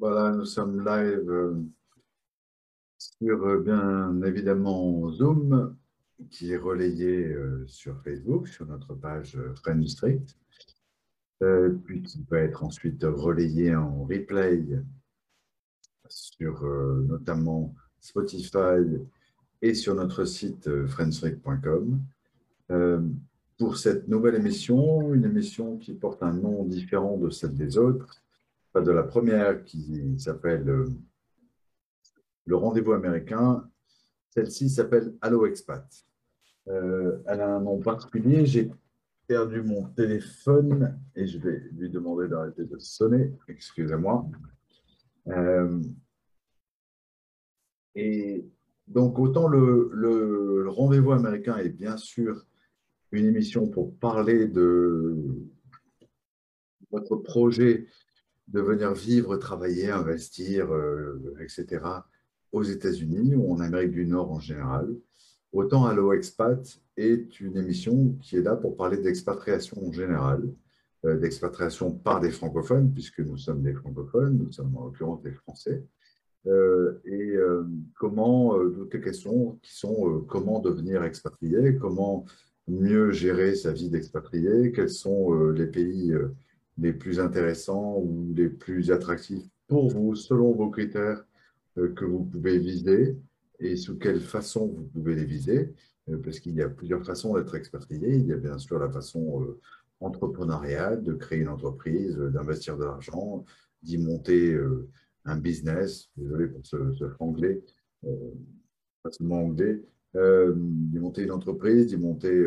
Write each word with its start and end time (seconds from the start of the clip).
Voilà, 0.00 0.30
nous 0.30 0.44
sommes 0.44 0.84
live 0.84 1.28
euh, 1.28 1.54
sur 2.98 3.44
euh, 3.44 3.58
bien 3.58 4.22
évidemment 4.22 5.10
Zoom, 5.10 5.76
qui 6.30 6.52
est 6.52 6.56
relayé 6.56 7.26
euh, 7.26 7.66
sur 7.66 8.00
Facebook, 8.04 8.46
sur 8.46 8.66
notre 8.66 8.94
page 8.94 9.36
Friend 9.56 9.80
District, 9.80 10.36
puis 11.84 12.02
qui 12.02 12.22
peut 12.22 12.36
être 12.36 12.62
ensuite 12.62 13.02
relayé 13.02 13.74
en 13.74 14.04
replay 14.04 14.64
sur 16.08 16.64
notamment 16.64 17.74
Spotify 18.00 18.82
et 19.62 19.74
sur 19.74 19.94
notre 19.94 20.24
site 20.24 20.86
friendstrict.com 20.86 22.00
pour 23.56 23.76
cette 23.76 24.08
nouvelle 24.08 24.36
émission, 24.36 25.14
une 25.14 25.24
émission 25.24 25.76
qui 25.76 25.94
porte 25.94 26.22
un 26.22 26.32
nom 26.32 26.64
différent 26.64 27.16
de 27.16 27.30
celle 27.30 27.54
des 27.54 27.78
autres 27.78 28.20
de 28.74 28.92
la 28.92 29.02
première 29.02 29.64
qui 29.64 30.18
s'appelle 30.18 30.68
euh, 30.68 30.86
Le 32.44 32.56
rendez-vous 32.56 32.92
américain. 32.92 33.68
Celle-ci 34.30 34.68
s'appelle 34.68 35.14
Allo 35.20 35.46
Expat. 35.46 35.86
Euh, 36.68 37.18
elle 37.26 37.40
a 37.40 37.56
un 37.56 37.60
nom 37.60 37.80
particulier. 37.80 38.46
J'ai 38.46 38.70
perdu 39.26 39.62
mon 39.62 39.84
téléphone 39.88 40.98
et 41.16 41.26
je 41.26 41.38
vais 41.38 41.58
lui 41.72 41.90
demander 41.90 42.28
d'arrêter 42.28 42.64
de 42.64 42.78
sonner. 42.78 43.32
Excusez-moi. 43.48 44.26
Euh, 45.28 45.80
et 47.94 48.46
donc, 48.86 49.18
autant 49.18 49.48
le, 49.48 49.90
le 49.92 50.68
rendez-vous 50.68 51.12
américain 51.12 51.56
est 51.56 51.68
bien 51.70 51.96
sûr 51.96 52.46
une 53.12 53.24
émission 53.24 53.66
pour 53.66 53.96
parler 53.96 54.46
de 54.46 55.16
votre 56.90 57.16
projet 57.16 57.86
de 58.48 58.60
venir 58.60 58.92
vivre, 58.94 59.36
travailler, 59.36 59.90
investir, 59.90 60.72
euh, 60.72 61.34
etc., 61.40 61.82
aux 62.52 62.62
États-Unis 62.62 63.34
ou 63.34 63.52
en 63.52 63.60
Amérique 63.60 63.92
du 63.92 64.06
Nord 64.06 64.32
en 64.32 64.40
général. 64.40 64.88
Autant 65.52 65.84
Allo 65.84 66.12
Expat 66.12 66.80
est 66.96 67.40
une 67.40 67.56
émission 67.56 68.16
qui 68.22 68.36
est 68.36 68.42
là 68.42 68.56
pour 68.56 68.76
parler 68.76 68.96
d'expatriation 68.96 69.86
en 69.86 69.92
général, 69.92 70.42
euh, 71.04 71.18
d'expatriation 71.18 71.92
par 71.92 72.20
des 72.20 72.30
francophones, 72.30 72.92
puisque 72.92 73.20
nous 73.20 73.36
sommes 73.36 73.62
des 73.62 73.74
francophones, 73.74 74.38
nous 74.38 74.52
sommes 74.52 74.74
en 74.76 74.86
l'occurrence 74.86 75.22
des 75.22 75.32
Français, 75.32 75.84
euh, 76.46 76.98
et 77.04 77.34
comment, 77.98 78.56
les 78.58 79.00
questions 79.00 79.58
qui 79.60 79.76
sont 79.76 80.24
comment 80.26 80.60
devenir 80.60 81.02
expatrié, 81.02 81.76
comment 81.76 82.24
mieux 82.66 83.10
gérer 83.10 83.54
sa 83.54 83.72
vie 83.72 83.90
d'expatrié, 83.90 84.72
quels 84.72 84.90
sont 84.90 85.50
les 85.50 85.66
pays 85.66 86.14
les 86.78 86.92
plus 86.92 87.20
intéressants 87.20 87.98
ou 87.98 88.32
les 88.34 88.48
plus 88.48 88.90
attractifs 88.90 89.44
pour 89.66 89.88
vous, 89.88 90.14
selon 90.14 90.52
vos 90.52 90.70
critères 90.70 91.24
euh, 91.76 91.92
que 91.92 92.04
vous 92.04 92.24
pouvez 92.24 92.58
viser 92.58 93.16
et 93.60 93.76
sous 93.76 93.98
quelle 93.98 94.20
façon 94.20 94.68
vous 94.68 94.84
pouvez 94.84 95.14
les 95.14 95.24
viser, 95.24 95.74
euh, 96.08 96.16
parce 96.18 96.40
qu'il 96.40 96.54
y 96.54 96.62
a 96.62 96.68
plusieurs 96.68 97.04
façons 97.04 97.34
d'être 97.34 97.54
expatrié. 97.54 98.16
Il 98.16 98.26
y 98.26 98.32
a 98.32 98.36
bien 98.36 98.58
sûr 98.58 98.78
la 98.78 98.90
façon 98.90 99.42
euh, 99.42 99.60
entrepreneuriale, 100.00 101.02
de 101.02 101.12
créer 101.12 101.40
une 101.40 101.48
entreprise, 101.48 102.16
d'investir 102.16 102.76
de 102.78 102.84
l'argent, 102.84 103.44
d'y 103.82 103.98
monter 103.98 104.56
un 105.24 105.36
business, 105.36 106.08
désolé 106.16 106.46
pour 106.46 106.64
ce, 106.64 106.92
ce 106.94 107.08
franglais, 107.08 107.64
pas 109.02 109.10
seulement 109.10 109.42
anglais, 109.42 109.82
d'y 110.14 110.98
monter 111.00 111.24
une 111.24 111.32
entreprise, 111.32 111.88
d'y 111.88 111.96
monter 111.96 112.46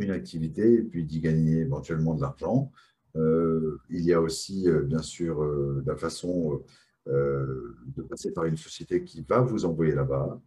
une 0.00 0.10
activité 0.10 0.74
et 0.74 0.82
puis 0.82 1.04
d'y 1.04 1.20
gagner 1.20 1.58
éventuellement 1.60 2.14
de 2.14 2.22
l'argent. 2.22 2.70
Euh, 3.16 3.78
il 3.88 4.04
y 4.04 4.12
a 4.12 4.20
aussi, 4.20 4.68
euh, 4.68 4.82
bien 4.82 5.02
sûr, 5.02 5.42
euh, 5.42 5.82
la 5.86 5.96
façon 5.96 6.62
de 7.06 8.02
passer 8.08 8.30
par 8.30 8.44
une 8.44 8.58
société 8.58 9.02
qui 9.02 9.22
va 9.22 9.40
vous 9.40 9.64
envoyer 9.64 9.94
là-bas. 9.94 10.40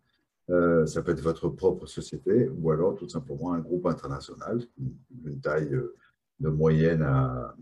ça 0.86 1.02
peut 1.02 1.12
être 1.12 1.20
votre 1.20 1.50
propre 1.50 1.88
société 1.88 2.48
ou 2.48 2.72
alors 2.72 2.95
tout 2.95 3.10
simplement 3.10 3.52
un 3.54 3.60
groupe 3.60 3.86
international 3.88 4.61
d'une 4.77 5.42
taille 5.42 5.77
de 6.39 6.50
moyenne 6.50 7.02
à, 7.02 7.54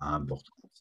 importante 0.00 0.72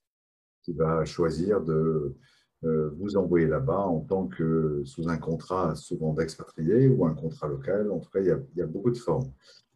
qui 0.63 0.73
va 0.73 1.05
choisir 1.05 1.61
de 1.61 2.15
vous 2.63 3.17
envoyer 3.17 3.45
là-bas 3.45 3.85
en 3.85 3.99
tant 3.99 4.27
que 4.27 4.81
sous 4.85 5.07
un 5.09 5.17
contrat 5.17 5.75
souvent 5.75 6.13
d'expatrié 6.13 6.87
ou 6.87 7.05
un 7.05 7.13
contrat 7.13 7.49
local. 7.49 7.91
En 7.91 7.99
tout 7.99 8.09
cas, 8.09 8.21
il 8.21 8.37
y 8.55 8.61
a 8.61 8.65
beaucoup 8.65 8.89
de 8.89 8.97
formes. 8.97 9.31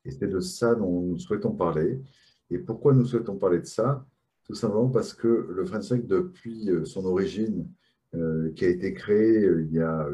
Et 0.07 0.12
c'est 0.12 0.28
de 0.28 0.40
ça 0.40 0.73
dont 0.73 1.01
nous 1.01 1.19
souhaitons 1.19 1.51
parler. 1.51 2.01
Et 2.50 2.57
pourquoi 2.57 2.94
nous 2.94 3.06
souhaitons 3.06 3.35
parler 3.35 3.59
de 3.59 3.66
ça? 3.66 4.06
Tout 4.45 4.56
simplement 4.56 4.88
parce 4.88 5.13
que 5.13 5.28
le 5.28 5.66
French 5.66 5.90
depuis 5.90 6.69
euh, 6.69 6.85
son 6.85 7.06
origine, 7.06 7.69
euh, 8.16 8.53
qui 8.53 8.63
a 8.63 8.69
été 8.69 8.94
créé 8.94 9.44
euh, 9.44 9.63
il 9.63 9.73
y 9.73 9.81
a 9.81 10.07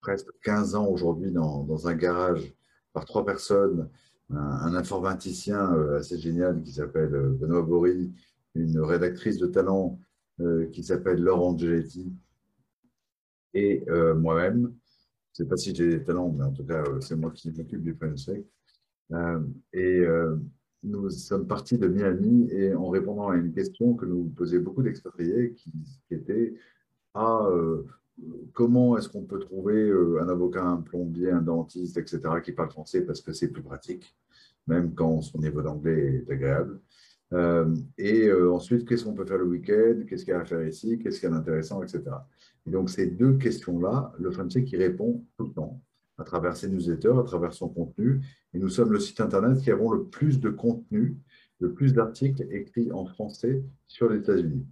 presque 0.00 0.28
15 0.44 0.76
ans 0.76 0.86
aujourd'hui 0.86 1.32
dans, 1.32 1.88
un 1.88 1.94
garage 1.94 2.54
par 2.92 3.04
trois 3.04 3.26
personnes, 3.26 3.90
un, 4.30 4.74
informaticien 4.76 5.72
assez 5.94 6.16
génial 6.18 6.62
qui 6.62 6.72
s'appelle 6.72 7.10
Benoît 7.40 7.62
Bory, 7.62 8.12
une 8.54 8.78
rédactrice 8.80 9.38
de 9.38 9.46
talent 9.46 9.98
qui 10.72 10.84
s'appelle 10.84 11.20
Laurent 11.20 11.52
Angeletti, 11.52 12.12
et 13.54 13.84
moi-même. 14.16 14.74
Je 15.32 15.42
ne 15.42 15.46
sais 15.46 15.48
pas 15.48 15.56
si 15.56 15.74
j'ai 15.74 15.88
des 15.88 16.04
talents, 16.04 16.30
mais 16.30 16.44
en 16.44 16.52
tout 16.52 16.64
cas, 16.64 16.84
c'est 17.00 17.16
moi 17.16 17.30
qui 17.30 17.50
m'occupe 17.50 17.82
du 17.82 17.94
French 17.94 18.28
et 19.10 20.00
euh, 20.00 20.36
nous 20.82 21.10
sommes 21.10 21.46
partis 21.46 21.78
de 21.78 21.88
Miami 21.88 22.48
et 22.50 22.74
en 22.74 22.88
répondant 22.88 23.28
à 23.28 23.36
une 23.36 23.52
question 23.52 23.94
que 23.94 24.06
nous 24.06 24.24
posaient 24.36 24.58
beaucoup 24.58 24.82
d'expatriés 24.82 25.54
qui, 25.54 25.72
était 26.10 26.54
ah, 27.14 27.46
euh, 27.50 27.84
comment 28.52 28.96
est-ce 28.96 29.08
qu'on 29.08 29.22
peut 29.22 29.38
trouver 29.38 29.90
un 30.20 30.28
avocat, 30.28 30.64
un 30.64 30.80
plombier, 30.80 31.30
un 31.30 31.42
dentiste, 31.42 31.96
etc., 31.96 32.20
qui 32.42 32.52
parle 32.52 32.70
français 32.70 33.02
parce 33.02 33.20
que 33.20 33.32
c'est 33.32 33.48
plus 33.48 33.62
pratique, 33.62 34.16
même 34.66 34.94
quand 34.94 35.22
son 35.22 35.38
niveau 35.38 35.62
d'anglais 35.62 36.24
est 36.26 36.30
agréable? 36.30 36.80
et 37.98 38.30
ensuite, 38.32 38.86
qu'est-ce 38.86 39.04
qu'on 39.04 39.14
peut 39.14 39.24
faire 39.24 39.38
le 39.38 39.46
week-end? 39.46 40.04
Qu'est-ce 40.06 40.24
qu'il 40.24 40.32
y 40.32 40.36
a 40.36 40.40
à 40.40 40.44
faire 40.44 40.64
ici? 40.64 41.00
Qu'est-ce 41.00 41.18
qu'il 41.18 41.28
y 41.28 41.32
a 41.32 41.34
d'intéressant, 41.34 41.82
etc. 41.82 42.02
Et 42.64 42.70
donc, 42.70 42.90
ces 42.90 43.08
deux 43.08 43.36
questions-là, 43.38 44.12
le 44.20 44.30
français 44.30 44.62
qui 44.62 44.76
répond 44.76 45.24
tout 45.36 45.46
le 45.46 45.52
temps 45.52 45.82
à 46.18 46.24
travers 46.24 46.56
ses 46.56 46.68
newsletters, 46.68 47.18
à 47.18 47.22
travers 47.22 47.52
son 47.52 47.68
contenu. 47.68 48.20
Et 48.52 48.58
nous 48.58 48.68
sommes 48.68 48.92
le 48.92 49.00
site 49.00 49.20
Internet 49.20 49.60
qui 49.60 49.70
avons 49.70 49.90
le 49.90 50.04
plus 50.04 50.40
de 50.40 50.50
contenu, 50.50 51.16
le 51.60 51.72
plus 51.72 51.92
d'articles 51.92 52.46
écrits 52.50 52.92
en 52.92 53.06
français 53.06 53.62
sur 53.86 54.08
les 54.08 54.18
États-Unis. 54.18 54.66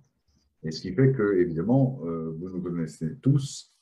Et 0.64 0.70
ce 0.70 0.80
qui 0.80 0.92
fait 0.92 1.12
que, 1.12 1.38
évidemment, 1.38 2.00
euh, 2.04 2.34
vous 2.38 2.50
nous 2.50 2.60
connaissez 2.60 3.16
tous, 3.20 3.72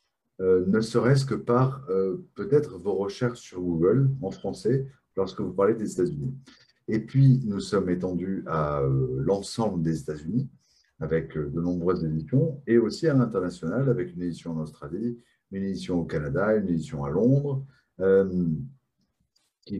euh, 0.41 0.65
ne 0.67 0.81
serait-ce 0.81 1.27
que 1.27 1.35
par 1.35 1.85
euh, 1.91 2.25
peut-être 2.35 2.79
vos 2.79 2.95
recherches 2.95 3.41
sur 3.41 3.61
Google 3.61 4.11
en 4.23 4.31
français 4.31 4.87
lorsque 5.17 5.41
vous 5.41 5.53
parlez 5.53 5.75
des 5.75 5.93
États-Unis. 5.93 6.35
Et 6.89 7.01
puis, 7.01 7.43
nous 7.45 7.61
sommes 7.61 7.91
étendus 7.91 8.43
à 8.47 8.83
l'ensemble 9.19 9.83
des 9.83 10.01
États-Unis 10.01 10.49
avec 10.99 11.37
de 11.37 11.61
nombreuses 11.61 12.05
éditions 12.05 12.61
et 12.67 12.79
aussi 12.79 13.07
à 13.07 13.15
l'international 13.15 13.89
avec 13.89 14.15
une 14.15 14.23
édition 14.23 14.53
en 14.53 14.63
Australie, 14.63 15.19
une 15.53 15.65
édition 15.65 16.01
au 16.01 16.05
Canada, 16.05 16.57
une 16.57 16.69
édition 16.69 17.05
à 17.05 17.11
Londres, 17.11 17.65
euh, 18.01 18.49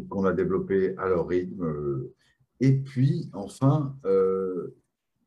qu'on 0.09 0.25
a 0.25 0.33
développée 0.33 0.95
à 0.99 1.09
leur 1.09 1.27
rythme. 1.27 2.09
Et 2.61 2.73
puis, 2.73 3.31
enfin, 3.33 3.97
euh, 4.05 4.77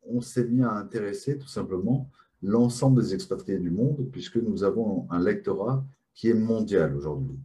on 0.03 0.21
s'est 0.21 0.45
mis 0.45 0.61
à 0.61 0.71
intéresser 0.71 1.37
tout 1.37 1.47
simplement 1.47 2.09
l'ensemble 2.41 3.01
des 3.01 3.13
expatriés 3.13 3.57
du 3.57 3.71
monde, 3.71 4.09
puisque 4.11 4.37
nous 4.37 4.63
avons 4.63 5.07
un 5.09 5.19
lectorat 5.19 5.85
qui 6.13 6.29
est 6.29 6.35
mondial 6.35 6.95
aujourd'hui. 6.95 7.39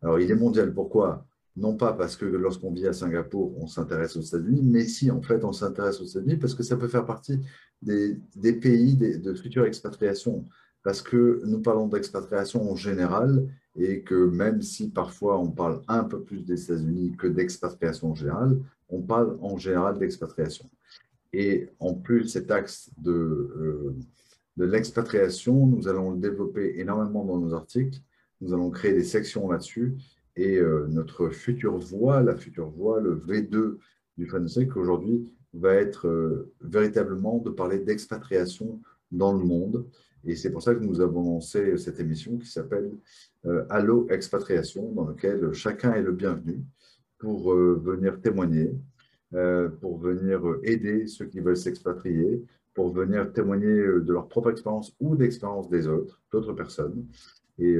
Alors, 0.00 0.18
il 0.18 0.30
est 0.30 0.36
mondial, 0.36 0.72
pourquoi? 0.72 1.26
Non 1.56 1.76
pas 1.76 1.92
parce 1.92 2.16
que 2.16 2.24
lorsqu'on 2.24 2.72
vit 2.72 2.86
à 2.86 2.92
Singapour, 2.92 3.56
on 3.58 3.66
s'intéresse 3.66 4.16
aux 4.16 4.20
États-Unis, 4.20 4.62
mais 4.64 4.86
si, 4.86 5.10
en 5.10 5.22
fait, 5.22 5.44
on 5.44 5.52
s'intéresse 5.52 6.00
aux 6.00 6.04
États-Unis 6.04 6.36
parce 6.36 6.54
que 6.54 6.62
ça 6.62 6.76
peut 6.76 6.88
faire 6.88 7.06
partie 7.06 7.40
des, 7.82 8.18
pays 8.54 8.96
de 8.96 9.34
future 9.34 9.64
expatriation 9.64 10.46
parce 10.84 11.02
que 11.02 11.40
nous 11.44 11.60
parlons 11.60 11.88
d'expatriation 11.88 12.70
en 12.70 12.76
général 12.76 13.48
et 13.76 14.02
que 14.02 14.14
même 14.14 14.62
si 14.62 14.90
parfois 14.90 15.40
on 15.40 15.50
parle 15.50 15.82
un 15.88 16.04
peu 16.04 16.22
plus 16.22 16.44
des 16.44 16.62
États-Unis 16.62 17.16
que 17.18 17.26
d'expatriation 17.26 18.12
en 18.12 18.14
général, 18.14 18.60
on 18.88 19.00
parle 19.00 19.36
en 19.40 19.56
général 19.56 19.98
d'expatriation. 19.98 20.70
Et 21.32 21.68
en 21.80 21.94
plus, 21.94 22.28
cet 22.28 22.50
axe 22.52 22.90
de, 22.98 23.10
euh, 23.10 23.96
l'expatriation, 24.56 25.66
nous 25.66 25.88
allons 25.88 26.12
le 26.12 26.18
développer 26.18 26.78
énormément 26.78 27.24
dans 27.24 27.38
nos 27.38 27.54
articles. 27.54 27.98
Nous 28.40 28.52
allons 28.52 28.70
créer 28.70 28.92
des 28.92 29.02
sections 29.02 29.50
là-dessus. 29.50 29.96
Et 30.36 30.58
euh, 30.58 30.86
notre 30.88 31.30
future 31.30 31.76
voie, 31.76 32.22
la 32.22 32.36
future 32.36 32.70
voie, 32.70 33.00
le 33.00 33.16
V2 33.16 33.78
du 34.16 34.26
français 34.26 34.68
aujourd'hui, 34.76 35.32
va 35.54 35.74
être 35.74 36.06
euh, 36.06 36.52
véritablement 36.60 37.38
de 37.38 37.50
parler 37.50 37.80
d'expatriation 37.80 38.80
dans 39.10 39.32
le 39.32 39.44
monde 39.44 39.86
et 40.26 40.36
c'est 40.36 40.50
pour 40.50 40.62
ça 40.62 40.74
que 40.74 40.82
nous 40.82 41.00
avons 41.00 41.22
lancé 41.22 41.76
cette 41.76 42.00
émission 42.00 42.38
qui 42.38 42.46
s'appelle 42.46 42.90
euh, 43.46 43.64
Allo 43.68 44.06
Expatriation, 44.08 44.90
dans 44.92 45.08
laquelle 45.08 45.52
chacun 45.52 45.92
est 45.94 46.02
le 46.02 46.12
bienvenu 46.12 46.62
pour 47.18 47.52
euh, 47.52 47.80
venir 47.82 48.20
témoigner, 48.20 48.74
euh, 49.34 49.68
pour 49.68 49.98
venir 49.98 50.40
aider 50.62 51.06
ceux 51.06 51.26
qui 51.26 51.40
veulent 51.40 51.56
s'expatrier, 51.56 52.42
pour 52.72 52.92
venir 52.92 53.32
témoigner 53.32 53.70
de 53.70 54.12
leur 54.12 54.28
propre 54.28 54.50
expérience 54.50 54.96
ou 54.98 55.14
d'expérience 55.14 55.68
des 55.68 55.86
autres, 55.86 56.20
d'autres 56.32 56.54
personnes. 56.54 57.06
Et 57.58 57.76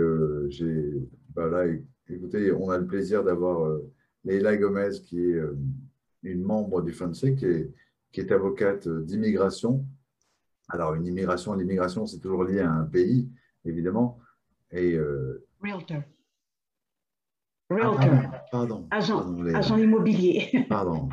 j'ai, 0.51 1.03
bah 1.35 1.49
là, 1.49 1.65
écoutez, 2.09 2.53
on 2.53 2.71
a 2.71 2.79
le 2.79 2.87
plaisir 2.87 3.25
d'avoir 3.25 3.77
Leila 4.25 4.57
Gomez, 4.57 5.01
qui 5.03 5.21
est 5.21 5.41
une 6.23 6.43
membre 6.43 6.81
du 6.81 6.93
est, 6.93 7.73
qui 8.13 8.21
est 8.21 8.31
avocate 8.31 8.87
d'immigration. 8.89 9.85
Alors, 10.69 10.95
une 10.95 11.07
immigration, 11.07 11.55
l'immigration, 11.55 12.07
c'est 12.07 12.19
toujours 12.19 12.45
lié 12.45 12.61
à 12.61 12.71
un 12.71 12.85
pays, 12.85 13.29
évidemment. 13.65 14.19
Et, 14.71 14.99
Realtor. 15.63 16.03
Ah, 17.71 17.75
Realtor. 17.75 18.31
pardon. 18.51 18.87
Agent, 18.91 19.39
agent 19.55 19.77
immobilier. 19.79 20.67
Pardon. 20.69 21.09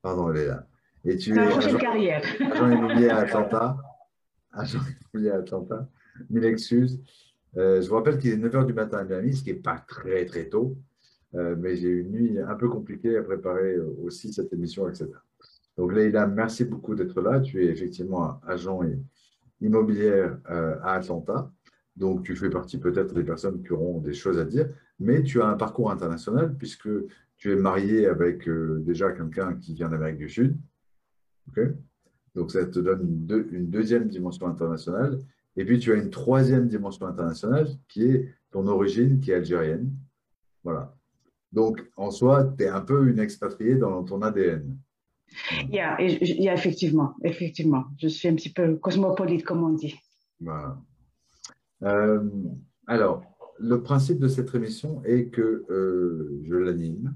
Pardon, 0.00 0.28
Léa. 0.28 0.66
Et 1.04 1.16
tu 1.16 1.34
es 1.34 1.38
agent, 1.38 1.76
carrière. 1.76 2.22
agent 2.52 2.70
immobilier 2.70 3.08
à 3.10 3.16
Atlanta. 3.18 3.76
Agent 4.52 4.78
immobilier 4.80 5.30
à 5.30 5.36
Atlanta. 5.36 5.88
Mille 6.30 6.44
excuses. 6.44 7.02
Euh, 7.56 7.80
je 7.80 7.88
vous 7.88 7.94
rappelle 7.94 8.18
qu'il 8.18 8.32
est 8.32 8.36
9h 8.36 8.66
du 8.66 8.72
matin 8.72 8.98
à 8.98 9.04
Miami, 9.04 9.34
ce 9.34 9.44
qui 9.44 9.52
n'est 9.52 9.60
pas 9.60 9.84
très, 9.86 10.24
très 10.24 10.48
tôt. 10.48 10.76
Euh, 11.34 11.56
mais 11.58 11.76
j'ai 11.76 11.88
eu 11.88 12.00
une 12.00 12.12
nuit 12.12 12.38
un 12.38 12.54
peu 12.54 12.68
compliquée 12.68 13.16
à 13.16 13.22
préparer 13.22 13.74
euh, 13.74 13.96
aussi 14.02 14.32
cette 14.32 14.52
émission, 14.52 14.88
etc. 14.88 15.10
Donc, 15.76 15.92
Leïla, 15.92 16.26
merci 16.26 16.64
beaucoup 16.64 16.94
d'être 16.94 17.20
là. 17.20 17.40
Tu 17.40 17.64
es 17.64 17.66
effectivement 17.66 18.40
agent 18.46 18.80
immobilière 19.60 20.38
à 20.46 20.94
Atlanta. 20.94 21.50
Donc, 21.96 22.24
tu 22.24 22.34
fais 22.34 22.50
partie 22.50 22.78
peut-être 22.78 23.14
des 23.14 23.22
personnes 23.22 23.62
qui 23.62 23.72
auront 23.72 24.00
des 24.00 24.14
choses 24.14 24.38
à 24.38 24.44
dire, 24.44 24.68
mais 24.98 25.22
tu 25.22 25.40
as 25.40 25.46
un 25.46 25.56
parcours 25.56 25.90
international 25.90 26.56
puisque 26.56 26.88
tu 27.36 27.52
es 27.52 27.56
marié 27.56 28.06
avec 28.06 28.48
euh, 28.48 28.80
déjà 28.80 29.12
quelqu'un 29.12 29.54
qui 29.54 29.74
vient 29.74 29.88
d'Amérique 29.88 30.18
du 30.18 30.28
Sud. 30.28 30.56
Donc, 32.34 32.50
ça 32.50 32.64
te 32.64 32.80
donne 32.80 33.26
une, 33.52 33.70
deuxième 33.70 34.08
dimension 34.08 34.46
internationale. 34.48 35.20
Et 35.56 35.64
puis, 35.64 35.78
tu 35.78 35.92
as 35.92 35.96
une 35.96 36.10
troisième 36.10 36.66
dimension 36.66 37.06
internationale 37.06 37.68
qui 37.86 38.06
est 38.06 38.34
ton 38.50 38.66
origine, 38.66 39.20
qui 39.20 39.30
est 39.30 39.34
algérienne. 39.34 39.92
Voilà. 40.64 40.96
Donc, 41.52 41.88
en 41.96 42.10
soi, 42.10 42.52
tu 42.58 42.64
es 42.64 42.68
un 42.68 42.80
peu 42.80 43.08
une 43.08 43.20
expatriée 43.20 43.76
dans 43.76 44.02
ton 44.02 44.22
ADN. 44.22 44.76
Il 45.68 45.74
y 45.74 45.80
a, 45.80 46.54
effectivement, 46.54 47.14
effectivement. 47.22 47.84
Je 47.98 48.08
suis 48.08 48.28
un 48.28 48.34
petit 48.34 48.52
peu 48.52 48.76
cosmopolite, 48.76 49.44
comme 49.44 49.62
on 49.64 49.70
dit. 49.70 49.94
Voilà. 50.40 50.78
Euh, 51.82 52.20
alors, 52.86 53.24
le 53.58 53.82
principe 53.82 54.18
de 54.18 54.28
cette 54.28 54.54
émission 54.54 55.02
est 55.04 55.26
que 55.26 55.64
euh, 55.70 56.40
je 56.44 56.54
l'anime. 56.54 57.14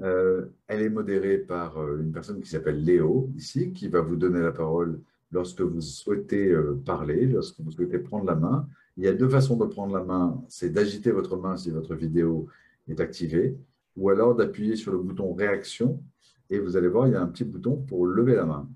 Euh, 0.00 0.46
elle 0.66 0.82
est 0.82 0.90
modérée 0.90 1.38
par 1.38 1.76
une 1.98 2.12
personne 2.12 2.40
qui 2.40 2.48
s'appelle 2.48 2.82
Léo, 2.82 3.30
ici, 3.36 3.72
qui 3.72 3.88
va 3.88 4.00
vous 4.00 4.16
donner 4.16 4.40
la 4.40 4.52
parole 4.52 5.00
lorsque 5.30 5.60
vous 5.60 5.80
souhaitez 5.80 6.54
parler, 6.86 7.26
lorsque 7.26 7.60
vous 7.60 7.70
souhaitez 7.70 7.98
prendre 7.98 8.24
la 8.24 8.34
main. 8.34 8.66
Il 8.96 9.04
y 9.04 9.08
a 9.08 9.12
deux 9.12 9.28
façons 9.28 9.56
de 9.56 9.66
prendre 9.66 9.94
la 9.94 10.04
main. 10.04 10.42
C'est 10.48 10.70
d'agiter 10.70 11.10
votre 11.10 11.36
main 11.36 11.56
si 11.56 11.70
votre 11.70 11.94
vidéo 11.94 12.48
est 12.88 13.00
activée, 13.00 13.56
ou 13.96 14.10
alors 14.10 14.34
d'appuyer 14.34 14.76
sur 14.76 14.92
le 14.92 14.98
bouton 14.98 15.34
réaction. 15.34 16.02
Et 16.50 16.58
vous 16.58 16.76
allez 16.76 16.88
voir, 16.88 17.06
il 17.06 17.12
y 17.12 17.16
a 17.16 17.22
un 17.22 17.26
petit 17.26 17.44
bouton 17.44 17.76
pour 17.76 18.06
lever 18.06 18.34
la 18.34 18.44
main. 18.46 18.68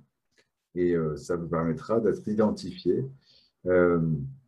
Et 0.74 0.94
ça 1.16 1.36
vous 1.36 1.48
permettra 1.48 2.00
d'être 2.00 2.26
identifié 2.28 3.04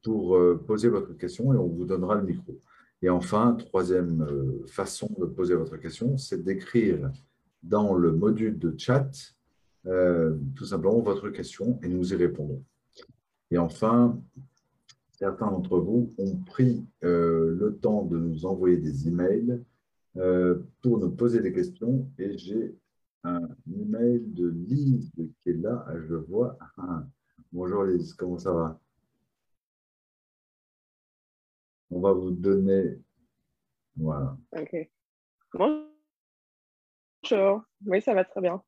pour 0.05 0.37
euh, 0.37 0.63
poser 0.67 0.89
votre 0.89 1.15
question 1.15 1.53
et 1.53 1.57
on 1.57 1.67
vous 1.67 1.87
donnera 1.87 2.15
le 2.15 2.23
micro. 2.23 2.61
Et 3.03 3.09
enfin, 3.09 3.55
troisième 3.55 4.23
euh, 4.23 4.65
façon 4.67 5.11
de 5.19 5.25
poser 5.25 5.55
votre 5.55 5.77
question, 5.79 6.17
c'est 6.17 6.45
d'écrire 6.45 7.11
dans 7.63 7.95
le 7.95 8.13
module 8.13 8.59
de 8.59 8.75
chat 8.79 9.11
euh, 9.87 10.37
tout 10.55 10.67
simplement 10.67 11.01
votre 11.01 11.31
question 11.31 11.81
et 11.83 11.89
nous 11.89 12.13
y 12.13 12.17
répondrons. 12.17 12.63
Et 13.51 13.59
enfin, 13.59 14.21
certains 15.13 15.51
d'entre 15.51 15.79
vous 15.79 16.15
ont 16.19 16.37
pris 16.47 16.85
le 17.03 17.79
temps 17.81 18.05
de 18.05 18.19
nous 18.19 18.47
envoyer 18.47 18.79
des 18.79 19.07
emails 19.07 19.61
pour 20.83 20.99
nous 20.99 21.11
poser 21.11 21.41
des 21.41 21.53
questions 21.53 22.09
et 22.19 22.37
j'ai 22.37 22.75
un 23.25 23.49
email 23.73 24.21
de 24.21 24.49
Lise 24.49 25.11
qui 25.15 25.51
est 25.51 25.55
là, 25.55 25.85
je 26.09 26.15
vois. 26.15 26.59
Ah, 26.77 27.05
bonjour 27.53 27.85
Lise, 27.85 28.13
comment 28.15 28.39
ça 28.39 28.53
va? 28.53 28.79
On 31.91 32.01
va 32.01 32.13
vous 32.13 32.31
donner. 32.31 33.01
Voilà. 33.97 34.37
Ok. 34.53 34.91
Bonjour. 35.55 35.89
Oui, 37.87 38.03
ça 38.03 38.15
va 38.15 38.25
très 38.25 38.41
bien. 38.41 38.63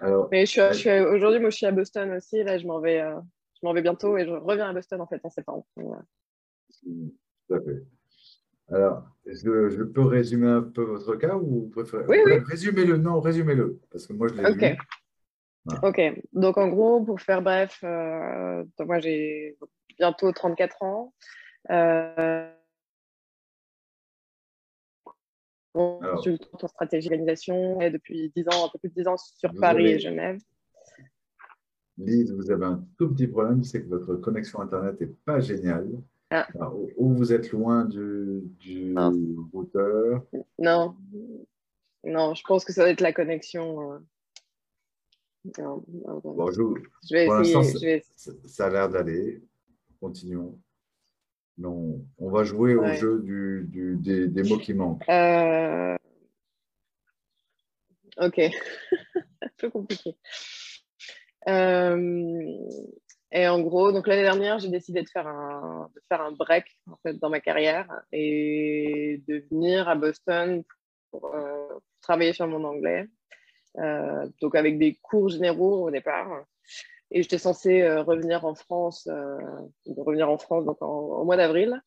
Alors, 0.00 0.28
Mais 0.30 0.46
je 0.46 0.72
suis, 0.72 0.90
aujourd'hui, 0.90 1.40
moi, 1.40 1.50
je 1.50 1.56
suis 1.56 1.66
à 1.66 1.72
Boston 1.72 2.12
aussi. 2.12 2.42
Là, 2.42 2.56
je 2.58 2.66
m'en 2.66 2.80
vais, 2.80 3.00
euh, 3.00 3.20
je 3.54 3.66
m'en 3.66 3.72
vais 3.72 3.82
bientôt 3.82 4.16
et 4.16 4.24
je 4.24 4.30
reviens 4.30 4.68
à 4.68 4.72
Boston 4.72 5.00
en 5.00 5.06
fait 5.06 5.20
en 5.24 5.30
septembre. 5.30 5.66
Tout 5.76 7.54
à 7.54 7.60
fait. 7.60 7.84
Alors, 8.70 9.02
je, 9.26 9.70
je, 9.70 9.82
peux 9.82 10.02
résumer 10.02 10.48
un 10.48 10.62
peu 10.62 10.82
votre 10.82 11.16
cas 11.16 11.36
ou 11.36 11.46
vous 11.46 11.68
préférez? 11.68 12.04
Oui, 12.08 12.18
oui. 12.26 12.38
Résumez-le, 12.46 12.98
non, 12.98 13.20
résumez-le, 13.20 13.80
parce 13.90 14.06
que 14.06 14.12
moi 14.12 14.28
je 14.28 14.34
l'ai 14.34 14.46
Ok. 14.46 14.76
Ok, 15.82 16.00
donc 16.32 16.56
en 16.56 16.68
gros, 16.68 17.04
pour 17.04 17.20
faire 17.20 17.42
bref, 17.42 17.80
euh, 17.84 18.64
moi 18.80 19.00
j'ai 19.00 19.58
bientôt 19.98 20.32
34 20.32 20.82
ans. 20.82 21.12
Euh, 21.70 22.50
consultante 25.72 26.64
en 26.64 26.68
stratégie 26.68 27.08
d'organisation 27.08 27.80
et 27.80 27.90
depuis 27.90 28.32
10 28.34 28.48
ans, 28.48 28.66
un 28.66 28.68
peu 28.68 28.78
plus 28.78 28.88
de 28.88 28.94
10 28.94 29.08
ans 29.08 29.16
sur 29.16 29.52
Paris 29.60 29.86
et 29.86 29.98
Genève. 29.98 30.38
Lise, 31.98 32.32
vous 32.32 32.50
avez 32.50 32.64
un 32.64 32.84
tout 32.96 33.12
petit 33.12 33.26
problème, 33.26 33.62
c'est 33.64 33.82
que 33.82 33.88
votre 33.88 34.14
connexion 34.16 34.60
Internet 34.60 35.00
n'est 35.00 35.06
pas 35.06 35.40
géniale. 35.40 35.88
Ah. 36.30 36.46
ou 36.96 37.14
vous 37.14 37.32
êtes 37.32 37.52
loin 37.52 37.86
du, 37.86 38.42
du 38.58 38.94
routeur. 39.52 40.26
Non, 40.58 40.94
non, 42.04 42.34
je 42.34 42.42
pense 42.46 42.64
que 42.64 42.72
ça 42.72 42.84
va 42.84 42.90
être 42.90 43.00
la 43.00 43.12
connexion. 43.12 43.92
Euh. 43.92 43.98
Bon, 45.56 46.50
je, 46.50 47.14
vais 47.14 47.26
essayer. 47.26 48.04
Ça, 48.14 48.32
ça 48.44 48.66
a 48.66 48.70
l'air 48.70 48.88
d'aller. 48.90 49.42
Continuons. 50.00 50.58
Non, 51.58 52.04
on 52.18 52.30
va 52.30 52.44
jouer 52.44 52.76
au 52.76 52.86
jeu 52.94 53.20
du, 53.20 53.98
des, 53.98 54.42
mots 54.44 54.58
qui 54.58 54.74
manquent. 54.74 55.08
Euh, 55.08 55.96
ok, 58.18 58.38
un 59.42 59.48
peu 59.56 59.68
compliqué. 59.68 60.16
Euh, 61.48 62.56
et 63.32 63.46
en 63.48 63.60
gros, 63.60 63.92
donc 63.92 64.06
l'année 64.06 64.22
dernière, 64.22 64.58
j'ai 64.58 64.68
décidé 64.68 65.02
de 65.02 65.08
faire 65.08 65.26
un, 65.26 65.90
de 65.94 66.00
faire 66.08 66.22
un 66.22 66.32
break 66.32 66.64
en 66.90 66.96
fait, 67.02 67.14
dans 67.14 67.30
ma 67.30 67.40
carrière 67.40 67.86
et 68.12 69.22
de 69.28 69.44
venir 69.50 69.88
à 69.88 69.94
Boston 69.94 70.64
pour, 71.10 71.34
euh, 71.34 71.78
travailler 72.00 72.32
sur 72.32 72.46
mon 72.46 72.64
anglais. 72.64 73.06
donc 74.40 74.54
avec 74.54 74.78
des 74.78 74.94
cours 75.02 75.28
généraux 75.28 75.86
au 75.86 75.90
départ. 75.90 76.44
Et 77.10 77.22
j'étais 77.22 77.38
censée 77.38 77.82
euh, 77.82 78.02
revenir 78.02 78.44
en 78.44 78.54
France, 78.54 79.08
euh, 79.10 79.38
revenir 79.96 80.28
en 80.28 80.38
France 80.38 80.64
donc 80.64 80.78
au 80.82 81.24
mois 81.24 81.36
d'avril. 81.36 81.80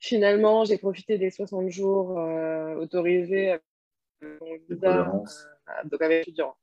Finalement, 0.00 0.64
j'ai 0.64 0.78
profité 0.78 1.18
des 1.18 1.30
60 1.30 1.70
jours 1.70 2.18
euh, 2.18 2.74
autorisés 2.76 3.56
visa, 4.68 5.12
donc 5.84 6.02
avec 6.02 6.22
étudiant, 6.22 6.56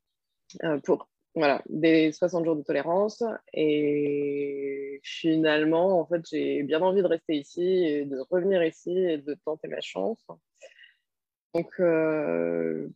pour 0.83 1.07
voilà, 1.35 1.61
des 1.67 2.11
60 2.11 2.45
jours 2.45 2.55
de 2.55 2.63
tolérance. 2.63 3.23
Et 3.53 4.99
finalement, 5.03 5.99
en 5.99 6.05
fait, 6.05 6.21
j'ai 6.29 6.63
bien 6.63 6.81
envie 6.81 7.01
de 7.01 7.07
rester 7.07 7.35
ici 7.35 7.63
et 7.63 8.05
de 8.05 8.19
revenir 8.29 8.63
ici 8.63 8.97
et 8.97 9.17
de 9.17 9.35
tenter 9.45 9.67
ma 9.67 9.81
chance. 9.81 10.25
Donc, 11.53 11.75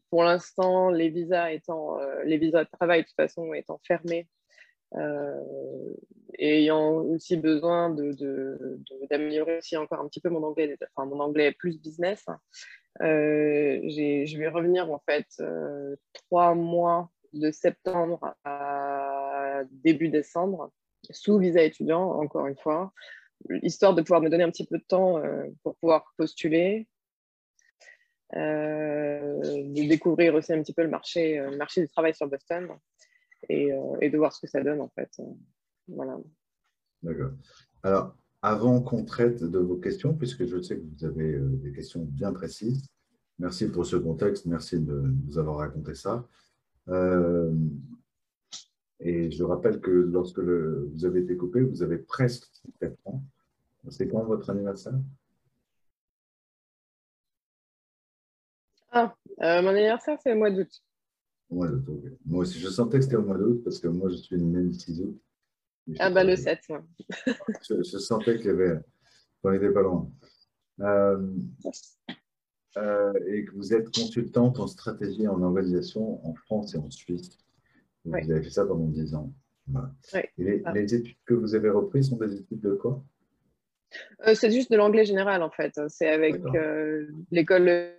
pour 0.10 0.24
l'instant, 0.24 0.90
les 0.90 1.10
visas 1.10 1.52
étant, 1.52 1.98
les 2.26 2.38
visas 2.38 2.64
de 2.66 2.70
travail 2.72 3.02
de 3.02 3.08
toute 3.08 3.16
façon 3.16 3.54
étant 3.54 3.80
fermés 3.88 4.28
euh, 4.96 5.94
ayant 6.40 6.94
aussi 6.94 7.38
besoin 7.38 7.90
d'améliorer 7.90 9.54
de, 9.54 9.58
aussi 9.60 9.78
encore 9.78 10.00
un 10.00 10.08
petit 10.08 10.22
peu 10.22 10.30
mon 10.30 10.44
anglais, 10.44 10.76
enfin 10.96 11.08
mon 11.08 11.20
anglais 11.20 11.52
plus 11.52 11.80
business. 11.80 12.26
Euh, 13.02 13.80
je 13.84 14.38
vais 14.38 14.48
revenir 14.48 14.92
en 14.92 15.00
fait 15.00 15.28
euh, 15.40 15.96
trois 16.14 16.56
mois 16.56 17.12
de 17.34 17.52
septembre 17.52 18.36
à 18.44 19.62
début 19.72 20.10
décembre 20.10 20.72
sous 21.12 21.38
visa 21.38 21.62
étudiant, 21.62 22.12
encore 22.20 22.48
une 22.48 22.58
fois, 22.58 22.94
histoire 23.64 23.96
de 23.96 24.02
pouvoir 24.02 24.22
me 24.22 24.30
donner 24.30 24.44
un 24.44 24.52
petit 24.52 24.66
peu 24.66 24.78
de 24.78 24.84
temps 24.84 25.22
pour 25.64 25.76
pouvoir 25.78 26.14
postuler, 26.18 26.88
de 28.34 29.88
découvrir 29.88 30.36
aussi 30.36 30.54
un 30.54 30.62
petit 30.62 30.74
peu 30.74 30.84
le 30.84 30.90
marché, 30.90 31.38
le 31.40 31.58
marché 31.58 31.82
du 31.82 31.88
travail 31.88 32.14
sur 32.14 32.28
Boston. 32.28 32.78
Euh, 33.52 33.98
et, 34.02 34.10
de 34.10 34.18
voir 34.18 34.34
ce 34.34 34.42
que 34.42 34.48
ça 34.48 34.62
donne 34.62 34.82
en 34.82 34.90
fait. 34.90 35.10
Euh, 35.20 35.24
voilà. 35.88 36.18
D'accord. 37.02 37.32
Alors, 37.84 38.16
avant 38.42 38.82
qu'on 38.82 39.06
traite 39.06 39.44
de 39.44 39.60
vos 39.60 39.78
questions, 39.78 40.14
puisque 40.14 40.46
je 40.46 40.62
sais 40.62 40.78
que 40.78 40.84
vous 40.84 41.06
avez 41.06 41.34
euh, 41.34 41.48
des 41.64 41.72
questions 41.72 42.04
bien 42.04 42.34
précises, 42.34 42.86
merci 43.40 43.68
pour 43.68 43.86
ce 43.86 43.96
contexte, 43.96 44.46
merci 44.46 44.80
de 44.80 45.14
nous 45.26 45.38
avoir 45.38 45.58
raconté 45.58 45.96
ça. 45.96 46.28
Et 49.02 49.32
je 49.32 49.44
rappelle 49.44 49.80
que 49.80 49.92
lorsque 49.92 50.40
vous 50.40 51.06
avez 51.06 51.22
été 51.22 51.38
coupé, 51.38 51.62
vous 51.62 51.82
avez 51.84 51.98
presque 51.98 52.48
4 52.80 52.96
ans. 53.06 53.24
C'est 53.90 54.08
quand 54.10 54.24
votre 54.24 54.50
anniversaire? 54.50 55.00
Ah, 58.92 59.16
euh, 59.42 59.62
mon 59.62 59.70
anniversaire, 59.70 60.18
c'est 60.22 60.32
le 60.32 60.38
mois 60.38 60.52
d'août. 60.52 60.84
Moi 61.50 62.42
aussi, 62.42 62.60
je 62.60 62.68
sentais 62.68 62.98
que 62.98 63.04
c'était 63.06 63.16
au 63.16 63.24
mois 63.24 63.38
d'août 63.38 63.62
parce 63.64 63.80
que 63.80 63.88
moi, 63.88 64.10
je 64.10 64.18
suis 64.18 64.38
né 64.38 64.62
le 64.62 64.74
6 64.74 65.02
août. 65.02 65.22
Ah, 65.98 66.10
bah 66.10 66.24
le 66.24 66.36
7, 66.36 66.60
moi. 66.70 66.84
je, 67.68 67.82
sentais 67.84 68.38
qu'il 68.38 68.48
y 68.48 68.50
avait. 68.50 68.80
On 69.44 69.52
n'était 69.52 69.72
pas 69.72 69.82
loin. 69.82 70.12
Euh, 70.82 71.36
euh, 72.78 73.14
et 73.28 73.46
que 73.46 73.52
vous 73.52 73.74
êtes 73.74 73.90
consultante 73.96 74.60
en 74.60 74.68
stratégie 74.68 75.24
et 75.24 75.28
en 75.28 75.42
organisation 75.42 76.26
en 76.26 76.36
France 76.36 76.76
et 76.76 76.78
en 76.78 76.92
Suisse. 76.92 77.38
Vous 78.06 78.14
avez 78.14 78.44
fait 78.44 78.50
ça 78.52 78.66
pendant 78.66 78.88
10 78.88 79.16
ans. 79.16 79.34
Et 80.38 80.62
ah. 80.66 80.74
les, 80.74 80.96
études 80.96 81.18
que 81.26 81.34
vous 81.34 81.56
avez 81.56 81.70
reprises 81.70 82.10
sont 82.10 82.18
des 82.18 82.34
études 82.36 82.62
de 82.62 82.74
quoi? 82.74 83.04
Euh, 84.28 84.36
C'est 84.36 84.52
juste 84.52 84.72
de 84.72 84.78
l'anglais 84.78 85.06
général, 85.06 85.42
en 85.42 85.50
fait. 85.50 85.80
C'est 85.90 86.10
avec 86.10 86.36
l'école 87.32 87.94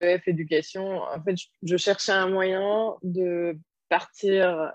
EF 0.00 0.26
Éducation. 0.28 1.02
En 1.02 1.22
fait, 1.22 1.36
je, 1.62 1.76
cherchais 1.76 2.12
un 2.12 2.28
moyen 2.28 2.96
de 3.02 3.56
partir, 3.88 4.72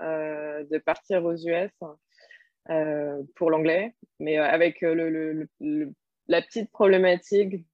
de 0.70 0.77
partir 0.77 1.24
aux 1.24 1.36
US 1.36 1.72
pour 3.36 3.50
l'anglais, 3.50 3.96
mais 4.20 4.38
avec 4.38 4.82
le, 4.82 5.48
la 6.27 6.42
petite 6.42 6.72
problématique 6.72 7.65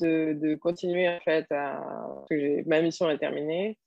de, 0.00 0.54
continuer 0.56 1.08
en 1.08 1.20
fait 1.20 1.46
à 1.50 1.80
que 2.30 2.66
ma 2.68 2.80
mission 2.80 3.10
est 3.10 3.18
terminée, 3.18 3.78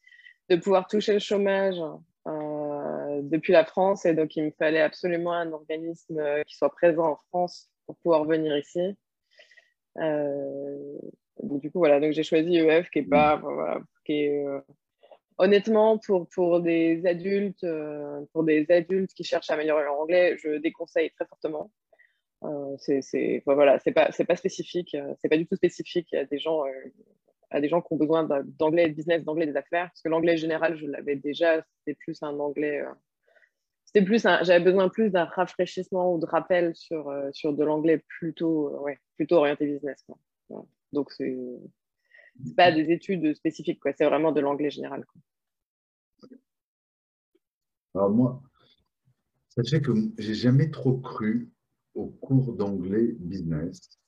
de 0.50 0.56
pouvoir 0.56 0.88
toucher 0.88 1.14
le 1.14 1.20
chômage 1.20 1.80
euh, 2.28 3.22
depuis 3.24 3.54
la 3.54 3.66
France. 3.66 4.06
Et 4.06 4.14
donc 4.14 4.36
il 4.36 4.46
me 4.46 4.52
fallait 4.52 4.82
absolument 4.82 5.34
un 5.34 5.52
organisme 5.52 6.20
euh, 6.20 6.44
qui 6.44 6.56
soit 6.56 6.72
présent 6.72 7.08
en 7.12 7.16
France 7.30 7.70
pour 7.86 7.96
pouvoir 7.98 8.26
venir 8.26 8.56
ici. 8.58 8.96
Euh, 9.98 10.98
du 11.44 11.72
coup 11.72 11.80
voilà. 11.80 12.00
Donc 12.00 12.14
j'ai 12.14 12.24
choisi 12.24 12.58
EF 12.58 12.90
qui 12.90 13.00
est 13.00 13.04
pas 13.04 13.38
voilà, 13.38 13.80
qui 14.06 14.24
est 14.24 14.46
honnêtement 15.38 15.98
pour 15.98 16.28
pour 16.30 16.62
des 16.62 17.06
adultes 17.06 17.66
pour 18.32 18.44
des 18.44 18.66
adultes 18.70 19.14
qui 19.14 19.24
cherchent 19.24 19.50
à 19.50 19.56
améliorer 19.56 19.84
leur 19.84 20.00
anglais 20.00 20.38
je 20.38 20.58
déconseille 20.60 21.10
très 21.12 21.26
fortement 21.26 21.72
euh, 22.44 22.76
c'est 22.80 23.44
pas, 23.46 24.36
spécifique, 24.36 24.96
euh, 24.96 25.14
c'est 25.22 25.30
pas 25.30 25.38
du 25.38 25.46
tout 25.46 25.56
spécifique 25.56 26.14
à 26.14 26.26
des 26.26 26.40
gens, 26.40 26.66
euh, 26.66 26.72
à 27.52 27.62
des 27.62 27.70
gens 27.70 27.82
qui 27.82 27.94
ont 27.94 27.98
besoin 27.98 28.24
d'anglais 28.58 28.90
business, 28.90 29.24
d'anglais 29.24 29.46
des 29.46 29.56
affaires. 29.56 29.88
Parce 29.90 30.02
que 30.02 30.10
l'anglais 30.10 30.38
général, 30.38 30.78
je 30.78 30.88
l'avais 30.88 31.16
déjà, 31.16 31.64
c'était 31.80 31.96
plus 31.96 32.22
un 32.24 32.40
anglais. 32.40 32.84
c'était 33.86 34.04
plus, 34.04 34.24
j'avais 34.24 34.64
besoin 34.64 34.90
plus 34.90 35.12
d'un 35.12 35.26
rafraîchissement 35.26 36.16
ou 36.16 36.20
de 36.20 36.26
rappel 36.26 36.76
sur, 36.76 37.14
sur 37.34 37.54
de 37.54 37.64
l'anglais 37.64 38.04
plutôt, 38.08 38.70
ouais, 38.82 38.98
plutôt 39.18 39.38
orienté 39.38 39.68
business. 39.68 40.06
Donc 40.94 41.12
c'est 41.12 41.38
pas 42.58 42.72
des 42.72 42.92
études 42.92 43.36
spécifiques. 43.36 43.80
C'est 43.96 44.06
vraiment 44.06 44.32
de 44.32 44.42
l'anglais 44.42 44.72
général. 44.72 45.06
Alors 47.94 48.10
moi, 48.10 48.42
sachez 49.50 49.82
que 49.82 49.92
j'ai 50.18 50.34
jamais 50.34 50.72
trop 50.72 50.98
cru 50.98 51.52
au 51.96 52.08
cours 52.08 52.54
d'anglais 52.54 53.16
business. 53.20 54.00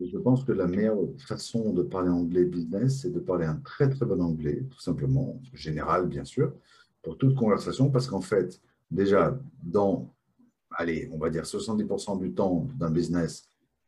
je 0.00 0.18
pense 0.18 0.44
que 0.44 0.52
la 0.52 0.66
meilleure 0.66 0.98
façon 1.18 1.72
de 1.72 1.82
parler 1.82 2.10
anglais 2.10 2.44
business, 2.44 3.02
c'est 3.02 3.12
de 3.12 3.20
parler 3.20 3.46
un 3.46 3.56
très 3.56 3.88
très 3.88 4.06
bon 4.06 4.20
anglais, 4.20 4.66
tout 4.70 4.80
simplement, 4.80 5.40
général 5.52 6.08
bien 6.08 6.24
sûr, 6.24 6.52
pour 7.02 7.18
toute 7.18 7.34
conversation, 7.34 7.90
parce 7.90 8.06
qu'en 8.06 8.20
fait, 8.20 8.60
déjà, 8.90 9.38
dans, 9.62 10.14
allez, 10.70 11.08
on 11.12 11.18
va 11.18 11.30
dire 11.30 11.44
70% 11.44 12.20
du 12.20 12.32
temps 12.32 12.68
d'un 12.78 12.90
business, 12.90 13.44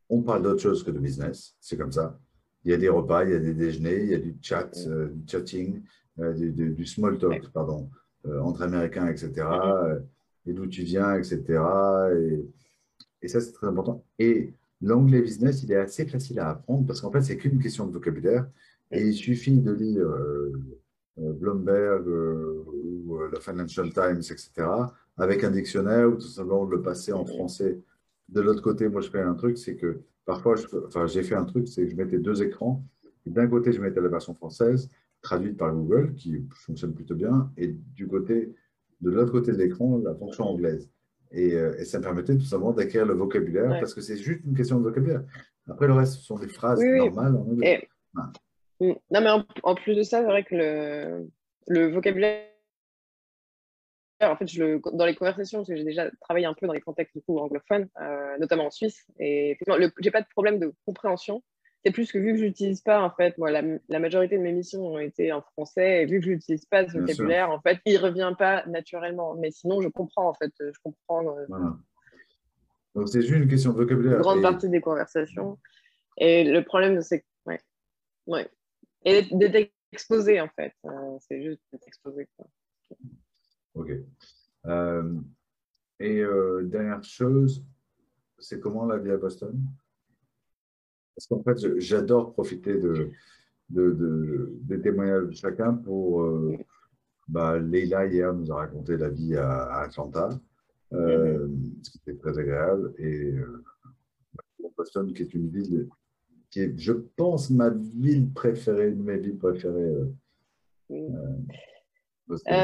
on 0.08 0.22
parle 0.22 0.42
d'autre 0.42 0.60
chose 0.60 0.82
que 0.84 0.90
de 0.90 0.98
business, 0.98 1.56
c'est 1.60 1.76
comme 1.76 1.92
ça. 1.92 2.18
Il 2.64 2.70
y 2.70 2.74
a 2.74 2.78
des 2.78 2.88
repas, 2.88 3.24
il 3.24 3.30
y 3.30 3.34
a 3.34 3.38
des 3.38 3.54
déjeuners, 3.54 4.02
il 4.02 4.10
y 4.10 4.14
a 4.14 4.18
du 4.18 4.36
chat, 4.40 4.70
euh, 4.86 5.08
du 5.08 5.22
chatting, 5.26 5.82
euh, 6.18 6.32
du, 6.32 6.86
small 6.86 7.18
talk, 7.18 7.50
pardon, 7.52 7.90
euh, 8.26 8.40
entre 8.40 8.62
Américains, 8.62 9.08
etc. 9.08 9.46
et 10.46 10.52
d'où 10.52 10.66
tu 10.66 10.82
viens, 10.82 11.16
etc. 11.16 11.42
Et, 12.16 12.46
et 13.24 13.28
ça, 13.28 13.40
c'est 13.40 13.52
très 13.52 13.66
important. 13.66 14.04
Et 14.18 14.52
l'anglais 14.82 15.22
business, 15.22 15.62
il 15.62 15.72
est 15.72 15.76
assez 15.76 16.06
facile 16.06 16.38
à 16.40 16.50
apprendre 16.50 16.86
parce 16.86 17.00
qu'en 17.00 17.10
fait, 17.10 17.22
c'est 17.22 17.38
qu'une 17.38 17.58
question 17.58 17.86
de 17.86 17.92
vocabulaire. 17.92 18.46
Et 18.90 19.00
il 19.00 19.14
suffit 19.14 19.58
de 19.58 19.72
lire 19.72 20.06
euh, 20.06 20.52
euh, 21.18 21.32
Bloomberg 21.32 22.06
euh, 22.06 22.64
ou 22.68 23.18
la 23.32 23.40
Financial 23.40 23.90
Times, 23.90 24.18
etc., 24.18 24.50
avec 25.16 25.42
un 25.42 25.50
dictionnaire 25.50 26.08
ou 26.08 26.16
tout 26.16 26.28
simplement 26.28 26.64
le 26.66 26.82
passer 26.82 27.12
en 27.12 27.24
français. 27.24 27.80
De 28.28 28.42
l'autre 28.42 28.62
côté, 28.62 28.88
moi, 28.88 29.00
je 29.00 29.08
fais 29.08 29.22
un 29.22 29.34
truc, 29.34 29.56
c'est 29.56 29.76
que 29.76 30.00
parfois, 30.26 30.56
enfin, 30.86 31.06
j'ai 31.06 31.22
fait 31.22 31.34
un 31.34 31.44
truc, 31.44 31.66
c'est 31.66 31.84
que 31.84 31.90
je 31.90 31.96
mettais 31.96 32.18
deux 32.18 32.42
écrans. 32.42 32.84
D'un 33.24 33.46
côté, 33.46 33.72
je 33.72 33.80
mettais 33.80 34.02
la 34.02 34.08
version 34.08 34.34
française, 34.34 34.90
traduite 35.22 35.56
par 35.56 35.74
Google, 35.74 36.14
qui 36.14 36.46
fonctionne 36.56 36.92
plutôt 36.92 37.14
bien, 37.14 37.50
et 37.56 37.68
du 37.68 38.06
côté, 38.06 38.54
de 39.00 39.10
l'autre 39.10 39.32
côté 39.32 39.52
de 39.52 39.56
l'écran, 39.56 39.98
la 40.04 40.14
fonction 40.14 40.44
anglaise. 40.44 40.90
Euh, 41.36 41.74
et, 41.78 41.84
ça 41.84 41.98
me 41.98 42.02
permettait 42.02 42.36
tout 42.36 42.44
simplement 42.44 42.72
d'acquérir 42.72 43.06
le 43.06 43.14
vocabulaire 43.14 43.78
parce 43.80 43.94
que 43.94 44.00
c'est 44.00 44.16
juste 44.16 44.44
une 44.44 44.56
question 44.56 44.78
de 44.78 44.84
vocabulaire. 44.84 45.22
Après, 45.68 45.86
le 45.86 45.94
reste, 45.94 46.14
ce 46.14 46.24
sont 46.24 46.38
des 46.38 46.48
phrases 46.48 46.80
normales. 46.80 47.32
Mm. 48.80 48.92
Non, 49.10 49.20
mais 49.20 49.30
en, 49.62 49.74
plus 49.74 49.94
de 49.94 50.02
ça, 50.02 50.20
c'est 50.20 50.26
vrai 50.26 50.44
que 50.44 50.54
le, 50.54 51.28
le 51.68 51.92
vocabulaire, 51.92 52.48
en 54.20 54.36
fait, 54.36 54.46
je 54.46 54.62
le, 54.62 54.80
dans 54.92 55.06
les 55.06 55.14
conversations, 55.14 55.60
parce 55.60 55.68
que 55.68 55.76
j'ai 55.76 55.84
déjà 55.84 56.10
travaillé 56.20 56.46
un 56.46 56.54
peu 56.54 56.66
dans 56.66 56.72
les 56.72 56.80
contextes 56.80 57.16
du 57.16 57.22
coup, 57.22 57.38
anglophones, 57.38 57.88
euh, 58.00 58.36
notamment 58.38 58.66
en 58.66 58.70
Suisse, 58.70 59.06
et 59.18 59.58
j'ai 60.00 60.10
pas 60.10 60.22
de 60.22 60.28
problème 60.28 60.58
de 60.58 60.72
compréhension 60.86 61.42
c'est 61.84 61.92
plus 61.92 62.10
que 62.10 62.18
vu 62.18 62.32
que 62.32 62.38
je 62.38 62.44
n'utilise 62.44 62.80
pas, 62.80 63.02
en 63.02 63.10
fait, 63.10 63.36
moi, 63.36 63.50
la, 63.50 63.98
majorité 63.98 64.38
de 64.38 64.42
mes 64.42 64.52
missions 64.52 64.86
ont 64.86 64.98
été 64.98 65.32
en 65.32 65.42
français, 65.42 66.02
et 66.02 66.06
vu 66.06 66.18
que 66.18 66.24
je 66.24 66.30
n'utilise 66.30 66.64
pas 66.64 66.88
ce 66.88 66.98
vocabulaire, 66.98 67.50
en 67.50 67.60
fait, 67.60 67.78
il 67.84 67.94
ne 67.94 67.98
revient 67.98 68.32
pas 68.38 68.64
naturellement. 68.66 69.34
Mais 69.34 69.50
sinon, 69.50 69.82
je 69.82 69.88
comprends, 69.88 70.28
en 70.28 70.34
fait, 70.34 70.52
je 70.58 70.78
comprends. 70.82 71.36
Euh, 71.36 71.46
Donc, 72.94 73.08
c'est 73.08 73.20
juste 73.20 73.34
une 73.34 73.48
question 73.48 73.72
de 73.72 73.76
vocabulaire. 73.76 74.16
Une 74.16 74.22
grande 74.22 74.40
partie 74.40 74.70
des 74.70 74.80
conversations. 74.80 75.58
Et 76.16 76.44
le 76.44 76.64
problème, 76.64 77.02
c'est 77.02 77.20
que, 77.20 77.26
ouais, 77.46 77.60
ouais. 78.28 78.48
Et 79.04 79.28
d'être 79.32 79.70
exposé, 79.92 80.40
en 80.40 80.48
fait. 80.48 80.72
Euh, 80.86 81.18
c'est 81.20 81.42
juste 81.42 81.60
d'être 81.70 81.86
exposé. 81.86 82.26
Ok. 83.74 83.90
Euh, 84.66 85.20
et 86.00 86.22
dernière 86.62 87.04
chose, 87.04 87.62
c'est 88.38 88.58
comment 88.58 88.86
la 88.86 88.96
vie 88.96 89.10
à 89.10 89.18
Boston? 89.18 89.54
Parce 91.14 91.26
qu'en 91.28 91.42
fait, 91.42 91.78
j'adore 91.78 92.32
profiter 92.32 92.74
de, 92.74 93.10
des 93.70 94.80
témoignages 94.80 95.26
de 95.26 95.32
chacun 95.32 95.74
pour. 95.74 96.22
Euh, 96.22 96.56
bah, 97.26 97.58
Leila, 97.58 98.06
hier, 98.06 98.34
nous 98.34 98.52
a 98.52 98.56
raconté 98.56 98.96
la 98.96 99.08
vie 99.08 99.34
à, 99.36 99.80
Atlanta, 99.80 100.28
euh, 100.92 101.48
ce 101.82 101.90
qui 101.90 101.98
était 102.06 102.18
très 102.18 102.38
agréable. 102.38 102.92
Et 102.98 103.32
euh, 103.32 103.64
Boston, 104.76 105.12
qui 105.12 105.22
est 105.22 105.34
une 105.34 105.48
ville 105.48 105.88
qui 106.50 106.60
est, 106.60 106.78
je 106.78 106.92
pense, 106.92 107.50
ma 107.50 107.70
ville 107.70 108.30
préférée, 108.32 108.92
mes 108.92 109.18
villes 109.18 109.38
préférées. 109.38 109.94
Euh, 110.90 111.08
Boston. 112.26 112.56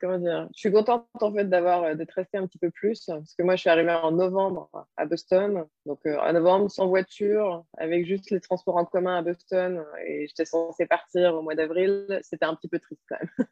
comment 0.00 0.18
dire? 0.18 0.48
Je 0.54 0.60
suis 0.60 0.72
contente 0.72 1.06
en 1.20 1.32
fait 1.32 1.44
d'avoir 1.44 1.84
euh, 1.84 1.94
d'être 1.94 2.12
restée 2.12 2.38
un 2.38 2.46
petit 2.46 2.58
peu 2.58 2.70
plus 2.70 3.04
parce 3.06 3.34
que 3.34 3.42
moi 3.42 3.56
je 3.56 3.62
suis 3.62 3.70
arrivée 3.70 3.92
en 3.92 4.12
novembre 4.12 4.70
à 4.96 5.06
Boston, 5.06 5.66
donc 5.86 6.00
euh, 6.06 6.18
en 6.18 6.32
novembre 6.32 6.70
sans 6.70 6.86
voiture, 6.86 7.64
avec 7.76 8.06
juste 8.06 8.30
les 8.30 8.40
transports 8.40 8.76
en 8.76 8.84
commun 8.84 9.18
à 9.18 9.22
Boston 9.22 9.84
et 10.06 10.26
j'étais 10.26 10.44
censée 10.44 10.86
partir 10.86 11.34
au 11.34 11.42
mois 11.42 11.54
d'avril. 11.54 12.20
C'était 12.22 12.44
un 12.44 12.54
petit 12.54 12.68
peu 12.68 12.78
triste 12.78 13.02
quand 13.08 13.18
même. 13.20 13.48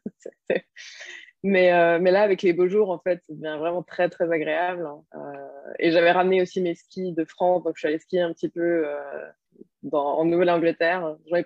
mais, 1.43 1.99
mais 1.99 2.11
là 2.11 2.21
avec 2.21 2.41
les 2.41 2.53
beaux 2.53 2.69
jours 2.69 2.91
en 2.91 2.99
fait, 2.99 3.21
ça 3.27 3.33
devient 3.33 3.57
vraiment 3.59 3.83
très 3.83 4.09
très 4.09 4.31
agréable. 4.31 4.87
et 5.79 5.91
j'avais 5.91 6.11
ramené 6.11 6.41
aussi 6.41 6.61
mes 6.61 6.75
skis 6.75 7.13
de 7.13 7.25
France, 7.25 7.63
donc 7.63 7.75
je 7.75 7.79
suis 7.79 7.87
allée 7.87 7.99
skier 7.99 8.21
un 8.21 8.33
petit 8.33 8.49
peu 8.49 8.85
en 9.91 10.25
Nouvelle-Angleterre. 10.25 11.17
J'en 11.27 11.35
ai 11.35 11.45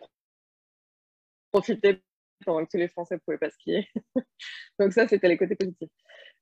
profité 1.51 2.01
pendant 2.45 2.65
que 2.65 2.69
tous 2.71 2.77
les 2.77 2.87
Français 2.87 3.15
ne 3.15 3.19
pouvaient 3.19 3.37
pas 3.37 3.49
skier. 3.49 3.87
Donc 4.79 4.93
ça, 4.93 5.07
c'était 5.07 5.27
les 5.27 5.37
côtés 5.37 5.55
positifs. 5.55 5.89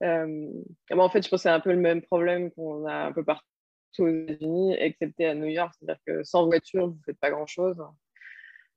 Euh, 0.03 0.51
en 0.91 1.09
fait, 1.09 1.23
je 1.23 1.29
pense 1.29 1.39
que 1.39 1.43
c'est 1.43 1.49
un 1.49 1.59
peu 1.59 1.71
le 1.71 1.79
même 1.79 2.01
problème 2.01 2.51
qu'on 2.51 2.85
a 2.85 2.93
un 2.93 3.11
peu 3.11 3.23
partout 3.23 3.43
aux 3.99 4.07
États-Unis, 4.07 4.75
excepté 4.79 5.25
à 5.25 5.35
New 5.35 5.45
York. 5.45 5.73
C'est-à-dire 5.79 6.01
que 6.05 6.23
sans 6.23 6.45
voiture, 6.45 6.87
vous 6.87 6.95
ne 6.95 7.03
faites 7.05 7.19
pas 7.19 7.31
grand-chose. 7.31 7.77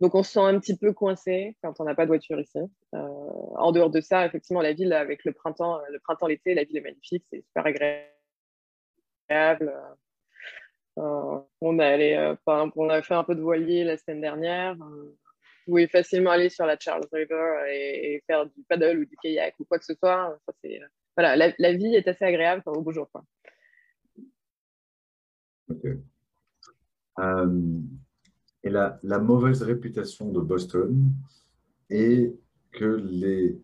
Donc 0.01 0.15
on 0.15 0.23
se 0.23 0.33
sent 0.33 0.41
un 0.41 0.61
petit 0.61 0.77
peu 0.77 0.93
coincé 0.93 1.57
quand 1.63 1.81
on 1.81 1.85
n'a 1.85 1.95
pas 1.95 2.05
de 2.05 2.11
voiture 2.11 2.39
ici. 2.39 2.59
Euh, 2.95 2.99
en 3.57 3.73
dehors 3.73 3.91
de 3.91 4.01
ça, 4.01 4.25
effectivement, 4.27 4.63
la 4.63 4.73
ville 4.73 4.93
avec 4.93 5.25
le 5.25 5.33
printemps, 5.33 5.81
le 5.91 5.99
printemps, 5.99 6.29
l'été, 6.29 6.55
la 6.55 6.63
ville 6.65 6.77
est 6.77 6.83
magnifique, 6.83 7.25
c'est 7.31 7.43
super 7.43 7.67
agréable. 7.67 8.07
Euh, 10.99 11.41
on 11.61 11.79
a 11.79 13.03
fait 13.03 13.15
un 13.15 13.25
peu 13.25 13.35
de 13.35 13.41
voilier 13.41 13.85
la 13.85 13.97
semaine 13.97 14.21
dernière 14.21 14.77
pouvez 15.69 15.87
facilement 15.87 16.31
aller 16.31 16.49
sur 16.49 16.65
la 16.65 16.79
Charles 16.79 17.07
River 17.13 17.63
et, 17.71 18.23
faire 18.27 18.47
du 18.47 18.63
paddle 18.69 19.01
ou 19.01 19.05
du 19.05 19.17
kayak 19.23 19.55
ou 19.61 19.65
quoi 19.65 19.79
que 19.79 19.85
ce 19.85 19.95
soit. 19.95 20.39
voilà, 21.17 21.53
la, 21.59 21.73
vie 21.73 21.95
est 21.95 22.09
assez 22.09 22.25
agréable 22.25 22.63
au 22.67 22.81
beau 22.81 22.93
jour. 22.93 23.09
Euh, 27.19 27.81
et 28.63 28.71
la, 28.71 28.99
la, 29.03 29.19
mauvaise 29.19 29.63
réputation 29.63 30.31
de 30.33 30.41
Boston 30.41 31.13
est 31.91 32.33
que 32.73 32.85
les, 32.85 33.61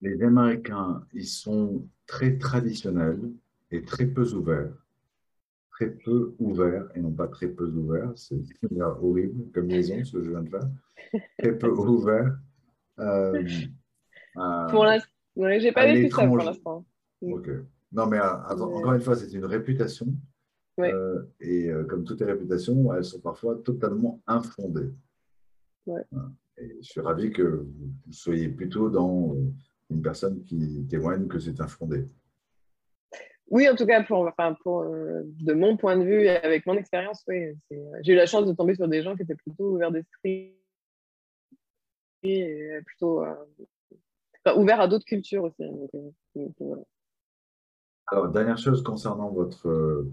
les 0.00 0.22
Américains, 0.22 1.04
ils 1.12 1.26
sont 1.26 1.88
très 2.06 2.38
traditionnels 2.38 3.32
et 3.70 3.82
très 3.82 4.06
peu 4.06 4.28
ouverts. 4.34 4.79
Très 5.80 5.92
peu 5.92 6.34
ouverts 6.38 6.88
et 6.94 7.00
non 7.00 7.12
pas 7.12 7.26
très 7.26 7.48
peu 7.48 7.64
ouverts. 7.64 8.12
C'est 8.14 8.36
horrible 9.00 9.50
comme 9.54 9.68
maison 9.68 10.04
ce 10.04 10.12
que 10.12 10.22
je 10.22 10.30
viens 10.30 10.42
de 10.42 10.50
faire. 10.50 10.68
Très 11.38 11.56
peu 11.56 11.70
ouverts. 11.70 12.36
Euh, 12.98 13.42
pour 14.70 14.84
l'instant, 14.84 15.10
j'ai 15.36 15.72
pas 15.72 15.86
vécu 15.86 16.10
ça 16.10 16.26
pour 16.26 16.36
l'instant. 16.36 16.84
Ok. 17.22 17.48
Non, 17.92 18.06
mais 18.08 18.18
euh, 18.18 18.36
encore 18.46 18.92
une 18.92 19.00
fois, 19.00 19.16
c'est 19.16 19.32
une 19.32 19.46
réputation. 19.46 20.06
Euh, 20.80 21.22
et 21.40 21.70
euh, 21.70 21.84
comme 21.84 22.04
toutes 22.04 22.20
les 22.20 22.26
réputations, 22.26 22.92
elles 22.92 23.04
sont 23.04 23.20
parfois 23.20 23.56
totalement 23.64 24.20
infondées. 24.26 24.92
Et 25.88 26.76
je 26.82 26.90
suis 26.90 27.00
ravi 27.00 27.30
que 27.30 27.42
vous 27.42 28.12
soyez 28.12 28.50
plutôt 28.50 28.90
dans 28.90 29.34
une 29.88 30.02
personne 30.02 30.44
qui 30.44 30.86
témoigne 30.90 31.26
que 31.26 31.38
c'est 31.38 31.58
infondé. 31.62 32.04
Oui, 33.50 33.68
en 33.68 33.74
tout 33.74 33.86
cas, 33.86 34.02
pour, 34.04 34.26
enfin, 34.26 34.56
pour, 34.62 34.84
de 34.84 35.52
mon 35.52 35.76
point 35.76 35.96
de 35.96 36.04
vue 36.04 36.22
et 36.22 36.30
avec 36.30 36.66
mon 36.66 36.74
expérience, 36.74 37.24
oui, 37.26 37.52
j'ai 38.02 38.12
eu 38.12 38.16
la 38.16 38.26
chance 38.26 38.46
de 38.46 38.52
tomber 38.52 38.76
sur 38.76 38.86
des 38.86 39.02
gens 39.02 39.16
qui 39.16 39.22
étaient 39.22 39.34
plutôt 39.34 39.72
ouverts 39.72 39.90
d'esprit 39.90 40.54
et 42.22 42.78
plutôt 42.86 43.24
ouverts 44.54 44.80
à 44.80 44.86
d'autres 44.86 45.04
cultures 45.04 45.44
aussi. 45.44 45.64
Donc, 46.34 46.54
alors, 48.10 48.28
dernière 48.28 48.58
chose 48.58 48.82
concernant 48.82 49.30
votre 49.30 49.68
euh, 49.68 50.12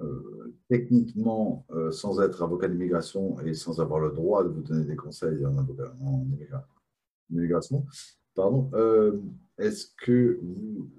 euh, 0.00 0.54
techniquement, 0.70 1.66
euh, 1.72 1.90
sans 1.90 2.22
être 2.22 2.42
avocat 2.42 2.68
d'immigration 2.68 3.38
et 3.40 3.52
sans 3.52 3.80
avoir 3.80 4.00
le 4.00 4.12
droit 4.12 4.44
de 4.44 4.48
vous 4.48 4.62
donner 4.62 4.86
des 4.86 4.96
conseils 4.96 5.44
en, 5.44 5.58
avocat, 5.58 5.92
en 6.00 6.24
immigration, 7.30 7.84
pardon, 8.34 8.70
est-ce 9.58 9.94
que 9.96 10.38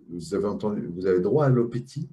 vous, 0.09 0.35
avez 0.35 0.45
entendu, 0.45 0.87
vous 0.87 1.05
avez 1.05 1.21
droit 1.21 1.45
à 1.45 1.49
l'OPT 1.49 2.09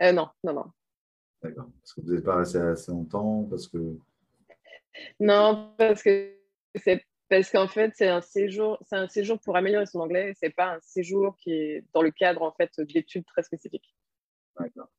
Non, 0.00 0.28
non, 0.42 0.52
non. 0.52 0.64
D'accord. 1.42 1.70
Parce 1.80 1.94
que 1.94 2.00
vous 2.00 2.12
n'êtes 2.12 2.24
pas 2.24 2.36
resté 2.36 2.58
assez 2.58 2.90
longtemps 2.90 3.44
Parce 3.44 3.68
que. 3.68 3.96
Non, 5.20 5.74
parce 5.78 6.02
que 6.02 6.36
c'est 6.74 7.04
parce 7.28 7.50
qu'en 7.50 7.68
fait, 7.68 7.92
c'est 7.94 8.08
un 8.08 8.20
séjour, 8.20 8.78
c'est 8.86 8.96
un 8.96 9.08
séjour 9.08 9.40
pour 9.40 9.56
améliorer 9.56 9.86
son 9.86 10.00
anglais. 10.00 10.32
C'est 10.36 10.50
pas 10.54 10.74
un 10.74 10.80
séjour 10.80 11.36
qui 11.36 11.52
est 11.52 11.84
dans 11.92 12.02
le 12.02 12.10
cadre 12.10 12.42
en 12.42 12.52
fait 12.52 12.70
d'études 12.80 13.24
très 13.26 13.42
spécifiques. 13.42 13.94
D'accord. 14.58 14.90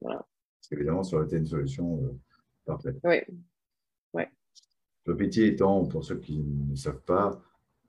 Voilà. 0.00 0.18
Parce 0.18 0.68
qu'évidemment, 0.68 1.02
ça 1.02 1.16
aurait 1.16 1.26
été 1.26 1.36
une 1.36 1.46
solution 1.46 2.02
euh, 2.02 2.18
parfaite. 2.64 2.96
Oui. 3.04 3.22
Ouais. 4.12 4.30
Le 5.06 5.16
petit 5.16 5.42
étant, 5.42 5.84
pour 5.86 6.04
ceux 6.04 6.18
qui 6.18 6.38
ne 6.38 6.74
savent 6.74 7.02
pas, 7.02 7.40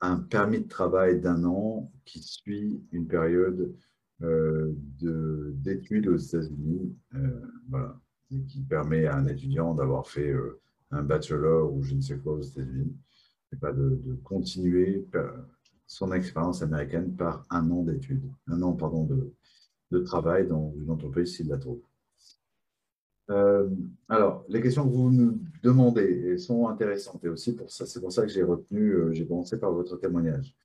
un 0.02 0.18
permis 0.18 0.60
de 0.60 0.68
travail 0.68 1.20
d'un 1.20 1.44
an 1.44 1.92
qui 2.06 2.20
suit 2.22 2.80
une 2.92 3.08
période 3.08 3.76
euh, 4.22 4.74
d'études 5.02 6.08
aux 6.08 6.18
États-Unis, 6.18 6.96
euh, 7.16 7.88
et 8.32 8.42
qui 8.44 8.62
permet 8.62 9.06
à 9.06 9.16
un 9.16 9.28
étudiant 9.28 9.74
d'avoir 9.74 10.08
fait 10.08 10.30
euh, 10.30 10.60
un 10.92 11.04
bachelor 11.04 11.74
ou 11.74 11.84
je 11.84 11.96
ne 11.96 12.02
sais 12.02 12.18
quoi 12.18 12.34
aux 12.34 12.42
États-Unis 12.42 12.96
pas 13.62 13.72
de, 13.72 14.20
continuer 14.24 15.08
son 15.88 16.12
expérience 16.12 16.62
américaine 16.62 17.16
par 17.16 17.46
un 17.50 17.72
an 17.72 17.84
d'études, 17.84 18.30
un 18.48 18.62
an 18.62 18.74
pardon, 18.74 19.06
de, 19.06 19.34
de, 19.92 20.00
travail 20.00 20.48
dans 20.48 20.74
une 20.78 20.90
entreprise 20.92 21.36
s'il 21.36 21.48
la 21.48 21.58
trouve. 21.58 21.80
Euh, 23.30 23.70
alors, 24.08 24.46
les 24.48 24.62
questions 24.62 24.88
que 24.88 24.94
vous 24.94 25.12
nous 25.12 25.40
demandez 25.62 26.38
sont 26.38 26.68
intéressantes 26.68 27.24
et 27.26 27.30
aussi 27.30 27.56
pour 27.56 27.70
ça, 27.70 27.86
c'est 27.86 28.00
pour 28.00 28.12
ça 28.12 28.22
que 28.22 28.30
j'ai 28.30 28.44
retenu, 28.44 28.92
euh, 28.92 29.14
j'ai 29.14 29.28
commencé 29.28 29.60
par 29.60 29.72
votre 29.74 29.98
témoignage. 29.98 30.56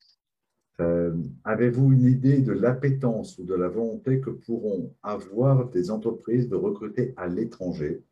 Euh, 0.81 1.17
avez-vous 1.45 1.93
une 1.93 2.07
idée 2.07 2.41
de 2.41 2.53
l'appétence 2.53 3.39
ou 3.39 3.45
de 3.45 3.55
la 3.55 3.69
volonté 3.69 4.21
que 4.21 4.31
pourront 4.31 4.95
avoir 5.03 5.69
des 5.71 5.91
entreprises 5.91 6.49
de 6.49 6.57
recruter 6.57 7.15
à 7.17 7.27
l'étranger 7.27 8.03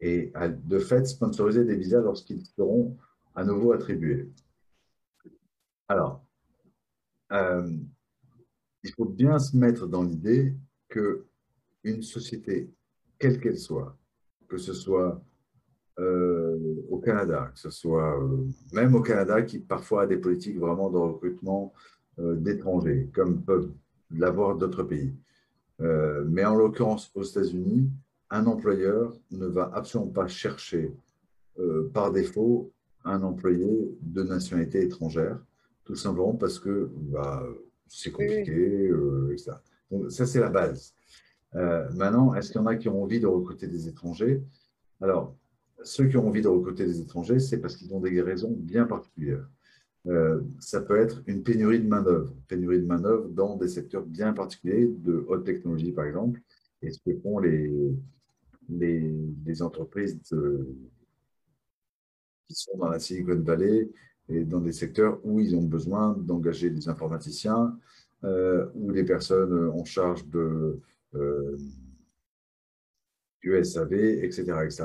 et 0.00 0.32
de 0.64 0.78
fait 0.78 1.04
sponsoriser 1.06 1.64
des 1.64 1.76
visas 1.76 2.00
lorsqu'ils 2.00 2.46
seront 2.46 2.96
à 3.34 3.44
nouveau 3.44 3.72
attribué. 3.72 4.30
Alors, 5.88 6.24
il 7.30 8.90
faut 8.96 9.04
bien 9.04 9.38
se 9.38 9.54
mettre 9.54 9.86
dans 9.86 10.02
l'idée 10.02 10.54
que 10.88 11.26
une 11.84 12.02
société, 12.02 12.70
quelle 13.20 13.38
qu'elle 13.38 13.58
soit, 13.58 13.96
que 14.48 14.58
ce 14.58 14.72
soit 14.72 15.22
euh, 16.00 16.58
au 16.90 16.98
Canada, 16.98 17.52
que 17.54 17.60
ce 17.60 17.70
soit 17.70 18.20
euh, 18.20 18.48
même 18.72 18.96
au 18.96 19.02
Canada 19.02 19.42
qui 19.42 19.60
parfois 19.60 20.02
a 20.02 20.06
des 20.08 20.16
politiques 20.16 20.58
vraiment 20.58 20.90
de 20.90 20.98
recrutement 20.98 21.72
d'étrangers, 22.18 23.08
comme 23.14 23.40
peuvent 23.40 23.70
l'avoir 24.10 24.54
d'autres 24.54 24.82
pays. 24.82 25.14
mais 25.78 26.44
en 26.44 26.54
l'occurrence, 26.54 27.10
aux 27.14 27.22
États-Unis, 27.22 27.88
un 28.28 28.44
employeur 28.44 29.16
ne 29.30 29.46
va 29.46 29.70
absolument 29.72 30.10
pas 30.10 30.28
chercher 30.28 30.92
par 31.94 32.12
défaut 32.12 32.72
un 33.04 33.22
employé 33.22 33.96
de 34.02 34.22
nationalité 34.22 34.82
étrangère, 34.82 35.38
tout 35.84 35.96
simplement 35.96 36.34
parce 36.34 36.58
que 36.58 36.90
bah, 36.94 37.42
c'est 37.88 38.12
compliqué, 38.12 38.88
euh, 38.88 39.32
etc. 39.32 39.52
Donc, 39.90 40.10
ça, 40.10 40.26
c'est 40.26 40.40
la 40.40 40.50
base. 40.50 40.94
Euh, 41.56 41.88
maintenant, 41.94 42.34
est-ce 42.34 42.52
qu'il 42.52 42.60
y 42.60 42.64
en 42.64 42.66
a 42.66 42.76
qui 42.76 42.88
ont 42.88 43.02
envie 43.02 43.20
de 43.20 43.26
recruter 43.26 43.66
des 43.66 43.88
étrangers? 43.88 44.42
Alors, 45.00 45.36
ceux 45.82 46.08
qui 46.08 46.16
ont 46.16 46.28
envie 46.28 46.42
de 46.42 46.48
recruter 46.48 46.84
des 46.84 47.00
étrangers, 47.00 47.38
c'est 47.38 47.58
parce 47.58 47.76
qu'ils 47.76 47.94
ont 47.94 48.00
des 48.00 48.20
raisons 48.20 48.54
bien 48.56 48.84
particulières. 48.84 49.48
Euh, 50.06 50.40
ça 50.60 50.80
peut 50.80 50.98
être 50.98 51.22
une 51.26 51.42
pénurie 51.42 51.80
de 51.80 51.88
main-d'œuvre, 51.88 52.34
pénurie 52.48 52.80
de 52.80 52.86
main-d'œuvre 52.86 53.28
dans 53.28 53.56
des 53.56 53.68
secteurs 53.68 54.04
bien 54.04 54.32
particuliers, 54.32 54.86
de 54.86 55.24
haute 55.28 55.44
technologie 55.44 55.92
par 55.92 56.06
exemple, 56.06 56.40
et 56.82 56.90
ce 56.90 56.98
que 57.04 57.18
font 57.20 57.38
les, 57.38 57.70
les, 58.70 59.62
entreprises 59.62 60.18
qui 62.48 62.54
sont 62.54 62.78
dans 62.78 62.88
la 62.88 62.98
Silicon 62.98 63.40
Valley 63.40 63.90
et 64.30 64.44
dans 64.44 64.60
des 64.60 64.72
secteurs 64.72 65.20
où 65.22 65.38
ils 65.40 65.54
ont 65.54 65.62
besoin 65.62 66.16
d'engager 66.18 66.70
des 66.70 66.88
informaticiens 66.88 67.76
euh, 68.24 68.66
ou 68.74 68.92
des 68.92 69.04
personnes 69.04 69.68
en 69.68 69.84
charge 69.84 70.26
de 70.28 70.80
euh, 71.14 71.56
du 73.42 73.64
SAV, 73.64 73.92
etc., 73.92 74.42
etc. 74.64 74.84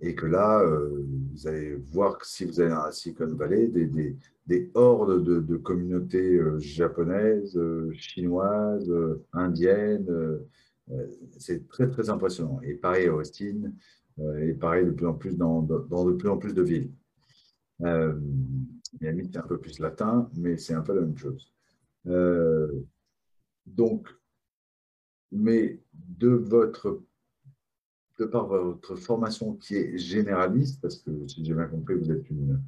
Et 0.00 0.14
que 0.14 0.26
là, 0.26 0.60
euh, 0.62 1.04
vous 1.32 1.48
allez 1.48 1.74
voir 1.74 2.18
que 2.18 2.26
si 2.26 2.44
vous 2.44 2.60
allez 2.60 2.70
dans 2.70 2.90
Silicon 2.92 3.34
Valley, 3.34 3.68
des, 3.68 3.86
des, 3.86 4.16
des 4.46 4.70
hordes 4.74 5.24
de, 5.24 5.40
de 5.40 5.56
communautés 5.56 6.36
euh, 6.36 6.58
japonaises, 6.58 7.58
chinoises, 7.92 8.92
indiennes. 9.32 10.38
c'est 11.38 11.66
très, 11.68 11.88
très 11.90 12.10
impressionnant. 12.10 12.60
Et 12.62 12.74
pareil 12.74 13.08
à 13.08 13.14
Austin, 13.14 13.72
euh, 14.20 14.48
et 14.48 14.54
pareil 14.54 14.84
de 14.84 14.90
plus 14.90 15.06
en 15.06 15.14
plus 15.14 15.36
dans, 15.36 15.62
dans 15.62 16.04
de 16.04 16.12
plus 16.12 16.28
en 16.28 16.38
plus 16.38 16.54
de 16.54 16.62
villes. 16.62 16.90
Euh, 17.82 18.18
Miami, 19.00 19.28
c'est 19.32 19.38
un 19.38 19.46
peu 19.46 19.58
plus 19.58 19.78
latin, 19.78 20.30
mais 20.36 20.56
c'est 20.56 20.74
un 20.74 20.82
peu 20.82 20.94
la 20.94 21.02
même 21.02 21.16
chose. 21.16 21.52
Euh, 22.06 22.72
donc, 23.66 24.08
mais 25.32 25.78
de 25.92 26.28
votre 26.28 27.02
de 28.18 28.24
par 28.24 28.46
votre 28.48 28.96
formation 28.96 29.54
qui 29.54 29.76
est 29.76 29.96
généraliste, 29.96 30.80
parce 30.80 30.96
que 30.96 31.26
si 31.28 31.44
j'ai 31.44 31.54
bien 31.54 31.66
compris, 31.66 31.94
vous 31.94 32.10
êtes 32.10 32.28
une 32.30 32.60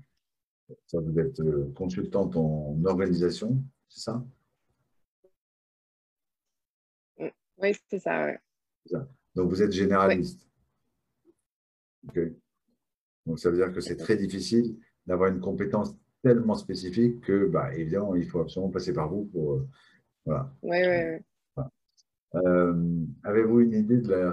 vous 0.92 1.18
êtes 1.18 1.40
euh, 1.40 1.72
consultante 1.74 2.36
en 2.36 2.78
organisation, 2.84 3.60
c'est 3.88 4.02
ça? 4.02 4.24
Oui, 7.18 7.76
c'est 7.88 7.98
ça, 7.98 8.32
Donc 9.34 9.50
vous 9.50 9.62
êtes 9.62 9.72
généraliste. 9.72 10.48
Donc, 13.26 13.38
ça 13.38 13.50
veut 13.50 13.56
dire 13.56 13.72
que 13.72 13.80
c'est 13.80 13.96
très 13.96 14.16
difficile 14.16 14.78
d'avoir 15.06 15.30
une 15.30 15.40
compétence 15.40 15.94
tellement 16.22 16.54
spécifique 16.54 17.20
que, 17.20 17.46
bah, 17.46 17.74
évidemment, 17.74 18.14
il 18.14 18.26
faut 18.26 18.40
absolument 18.40 18.70
passer 18.70 18.92
par 18.92 19.08
vous 19.08 19.24
pour. 19.26 19.54
Euh, 19.54 19.68
voilà. 20.24 20.54
Oui, 20.62 20.78
oui, 20.86 21.18
euh, 22.34 23.04
Avez-vous 23.24 23.60
une 23.60 23.72
idée 23.72 23.98
de 23.98 24.10
la 24.10 24.32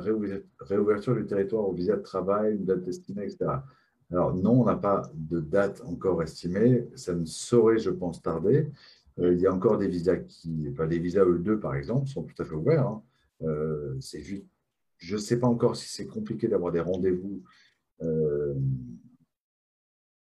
réouverture 0.60 1.16
du 1.16 1.26
territoire 1.26 1.68
au 1.68 1.74
visa 1.74 1.96
de 1.96 2.02
travail, 2.02 2.56
une 2.56 2.66
date 2.66 2.88
estimée, 2.88 3.24
etc. 3.24 3.46
Alors, 4.12 4.34
non, 4.36 4.62
on 4.62 4.66
n'a 4.66 4.76
pas 4.76 5.12
de 5.14 5.40
date 5.40 5.82
encore 5.86 6.24
estimée. 6.24 6.88
Ça 6.96 7.14
ne 7.14 7.26
saurait, 7.26 7.80
je 7.80 7.90
pense, 7.90 8.22
tarder. 8.22 8.72
Euh, 9.20 9.34
il 9.34 9.42
y 9.42 9.48
a 9.48 9.54
encore 9.54 9.78
des 9.78 9.88
visas 9.88 10.18
qui. 10.18 10.68
Enfin, 10.72 10.86
les 10.86 11.00
visas 11.00 11.26
E2, 11.26 11.60
par 11.60 11.76
exemple, 11.76 12.08
sont 12.08 12.24
tout 12.24 12.42
à 12.42 12.46
fait 12.46 12.56
ouverts. 12.56 12.88
Hein. 12.88 13.02
c'est 14.00 14.22
juste 14.22 14.46
je 15.00 15.16
ne 15.16 15.20
sais 15.20 15.40
pas 15.40 15.48
encore 15.48 15.76
si 15.76 15.90
c'est 15.90 16.08
compliqué 16.08 16.48
d'avoir 16.48 16.72
des 16.72 16.80
rendez-vous 16.80 17.44
euh, 18.02 18.56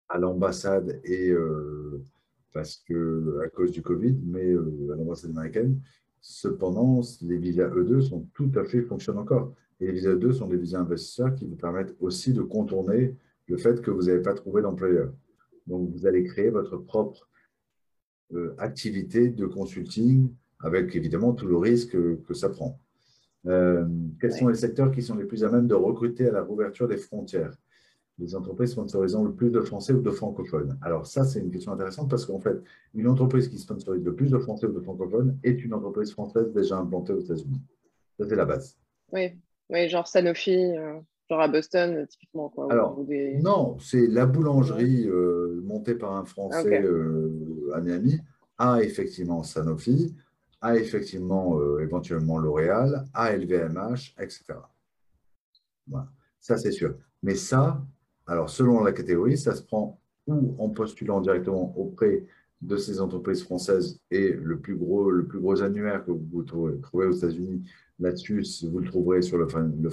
à 0.08 0.18
l'ambassade 0.18 1.00
et 1.04 1.32
parce 2.52 2.76
que 2.76 3.40
à 3.44 3.48
cause 3.48 3.70
du 3.72 3.82
Covid, 3.82 4.16
mais 4.24 4.52
à 4.52 4.96
l'ambassade 4.96 5.30
américaine. 5.30 5.80
Cependant, 6.26 7.02
les 7.20 7.36
visas 7.36 7.68
E2 7.68 8.00
sont 8.00 8.26
tout 8.32 8.50
à 8.54 8.64
fait 8.64 8.80
fonctionnent 8.80 9.18
encore. 9.18 9.52
Et 9.78 9.86
les 9.86 9.92
visas 9.92 10.14
E2 10.14 10.32
sont 10.32 10.46
des 10.46 10.56
visas 10.56 10.78
investisseurs 10.78 11.34
qui 11.34 11.44
vous 11.44 11.54
permettent 11.54 11.94
aussi 12.00 12.32
de 12.32 12.40
contourner 12.40 13.14
le 13.46 13.58
fait 13.58 13.82
que 13.82 13.90
vous 13.90 14.04
n'avez 14.04 14.22
pas 14.22 14.32
trouvé 14.32 14.62
d'employeur. 14.62 15.12
Donc, 15.66 15.90
vous 15.90 16.06
allez 16.06 16.24
créer 16.24 16.48
votre 16.48 16.78
propre 16.78 17.28
euh, 18.32 18.54
activité 18.56 19.28
de 19.28 19.44
consulting 19.44 20.32
avec 20.60 20.96
évidemment 20.96 21.34
tout 21.34 21.46
le 21.46 21.58
risque 21.58 21.90
que, 21.90 22.32
ça 22.32 22.48
prend. 22.48 22.80
Euh, 23.44 23.86
quels 24.18 24.32
sont 24.32 24.48
les 24.48 24.54
secteurs 24.54 24.92
qui 24.92 25.02
sont 25.02 25.16
les 25.16 25.26
plus 25.26 25.44
à 25.44 25.50
même 25.50 25.66
de 25.66 25.74
recruter 25.74 26.26
à 26.30 26.32
la 26.32 26.42
rouverture 26.42 26.88
des 26.88 26.96
frontières? 26.96 27.54
Les 28.18 28.36
entreprises 28.36 28.70
sponsorisant 28.70 29.24
le 29.24 29.32
plus 29.32 29.50
de 29.50 29.60
Français 29.60 29.92
ou 29.92 30.00
de 30.00 30.10
francophones. 30.10 30.78
Alors 30.82 31.06
ça, 31.06 31.24
c'est 31.24 31.40
une 31.40 31.50
question 31.50 31.72
intéressante 31.72 32.08
parce 32.08 32.24
qu'en 32.26 32.38
fait, 32.38 32.56
une 32.94 33.08
entreprise 33.08 33.48
qui 33.48 33.58
sponsorise 33.58 34.04
le 34.04 34.14
plus 34.14 34.30
de 34.30 34.38
Français 34.38 34.66
ou 34.66 34.72
de 34.72 34.80
francophones 34.80 35.36
est 35.42 35.64
une 35.64 35.74
entreprise 35.74 36.12
française 36.12 36.52
déjà 36.52 36.76
implantée 36.76 37.12
aux 37.12 37.20
États-Unis. 37.20 37.60
Ça, 38.18 38.26
c'est 38.28 38.36
la 38.36 38.44
base. 38.44 38.78
Oui, 39.12 39.32
oui 39.68 39.88
genre 39.88 40.06
Sanofi. 40.06 40.76
Euh, 40.76 41.00
Genre 41.30 41.40
à 41.40 41.48
Boston, 41.48 42.06
typiquement. 42.06 42.50
Quoi, 42.50 42.70
Alors, 42.70 42.98
non, 43.40 43.78
c'est 43.78 44.06
la 44.06 44.26
boulangerie 44.26 45.08
euh, 45.08 45.60
montée 45.64 45.94
par 45.94 46.12
un 46.12 46.24
Français 46.24 46.82
euh, 46.82 47.70
à 47.74 47.80
Miami, 47.80 48.20
a 48.58 48.82
effectivement 48.82 49.42
Sanofi, 49.42 50.14
a 50.60 50.76
effectivement 50.76 51.58
euh, 51.58 51.78
éventuellement 51.80 52.38
L'Oréal, 52.38 53.06
a 53.14 53.34
LVMH, 53.34 54.14
etc. 54.18 54.44
Voilà. 55.86 56.08
Ça, 56.40 56.58
c'est 56.58 56.72
sûr. 56.72 56.94
Mais 57.22 57.36
ça, 57.36 57.82
alors 58.26 58.50
selon 58.50 58.82
la 58.82 58.92
catégorie, 58.92 59.36
ça 59.36 59.54
se 59.54 59.62
prend 59.62 60.00
ou 60.26 60.54
en 60.58 60.70
postulant 60.70 61.20
directement 61.20 61.74
auprès 61.76 62.26
de 62.62 62.76
ces 62.76 63.00
entreprises 63.00 63.42
françaises 63.42 64.00
et 64.10 64.30
le 64.30 64.58
plus 64.58 64.76
gros, 64.76 65.10
le 65.10 65.26
plus 65.26 65.38
gros 65.38 65.62
annuaire 65.62 66.04
que 66.04 66.12
vous 66.12 66.42
trouvez, 66.42 67.06
aux 67.06 67.12
États-Unis 67.12 67.62
là-dessus, 67.98 68.42
vous 68.70 68.78
le 68.78 68.86
trouverez 68.86 69.22
sur 69.22 69.36
le 69.36 69.46
le 69.46 69.90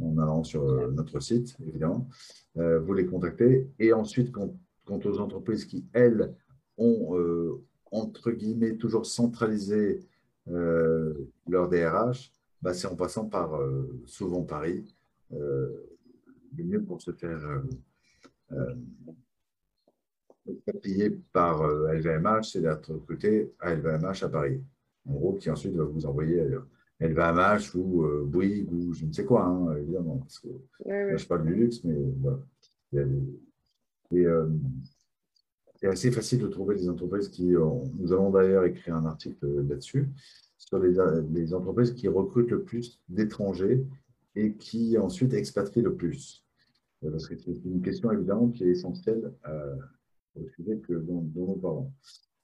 en 0.00 0.18
allant 0.18 0.44
sur 0.44 0.68
euh, 0.68 0.90
notre 0.92 1.20
site, 1.20 1.56
évidemment. 1.66 2.08
Euh, 2.56 2.78
vous 2.80 2.94
les 2.94 3.06
contactez. 3.06 3.68
Et 3.78 3.92
ensuite, 3.92 4.32
quant, 4.32 4.50
aux 4.86 5.18
entreprises 5.18 5.64
qui, 5.64 5.86
elles, 5.92 6.34
ont, 6.76 7.16
euh, 7.18 7.62
entre 7.90 8.30
guillemets, 8.30 8.76
toujours 8.76 9.06
centralisé 9.06 10.00
leur 10.46 11.68
DRH, 11.68 12.32
bah, 12.62 12.72
c'est 12.72 12.86
en 12.86 12.96
passant 12.96 13.26
par 13.26 13.60
souvent 14.06 14.42
Paris. 14.44 14.94
Le 16.56 16.64
mieux 16.64 16.82
pour 16.82 17.00
se 17.00 17.12
faire 17.12 17.62
payer 20.82 21.10
par 21.32 21.62
LVMH, 21.62 22.44
c'est 22.52 22.62
d'être 22.62 22.92
recruté 22.92 23.52
à 23.60 23.74
LVMH 23.74 24.22
à 24.22 24.28
Paris. 24.28 24.62
En 25.08 25.14
gros, 25.14 25.34
qui 25.34 25.50
ensuite 25.50 25.74
va 25.74 25.84
vous 25.84 26.06
envoyer 26.06 26.40
ailleurs. 26.40 26.66
LVMH 27.00 27.76
ou 27.76 28.04
euh, 28.04 28.24
Bouygues 28.24 28.72
ou 28.72 28.92
je 28.92 29.06
ne 29.06 29.12
sais 29.12 29.24
quoi, 29.24 29.44
hein, 29.44 29.76
évidemment. 29.76 30.18
Parce 30.18 30.40
que, 30.40 30.48
je 30.84 31.26
parle 31.26 31.46
du 31.46 31.54
luxe, 31.54 31.84
mais 31.84 31.96
voilà. 32.20 32.38
Euh, 34.14 34.48
c'est 35.76 35.86
assez 35.86 36.10
facile 36.10 36.40
de 36.40 36.48
trouver 36.48 36.74
des 36.74 36.88
entreprises 36.88 37.28
qui. 37.28 37.46
nous 37.52 38.12
allons 38.12 38.30
d'ailleurs 38.30 38.64
écrire 38.64 38.96
un 38.96 39.06
article 39.06 39.46
là-dessus, 39.68 40.08
sur 40.56 40.80
les, 40.80 41.54
entreprises 41.54 41.94
qui 41.94 42.08
recrutent 42.08 42.50
le 42.50 42.62
plus 42.62 43.00
d'étrangers 43.08 43.84
et 44.34 44.54
qui 44.54 44.96
ensuite 44.98 45.34
expatrient 45.34 45.82
le 45.82 45.94
plus. 45.94 46.44
Euh, 47.04 47.10
parce 47.10 47.26
que 47.26 47.36
c'est 47.36 47.64
une 47.64 47.82
question 47.82 48.10
évidemment 48.12 48.48
qui 48.48 48.64
est 48.64 48.70
essentielle 48.70 49.32
au 50.34 50.48
sujet 50.48 50.78
que, 50.78 50.94
dont, 50.94 51.22
dont 51.22 51.46
nous 51.46 51.60
parlons. 51.60 51.92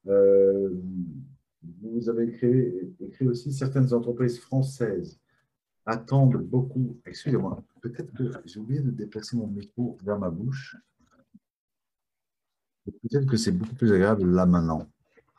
Euh, 0.06 0.70
vous 1.82 2.08
avez 2.08 2.24
écrit, 3.00 3.26
aussi 3.26 3.52
certaines 3.52 3.92
entreprises 3.94 4.38
françaises 4.38 5.18
attendent 5.86 6.36
beaucoup. 6.36 6.98
Excusez-moi, 7.06 7.62
peut-être 7.80 8.12
que 8.12 8.30
j'ai 8.44 8.60
oublié 8.60 8.80
de 8.80 8.90
déplacer 8.90 9.36
mon 9.36 9.46
micro 9.46 9.98
vers 10.02 10.18
ma 10.18 10.30
bouche. 10.30 10.76
Peut-être 12.84 13.26
que 13.26 13.36
c'est 13.36 13.52
beaucoup 13.52 13.74
plus 13.74 13.92
agréable 13.92 14.30
là 14.30 14.44
maintenant. 14.44 14.86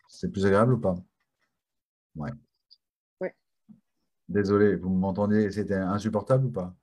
C'est 0.08 0.31
plus 0.31 0.45
agréable 0.45 0.73
ou 0.73 0.79
pas? 0.79 0.95
Oui. 2.15 2.29
Désolé, 4.36 4.76
vous 4.76 4.89
m'entendez 4.89 5.50
C'était 5.50 5.76
insupportable 5.76 6.48
ou 6.48 6.52
pas? 6.52 6.76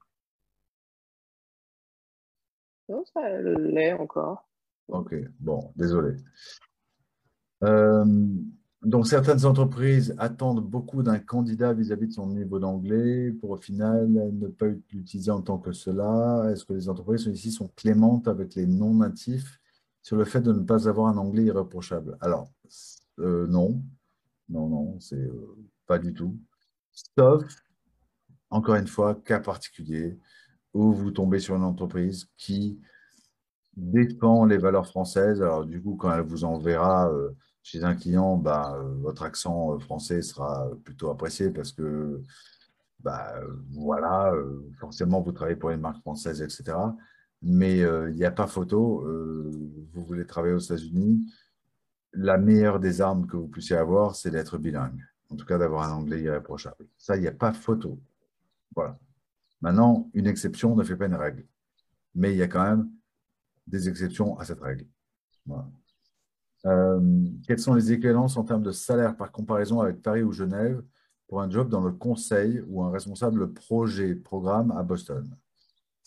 Non, 2.88 3.04
ça 3.12 3.28
l'est 3.40 3.92
encore. 3.92 4.48
Ok, 4.88 5.14
bon, 5.38 5.70
désolé. 5.76 6.16
Euh, 7.62 8.06
donc, 8.80 9.06
certaines 9.06 9.44
entreprises 9.44 10.14
attendent 10.16 10.64
beaucoup 10.64 11.02
d'un 11.02 11.18
candidat 11.18 11.74
vis-à-vis 11.74 12.06
de 12.06 12.12
son 12.14 12.28
niveau 12.28 12.58
d'anglais 12.58 13.32
pour 13.32 13.50
au 13.50 13.58
final 13.58 14.08
ne 14.10 14.48
pas 14.48 14.68
l'utiliser 14.90 15.30
en 15.30 15.42
tant 15.42 15.58
que 15.58 15.72
cela. 15.72 16.50
Est-ce 16.50 16.64
que 16.64 16.72
les 16.72 16.88
entreprises 16.88 17.26
ici 17.26 17.52
sont 17.52 17.68
clémentes 17.76 18.28
avec 18.28 18.54
les 18.54 18.66
non-natifs 18.66 19.60
sur 20.00 20.16
le 20.16 20.24
fait 20.24 20.40
de 20.40 20.54
ne 20.54 20.60
pas 20.60 20.88
avoir 20.88 21.08
un 21.08 21.18
anglais 21.18 21.44
irréprochable? 21.44 22.16
Alors, 22.22 22.50
euh, 23.18 23.46
non, 23.46 23.82
non, 24.48 24.68
non, 24.68 25.00
c'est 25.00 25.16
euh, 25.16 25.54
pas 25.86 25.98
du 25.98 26.14
tout. 26.14 26.34
Sauf, 26.92 27.44
encore 28.50 28.76
une 28.76 28.86
fois, 28.86 29.14
cas 29.14 29.40
particulier 29.40 30.18
où 30.74 30.92
vous 30.92 31.10
tombez 31.10 31.38
sur 31.38 31.56
une 31.56 31.64
entreprise 31.64 32.28
qui 32.36 32.80
défend 33.76 34.44
les 34.44 34.58
valeurs 34.58 34.86
françaises. 34.86 35.42
Alors, 35.42 35.64
du 35.64 35.82
coup, 35.82 35.96
quand 35.96 36.12
elle 36.12 36.22
vous 36.22 36.44
enverra 36.44 37.10
euh, 37.10 37.30
chez 37.62 37.84
un 37.84 37.94
client, 37.94 38.36
bah, 38.36 38.74
euh, 38.76 38.94
votre 39.00 39.22
accent 39.22 39.74
euh, 39.74 39.78
français 39.78 40.22
sera 40.22 40.68
plutôt 40.84 41.10
apprécié 41.10 41.50
parce 41.50 41.72
que 41.72 42.22
bah, 43.00 43.34
voilà, 43.72 44.32
forcément, 44.78 45.20
vous 45.20 45.32
travaillez 45.32 45.56
pour 45.56 45.70
une 45.70 45.80
marque 45.80 46.00
française, 46.02 46.40
etc. 46.40 46.76
Mais 47.42 47.78
il 47.78 48.14
n'y 48.14 48.24
a 48.24 48.30
pas 48.30 48.46
photo. 48.46 49.04
vous 49.92 50.04
voulez 50.04 50.24
travailler 50.24 50.54
aux 50.54 50.60
États-Unis. 50.60 51.26
La 52.12 52.38
meilleure 52.38 52.78
des 52.78 53.00
armes 53.00 53.26
que 53.26 53.36
vous 53.36 53.48
puissiez 53.48 53.74
avoir, 53.74 54.14
c'est 54.14 54.30
d'être 54.30 54.56
bilingue. 54.56 55.02
En 55.32 55.36
tout 55.36 55.46
cas, 55.46 55.56
d'avoir 55.56 55.90
un 55.90 55.94
anglais 55.94 56.20
irréprochable. 56.20 56.86
Ça, 56.98 57.16
il 57.16 57.22
n'y 57.22 57.28
a 57.28 57.32
pas 57.32 57.52
photo. 57.54 57.98
Voilà. 58.74 58.98
Maintenant, 59.62 60.10
une 60.12 60.26
exception 60.26 60.76
ne 60.76 60.84
fait 60.84 60.96
pas 60.96 61.06
une 61.06 61.14
règle. 61.14 61.46
Mais 62.14 62.32
il 62.32 62.36
y 62.36 62.42
a 62.42 62.48
quand 62.48 62.62
même 62.62 62.90
des 63.66 63.88
exceptions 63.88 64.38
à 64.38 64.44
cette 64.44 64.60
règle. 64.60 64.86
Euh, 66.66 67.00
quelles 67.46 67.58
sont 67.58 67.74
les 67.74 67.92
équivalences 67.92 68.36
en 68.36 68.44
termes 68.44 68.62
de 68.62 68.72
salaire 68.72 69.16
par 69.16 69.32
comparaison 69.32 69.80
avec 69.80 70.02
Paris 70.02 70.22
ou 70.22 70.32
Genève 70.32 70.82
pour 71.28 71.40
un 71.40 71.50
job 71.50 71.70
dans 71.70 71.80
le 71.80 71.92
conseil 71.92 72.62
ou 72.68 72.82
un 72.82 72.90
responsable 72.90 73.52
projet, 73.54 74.14
programme 74.14 74.70
à 74.72 74.82
Boston? 74.82 75.34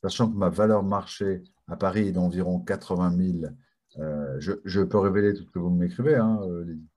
Sachant 0.02 0.32
que 0.32 0.38
ma 0.38 0.50
valeur 0.50 0.84
marché 0.84 1.44
à 1.68 1.76
Paris 1.76 2.10
est 2.10 2.12
d'environ 2.12 2.60
80 2.60 3.18
000, 3.42 3.54
euh, 3.98 4.40
je, 4.40 4.82
peux 4.82 5.00
révéler 5.00 5.34
tout 5.34 5.44
ce 5.44 5.50
que 5.50 5.60
vous 5.60 5.72
m'écrivez, 5.72 6.16
hein, 6.16 6.40
euh, 6.44 6.64
Lydie 6.66 6.88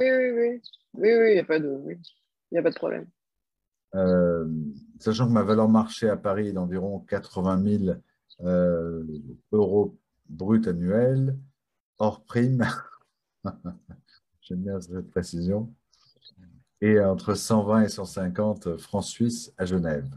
Oui, 0.00 0.06
oui, 0.10 0.30
oui. 0.30 0.62
Oui, 0.94 1.08
oui, 1.14 1.30
il 1.30 1.34
n'y 1.34 1.38
a, 1.40 1.44
pas 1.44 1.58
de, 1.60 1.98
a 2.56 2.62
pas 2.62 2.70
de 2.70 2.74
problème. 2.74 3.06
sachant 4.98 5.26
que 5.26 5.32
ma 5.32 5.42
valeur 5.42 5.68
marché 5.68 6.08
à 6.08 6.16
Paris 6.16 6.48
est 6.48 6.52
d'environ 6.52 7.00
80 7.00 7.62
000 8.40 9.20
euros 9.52 9.98
brut 10.28 10.66
annuel, 10.66 11.36
hors 11.98 12.24
prime. 12.24 12.66
J'aime 14.40 14.62
bien 14.62 14.80
cette 14.80 15.10
précision. 15.10 15.72
Et 16.80 16.98
entre 16.98 17.34
120 17.34 17.82
et 17.82 17.88
150 17.88 18.78
francs 18.78 19.04
suisses 19.04 19.52
à 19.58 19.66
Genève. 19.66 20.08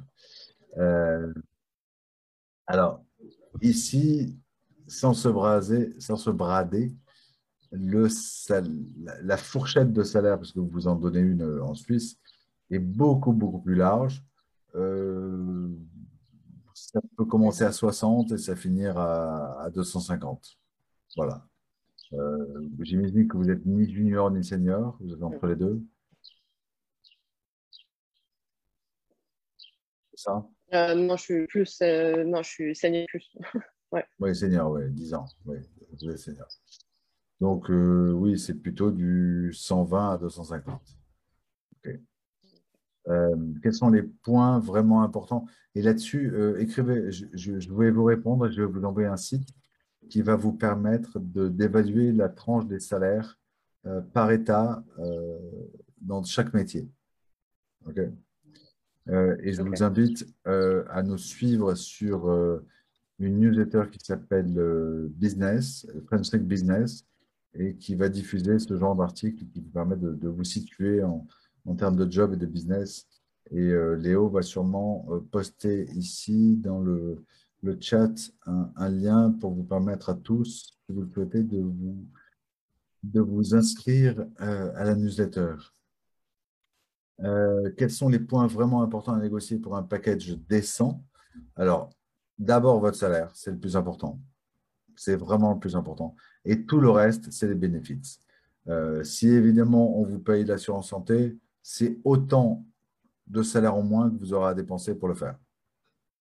Euh, 0.77 1.33
alors, 2.65 3.03
ici, 3.61 4.39
sans 4.87 5.13
se, 5.13 5.27
braser, 5.27 5.93
sans 5.99 6.15
se 6.15 6.29
brader, 6.29 6.95
le 7.73 8.07
la 9.23 9.37
fourchette 9.37 9.91
de 9.91 10.03
salaire, 10.03 10.37
parce 10.37 10.51
que 10.51 10.59
vous 10.59 10.87
en 10.87 10.95
donnez 10.95 11.19
une 11.19 11.59
en 11.61 11.73
Suisse, 11.73 12.19
est 12.71 12.79
beaucoup, 12.79 13.33
beaucoup 13.33 13.59
plus 13.61 13.75
large. 13.75 14.23
Euh, 14.75 15.69
ça 16.73 16.99
peut 17.17 17.25
commencer 17.25 17.63
à 17.63 17.71
60 17.71 18.31
et 18.31 18.37
ça 18.37 18.55
finir 18.55 18.97
à, 18.97 19.69
250. 19.73 20.57
Voilà. 21.15 21.45
Euh, 22.13 22.69
J'imagine 22.79 23.27
que 23.27 23.37
vous 23.37 23.45
n'êtes 23.45 23.65
ni 23.65 23.91
junior 23.91 24.29
ni 24.31 24.43
senior, 24.43 24.97
vous 24.99 25.13
êtes 25.13 25.23
entre 25.23 25.47
les 25.47 25.55
deux. 25.55 25.81
C'est 30.13 30.23
ça? 30.23 30.47
Euh, 30.73 30.95
Non, 30.95 31.17
je 31.17 31.23
suis 31.23 31.47
plus. 31.47 31.81
Euh, 31.81 32.23
non, 32.23 32.43
je 32.43 32.49
suis 32.49 32.75
senior 32.75 33.05
plus. 33.07 33.35
ouais. 33.91 34.05
Oui, 34.19 34.35
senior, 34.35 34.71
oui, 34.71 34.91
10 34.91 35.13
ans. 35.15 35.25
Oui, 35.45 35.57
vous 36.01 36.09
êtes 36.09 36.17
senior. 36.17 36.47
Donc, 37.43 37.69
euh, 37.69 38.11
oui, 38.11 38.39
c'est 38.39 38.53
plutôt 38.55 38.91
du 38.91 39.51
120 39.53 40.13
à 40.13 40.17
250. 40.17 40.81
OK. 41.85 41.99
quels 43.61 43.73
sont 43.73 43.89
les 43.89 44.03
points 44.03 44.59
vraiment 44.59 45.03
importants? 45.03 45.45
Et 45.75 45.81
là-dessus, 45.81 46.33
écrivez, 46.59 47.11
je, 47.11 47.25
je, 47.33 47.73
vais 47.73 47.91
vous 47.91 48.05
répondre, 48.05 48.49
je 48.49 48.61
vais 48.61 48.67
vous 48.67 48.85
envoyer 48.85 49.07
un 49.09 49.17
site 49.17 49.49
qui 50.09 50.21
va 50.21 50.35
vous 50.35 50.53
permettre 50.53 51.19
d'évaluer 51.19 52.11
la 52.13 52.29
tranche 52.29 52.65
des 52.67 52.79
salaires 52.79 53.37
par 54.13 54.31
État 54.31 54.83
dans 55.99 56.23
chaque 56.23 56.53
métier. 56.53 56.87
OK 57.85 57.99
euh, 59.09 59.35
et 59.41 59.53
je 59.53 59.61
vous 59.61 59.83
invite 59.83 60.25
euh, 60.47 60.85
à 60.89 61.03
nous 61.03 61.17
suivre 61.17 61.75
sur 61.75 62.29
euh, 62.29 62.65
une 63.19 63.39
newsletter 63.39 63.83
qui 63.91 63.99
s'appelle 63.99 64.53
Business, 65.09 65.85
French 66.05 66.29
Tech 66.29 66.41
Business, 66.41 67.05
et 67.55 67.75
qui 67.75 67.95
va 67.95 68.09
diffuser 68.09 68.59
ce 68.59 68.77
genre 68.77 68.95
d'articles 68.95 69.45
qui 69.45 69.59
vous 69.59 69.69
permet 69.69 69.95
de, 69.95 70.27
vous 70.27 70.43
situer 70.43 71.03
en, 71.03 71.25
termes 71.77 71.95
de 71.95 72.11
job 72.11 72.33
et 72.33 72.37
de 72.37 72.45
business. 72.45 73.07
Et 73.51 73.73
Léo 73.97 74.29
va 74.29 74.41
sûrement 74.41 75.05
poster 75.31 75.87
ici 75.93 76.55
dans 76.57 76.79
le, 76.79 77.23
chat 77.79 78.11
un, 78.45 78.89
lien 78.89 79.31
pour 79.39 79.53
vous 79.53 79.63
permettre 79.63 80.09
à 80.09 80.15
tous, 80.15 80.77
si 80.85 80.93
vous 80.93 81.01
le 81.01 81.09
souhaitez, 81.09 81.43
de 81.43 81.61
vous, 81.61 82.05
de 83.03 83.21
vous 83.21 83.53
inscrire 83.53 84.25
à 84.37 84.83
la 84.83 84.95
newsletter. 84.95 85.55
Euh, 87.21 87.71
quels 87.77 87.91
sont 87.91 88.09
les 88.09 88.19
points 88.19 88.47
vraiment 88.47 88.81
importants 88.81 89.13
à 89.13 89.19
négocier 89.19 89.59
pour 89.59 89.75
un 89.75 89.83
package 89.83 90.37
décent? 90.49 91.03
Alors, 91.55 91.89
d'abord, 92.37 92.79
votre 92.79 92.97
salaire, 92.97 93.31
c'est 93.33 93.51
le 93.51 93.59
plus 93.59 93.75
important. 93.75 94.19
C'est 94.95 95.15
vraiment 95.15 95.53
le 95.53 95.59
plus 95.59 95.75
important. 95.75 96.15
Et 96.45 96.65
tout 96.65 96.79
le 96.79 96.89
reste, 96.89 97.31
c'est 97.31 97.47
les 97.47 97.55
bénéfices. 97.55 98.19
Euh, 98.69 99.03
si 99.03 99.27
évidemment 99.27 99.99
on 99.99 100.03
vous 100.03 100.19
paye 100.19 100.45
l'assurance 100.45 100.89
santé, 100.89 101.37
c'est 101.61 101.99
autant 102.03 102.65
de 103.27 103.43
salaire 103.43 103.75
en 103.75 103.83
moins 103.83 104.09
que 104.09 104.17
vous 104.17 104.33
aurez 104.33 104.49
à 104.49 104.53
dépenser 104.53 104.95
pour 104.95 105.07
le 105.07 105.15
faire. 105.15 105.37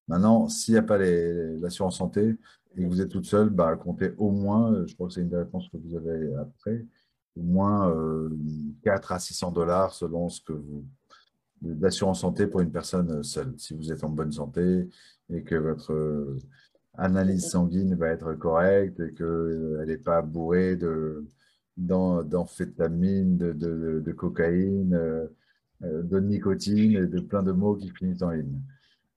Maintenant, 0.08 0.48
s'il 0.48 0.74
n'y 0.74 0.78
a 0.78 0.82
pas 0.82 0.98
l'assurance 0.98 1.98
santé 1.98 2.36
et 2.76 2.82
que 2.82 2.88
vous 2.88 3.00
êtes 3.00 3.10
toute 3.10 3.26
seule, 3.26 3.50
bah, 3.50 3.76
comptez 3.76 4.12
au 4.18 4.30
moins, 4.30 4.84
je 4.86 4.94
crois 4.94 5.08
que 5.08 5.14
c'est 5.14 5.20
une 5.20 5.28
des 5.28 5.36
réponses 5.36 5.68
que 5.68 5.76
vous 5.76 5.96
avez 5.96 6.34
après, 6.36 6.84
au 7.36 7.42
moins 7.42 7.88
4 8.82 9.12
euh, 9.12 9.14
à 9.14 9.18
600 9.18 9.52
dollars 9.52 9.94
selon 9.94 10.28
ce 10.28 10.40
que 10.40 10.52
vous 10.52 10.84
d'assurance 11.62 12.20
santé 12.20 12.46
pour 12.46 12.60
une 12.60 12.72
personne 12.72 13.22
seule. 13.22 13.54
Si 13.56 13.74
vous 13.74 13.92
êtes 13.92 14.04
en 14.04 14.08
bonne 14.08 14.32
santé 14.32 14.88
et 15.32 15.42
que 15.42 15.54
votre 15.54 15.92
euh, 15.92 16.38
analyse 16.94 17.48
sanguine 17.48 17.94
va 17.94 18.08
être 18.08 18.34
correcte 18.34 19.00
et 19.00 19.14
qu'elle 19.14 19.26
euh, 19.26 19.84
n'est 19.86 19.98
pas 19.98 20.22
bourrée 20.22 20.76
de, 20.76 21.26
de, 21.76 22.22
de, 24.00 24.12
cocaïne, 24.12 25.28
de 25.80 26.20
nicotine 26.20 26.92
et 26.92 27.06
de 27.06 27.20
plein 27.20 27.42
de 27.42 27.52
mots 27.52 27.76
qui 27.76 27.90
finissent 27.90 28.22
en 28.22 28.30
ligne. 28.30 28.60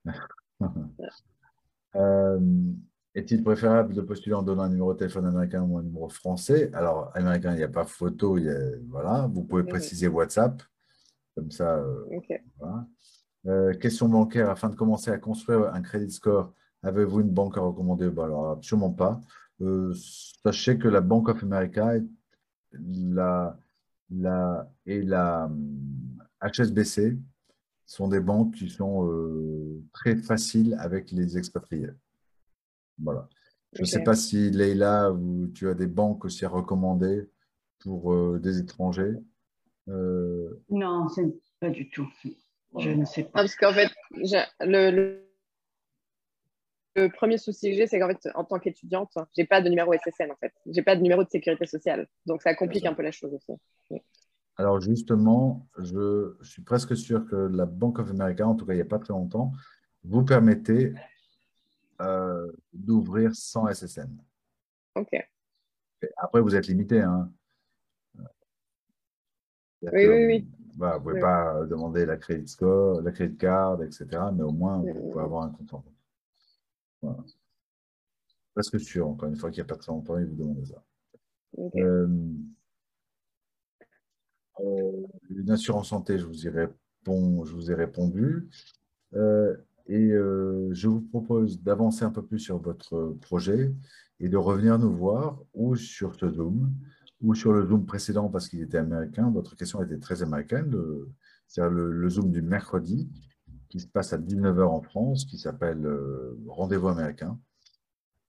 Est-il 3.15 3.43
préférable 3.43 3.93
de 3.93 4.01
postuler 4.01 4.35
en 4.35 4.43
donnant 4.43 4.63
un 4.63 4.69
numéro 4.69 4.93
de 4.93 4.99
téléphone 4.99 5.25
américain 5.25 5.61
ou 5.61 5.77
un 5.77 5.83
numéro 5.83 6.09
français? 6.09 6.69
Alors, 6.73 7.11
américain, 7.15 7.53
il 7.53 7.57
n'y 7.57 7.63
a 7.63 7.69
pas 7.69 7.85
photo, 7.85 8.37
voilà. 8.89 9.29
vous 9.33 9.45
pouvez 9.45 9.63
préciser 9.63 10.09
WhatsApp, 10.09 10.61
comme 11.33 11.49
ça. 11.49 11.77
Euh, 11.77 12.03
euh, 13.47 13.73
question 13.75 14.09
bancaire, 14.09 14.49
afin 14.49 14.69
de 14.69 14.75
commencer 14.75 15.11
à 15.11 15.17
construire 15.17 15.73
un 15.73 15.81
crédit 15.81 16.11
score, 16.11 16.53
avez-vous 16.85 17.21
une 17.21 17.29
banque 17.29 17.57
à 17.57 17.61
recommander? 17.61 18.09
Bah, 18.09 18.25
Alors, 18.25 18.51
absolument 18.51 18.91
pas. 18.91 19.19
Euh, 19.61 19.93
sachez 20.43 20.77
que 20.77 20.87
la 20.87 21.01
Bank 21.01 21.29
of 21.29 21.43
America 21.43 21.93
la, 22.73 23.57
la, 24.09 24.69
et 24.85 25.01
la 25.01 25.49
HSBC 26.41 27.17
sont 27.85 28.07
des 28.07 28.19
banques 28.19 28.55
qui 28.55 28.69
sont 28.69 29.09
très 29.93 30.15
faciles 30.15 30.75
avec 30.79 31.11
les 31.11 31.37
expatriés. 31.37 31.91
Voilà. 32.99 33.29
Je 33.73 33.81
ne 33.81 33.85
sais 33.85 34.03
pas 34.03 34.15
si 34.15 34.51
Leïla, 34.51 35.13
tu 35.53 35.69
as 35.69 35.73
des 35.73 35.87
banques 35.87 36.25
aussi 36.25 36.45
à 36.45 36.49
recommander 36.49 37.29
pour 37.79 38.13
euh, 38.13 38.39
des 38.41 38.59
étrangers? 38.59 39.15
Euh... 39.89 40.61
Non, 40.69 41.07
pas 41.59 41.69
du 41.69 41.89
tout. 41.89 42.07
Je 42.77 42.89
ne 42.89 43.05
sais 43.05 43.23
pas. 43.23 43.41
parce 43.41 43.55
qu'en 43.55 43.73
fait, 43.73 43.89
le, 44.61 44.91
le, 44.91 45.24
premier 47.17 47.37
souci 47.37 47.71
que 47.71 47.75
j'ai, 47.75 47.87
c'est 47.87 47.99
qu'en 47.99 48.07
fait, 48.07 48.29
en 48.35 48.43
tant 48.43 48.59
qu'étudiante, 48.59 49.11
je 49.15 49.41
n'ai 49.41 49.47
pas 49.47 49.61
de 49.61 49.69
numéro 49.69 49.93
SSN 49.93 50.31
en 50.31 50.35
fait. 50.35 50.53
J'ai 50.65 50.81
pas 50.81 50.95
de 50.95 51.01
numéro 51.01 51.23
de 51.23 51.29
sécurité 51.29 51.65
sociale. 51.65 52.07
Donc 52.25 52.41
ça 52.41 52.55
complique 52.55 52.85
un 52.85 52.93
peu 52.93 53.03
la 53.03 53.11
chose 53.11 53.33
aussi. 53.33 54.01
Alors 54.57 54.79
justement, 54.79 55.67
je, 55.77 56.35
je, 56.39 56.49
suis 56.49 56.61
presque 56.61 56.95
sûr 56.95 57.25
que 57.25 57.35
la 57.35 57.65
Bank 57.65 57.99
of 57.99 58.09
America, 58.09 58.47
en 58.47 58.55
tout 58.55 58.65
cas 58.65 58.73
il 58.73 58.77
n'y 58.77 58.81
a 58.81 58.85
pas 58.85 58.99
très 58.99 59.13
longtemps, 59.13 59.51
vous 60.05 60.23
permettez 60.23 60.93
euh, 62.01 62.51
d'ouvrir 62.73 63.33
sans 63.35 63.67
SSN. 63.67 64.09
OK. 64.95 65.15
après, 66.17 66.41
vous 66.41 66.55
êtes 66.55 66.67
limité. 66.67 67.01
Hein. 67.01 67.31
Oui, 69.81 70.07
oui, 70.07 70.25
oui. 70.25 70.47
vous 70.77 70.85
ne 70.85 70.99
pouvez 70.99 71.19
pas 71.19 71.63
demander 71.65 72.05
la 72.05 72.17
crédit 72.17 72.47
score, 72.47 73.01
la 73.01 73.11
crédit 73.11 73.37
card, 73.37 73.83
etc. 73.83 74.07
Mais 74.33 74.43
au 74.43 74.51
moins, 74.51 74.77
vous 74.77 75.11
pouvez 75.11 75.23
avoir 75.23 75.43
un 75.43 75.49
compte 75.49 75.73
en 75.73 75.79
banque. 75.79 75.94
Voilà. 77.05 77.23
Presque 78.53 78.79
sûr, 78.79 79.07
encore 79.07 79.29
une 79.29 79.35
fois, 79.35 79.51
qu'il 79.51 79.61
n'y 79.61 79.67
a 79.69 79.73
pas 79.73 79.77
très 79.77 79.91
longtemps, 79.91 80.17
ils 80.17 80.25
vous 80.25 80.35
demandent 80.35 80.65
ça. 80.65 80.83
Euh, 81.77 82.07
euh, 84.59 85.07
une 85.29 85.51
assurance 85.51 85.89
santé, 85.89 86.17
je 86.17 86.25
vous 86.25 86.47
ai, 86.47 86.49
répondu. 86.49 87.49
Je 87.49 87.53
vous 87.53 87.71
ai 87.71 87.75
répondu. 87.75 88.49
Et 89.87 90.11
euh, 90.11 90.69
je 90.73 90.87
vous 90.87 91.01
propose 91.01 91.61
d'avancer 91.61 92.03
un 92.03 92.11
peu 92.11 92.23
plus 92.23 92.39
sur 92.39 92.57
votre 92.57 93.15
projet 93.21 93.71
et 94.19 94.29
de 94.29 94.37
revenir 94.37 94.79
nous 94.79 94.95
voir 94.95 95.39
ou 95.53 95.75
sur 95.75 96.15
ce 96.15 96.31
Zoom 96.31 96.73
ou 97.21 97.35
sur 97.35 97.53
le 97.53 97.67
Zoom 97.67 97.85
précédent 97.85 98.29
parce 98.29 98.49
qu'il 98.49 98.61
était 98.61 98.79
américain. 98.79 99.29
Votre 99.29 99.55
question 99.55 99.83
était 99.83 99.99
très 99.99 100.23
américaine. 100.23 100.75
C'est-à-dire 101.47 101.71
le, 101.71 102.09
Zoom 102.09 102.31
du 102.31 102.41
mercredi 102.41 103.09
qui 103.75 103.81
se 103.81 103.87
passe 103.87 104.13
à 104.13 104.17
19h 104.17 104.63
en 104.63 104.81
France, 104.81 105.25
qui 105.25 105.37
s'appelle 105.37 105.85
euh, 105.85 106.39
Rendez-vous 106.47 106.87
américain. 106.87 107.37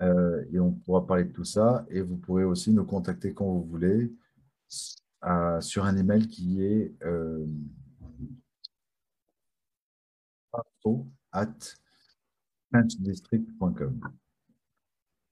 Euh, 0.02 0.44
et 0.52 0.58
on 0.58 0.72
pourra 0.72 1.06
parler 1.06 1.22
de 1.22 1.32
tout 1.32 1.44
ça. 1.44 1.86
Et 1.88 2.00
vous 2.00 2.16
pourrez 2.16 2.42
aussi 2.42 2.72
nous 2.72 2.84
contacter 2.84 3.32
quand 3.32 3.46
vous 3.46 3.64
voulez 3.64 4.12
sur 5.60 5.84
un 5.84 5.96
email 5.96 6.26
qui 6.26 6.64
est 6.64 6.96
at 11.32 11.76
frenchdistrict.com. 12.72 14.00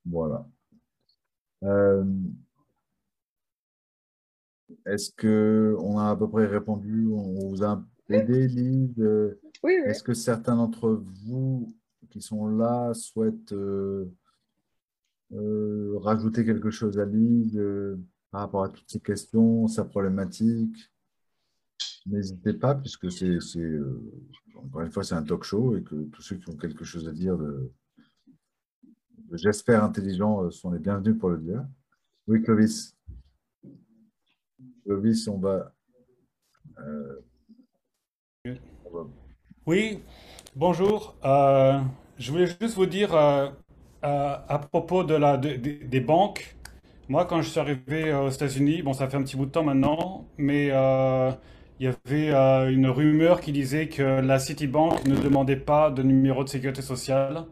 Voilà. 0.06 0.46
Euh, 1.64 2.04
est-ce 4.86 5.10
que 5.10 5.76
on 5.80 5.98
a 5.98 6.10
à 6.10 6.16
peu 6.16 6.28
près 6.28 6.46
répondu 6.46 7.08
On 7.08 7.48
vous 7.48 7.64
a 7.64 7.84
aidé, 8.08 8.48
Lise 8.48 9.34
Oui, 9.62 9.72
Est-ce 9.86 10.02
que 10.02 10.14
certains 10.14 10.56
d'entre 10.56 11.02
vous 11.26 11.74
qui 12.10 12.20
sont 12.20 12.48
là 12.48 12.92
souhaitent 12.94 13.52
euh, 13.52 14.10
euh, 15.32 15.98
rajouter 15.98 16.44
quelque 16.44 16.70
chose 16.70 16.98
à 16.98 17.04
Lise 17.04 17.60
par 18.30 18.42
rapport 18.42 18.64
à 18.64 18.68
toutes 18.68 18.90
ces 18.90 19.00
questions, 19.00 19.66
sa 19.66 19.84
problématique? 19.84 20.90
N'hésitez 22.06 22.52
pas, 22.52 22.74
puisque 22.74 23.10
c'est, 23.10 23.38
euh, 23.56 24.12
encore 24.56 24.82
une 24.82 24.90
fois, 24.90 25.04
c'est 25.04 25.14
un 25.14 25.22
talk 25.22 25.42
show 25.42 25.76
et 25.76 25.82
que 25.82 26.04
tous 26.10 26.20
ceux 26.20 26.36
qui 26.36 26.50
ont 26.50 26.56
quelque 26.56 26.84
chose 26.84 27.08
à 27.08 27.12
dire 27.12 27.38
de, 27.38 27.72
j'espère 29.32 29.82
intelligent 29.82 30.44
euh, 30.44 30.50
sont 30.50 30.70
les 30.70 30.78
bienvenus 30.78 31.18
pour 31.18 31.30
le 31.30 31.38
dire. 31.38 31.66
Oui, 32.26 32.42
Clovis. 32.42 32.94
Clovis, 34.84 35.26
on 35.28 35.38
va. 35.38 35.74
Euh, 38.46 38.54
oui, 39.66 40.00
bonjour. 40.54 41.14
je 41.22 42.30
voulais 42.30 42.46
juste 42.46 42.74
vous 42.74 42.86
dire 42.86 43.14
à 44.02 44.58
propos 44.70 45.02
de 45.04 45.14
la, 45.14 45.36
des 45.38 46.00
banques. 46.00 46.56
Moi, 47.08 47.24
quand 47.24 47.40
je 47.42 47.48
suis 47.48 47.60
arrivé 47.60 48.12
aux 48.12 48.28
États-Unis, 48.28 48.82
bon, 48.82 48.92
ça 48.92 49.08
fait 49.08 49.16
un 49.16 49.22
petit 49.22 49.36
bout 49.36 49.46
de 49.46 49.50
temps 49.50 49.64
maintenant, 49.64 50.26
mais 50.36 50.70
il 51.80 51.86
y 51.86 51.88
avait 51.88 52.30
euh, 52.30 52.70
une 52.70 52.86
rumeur 52.86 53.40
qui 53.40 53.52
disait 53.52 53.88
que 53.88 54.02
la 54.02 54.38
Citibank 54.38 55.06
ne 55.06 55.16
demandait 55.16 55.56
pas 55.56 55.90
de 55.90 56.02
numéro 56.02 56.44
de 56.44 56.48
sécurité 56.48 56.82
sociale. 56.82 57.46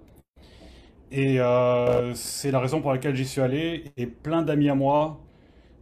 Et 1.10 1.40
euh, 1.40 2.14
c'est 2.14 2.50
la 2.50 2.60
raison 2.60 2.80
pour 2.80 2.92
laquelle 2.92 3.16
j'y 3.16 3.26
suis 3.26 3.40
allé. 3.40 3.84
Et 3.96 4.06
plein 4.06 4.42
d'amis 4.42 4.68
à 4.70 4.74
moi 4.74 5.20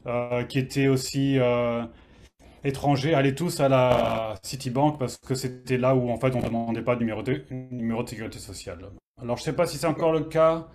euh, 0.07 0.44
qui 0.44 0.59
étaient 0.59 0.88
aussi 0.88 1.38
étrangers 2.64 3.14
allaient 3.14 3.35
tous 3.35 3.61
à 3.61 3.68
la 3.68 4.35
Citibank 4.42 4.99
parce 4.99 5.16
que 5.16 5.35
c'était 5.35 5.79
là 5.79 5.94
où 5.94 6.11
en 6.11 6.16
fait 6.18 6.35
on 6.35 6.40
ne 6.40 6.44
demandait 6.44 6.83
pas 6.83 6.94
de 6.94 7.01
numéro 7.01 7.23
de, 7.23 7.42
numéro 7.70 8.03
de 8.03 8.09
sécurité 8.09 8.38
sociale. 8.38 8.90
Alors 9.20 9.37
je 9.37 9.42
ne 9.42 9.44
sais 9.44 9.53
pas 9.53 9.66
si 9.66 9.79
c'est 9.79 9.87
encore 9.87 10.12
le 10.12 10.25
cas 10.25 10.68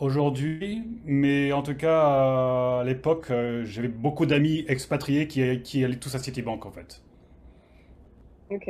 aujourd'hui, 0.00 0.82
mais 1.04 1.52
en 1.52 1.62
tout 1.62 1.74
cas, 1.74 2.80
à 2.80 2.84
l'époque, 2.84 3.30
euh, 3.30 3.64
j'avais 3.64 3.88
beaucoup 3.88 4.26
d'amis 4.26 4.64
expatriés 4.68 5.28
qui, 5.28 5.62
qui 5.62 5.84
allaient 5.84 5.98
tous 5.98 6.14
à 6.14 6.18
Citibank, 6.18 6.66
en 6.66 6.70
fait. 6.70 7.02
Ok. 8.50 8.68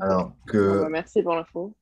Alors 0.00 0.32
que. 0.46 0.82
Bah, 0.82 0.88
merci 0.90 1.22
pour 1.22 1.34
l'info. 1.34 1.74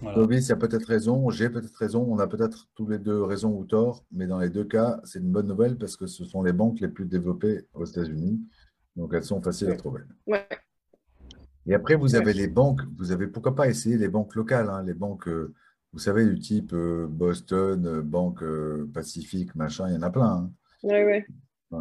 Voilà. 0.00 0.22
a 0.22 0.56
peut-être 0.56 0.84
raison, 0.84 1.30
j'ai 1.30 1.50
peut-être 1.50 1.74
raison, 1.74 2.06
on 2.08 2.20
a 2.20 2.28
peut-être 2.28 2.68
tous 2.76 2.86
les 2.86 2.98
deux 2.98 3.22
raison 3.24 3.50
ou 3.50 3.64
tort, 3.64 4.04
mais 4.12 4.28
dans 4.28 4.38
les 4.38 4.48
deux 4.48 4.64
cas, 4.64 5.00
c'est 5.02 5.18
une 5.18 5.32
bonne 5.32 5.48
nouvelle 5.48 5.76
parce 5.76 5.96
que 5.96 6.06
ce 6.06 6.24
sont 6.24 6.44
les 6.44 6.52
banques 6.52 6.78
les 6.78 6.86
plus 6.86 7.06
développées 7.06 7.62
aux 7.74 7.84
États-Unis, 7.84 8.40
donc 8.96 9.12
elles 9.14 9.24
sont 9.24 9.42
faciles 9.42 9.70
à 9.70 9.76
trouver. 9.76 10.02
Ouais. 10.26 10.46
Et 11.66 11.74
après, 11.74 11.94
vous 11.94 12.14
avez 12.14 12.32
les 12.32 12.48
banques, 12.48 12.82
vous 12.96 13.10
avez 13.10 13.26
pourquoi 13.26 13.54
pas 13.54 13.68
essayer 13.68 13.96
les 13.96 14.08
banques 14.08 14.34
locales, 14.34 14.68
hein, 14.68 14.82
les 14.82 14.94
banques, 14.94 15.28
euh, 15.28 15.54
vous 15.92 15.98
savez, 15.98 16.26
du 16.26 16.38
type 16.38 16.72
euh, 16.74 17.06
Boston, 17.08 17.86
euh, 17.86 18.02
Banque 18.02 18.44
Pacifique, 18.92 19.54
machin, 19.54 19.88
il 19.88 19.94
y 19.94 19.96
en 19.96 20.02
a 20.02 20.10
plein. 20.10 20.26
Hein. 20.26 20.52
Oui, 20.82 21.24
oui. 21.72 21.80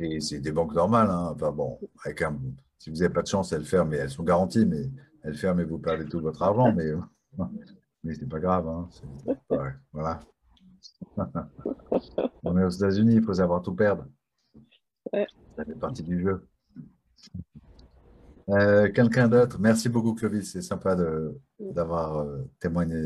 Et 0.00 0.20
c'est 0.20 0.40
des 0.40 0.52
banques 0.52 0.74
normales, 0.74 1.10
hein. 1.10 1.32
enfin 1.34 1.50
bon, 1.50 1.78
avec 2.04 2.22
un, 2.22 2.38
si 2.78 2.90
vous 2.90 2.96
n'avez 2.96 3.12
pas 3.12 3.22
de 3.22 3.26
chance, 3.26 3.52
elles 3.52 3.64
ferment, 3.64 3.90
mais 3.90 3.96
elles 3.96 4.10
sont 4.10 4.22
garanties, 4.22 4.66
mais 4.66 4.90
elles 5.22 5.36
ferment 5.36 5.60
et 5.60 5.64
vous 5.64 5.78
perdez 5.78 6.04
tout 6.04 6.20
votre 6.20 6.42
argent, 6.42 6.72
mais, 6.72 6.92
mais 8.04 8.14
c'est 8.14 8.28
pas 8.28 8.38
grave. 8.38 8.68
Hein. 8.68 8.88
voilà. 9.92 10.20
On 12.44 12.56
est 12.56 12.64
aux 12.64 12.68
États-Unis, 12.68 13.16
il 13.16 13.22
faut 13.22 13.34
savoir 13.34 13.62
tout 13.62 13.74
perdre. 13.74 14.06
Ça 15.12 15.64
fait 15.64 15.78
partie 15.78 16.02
du 16.02 16.20
jeu. 16.22 16.46
Euh, 18.50 18.90
quelqu'un 18.90 19.28
d'autre? 19.28 19.58
Merci 19.60 19.88
beaucoup, 19.88 20.14
Clovis. 20.14 20.52
C'est 20.52 20.62
sympa 20.62 20.96
d'avoir 21.58 22.18
euh, 22.18 22.48
témoigné 22.60 22.96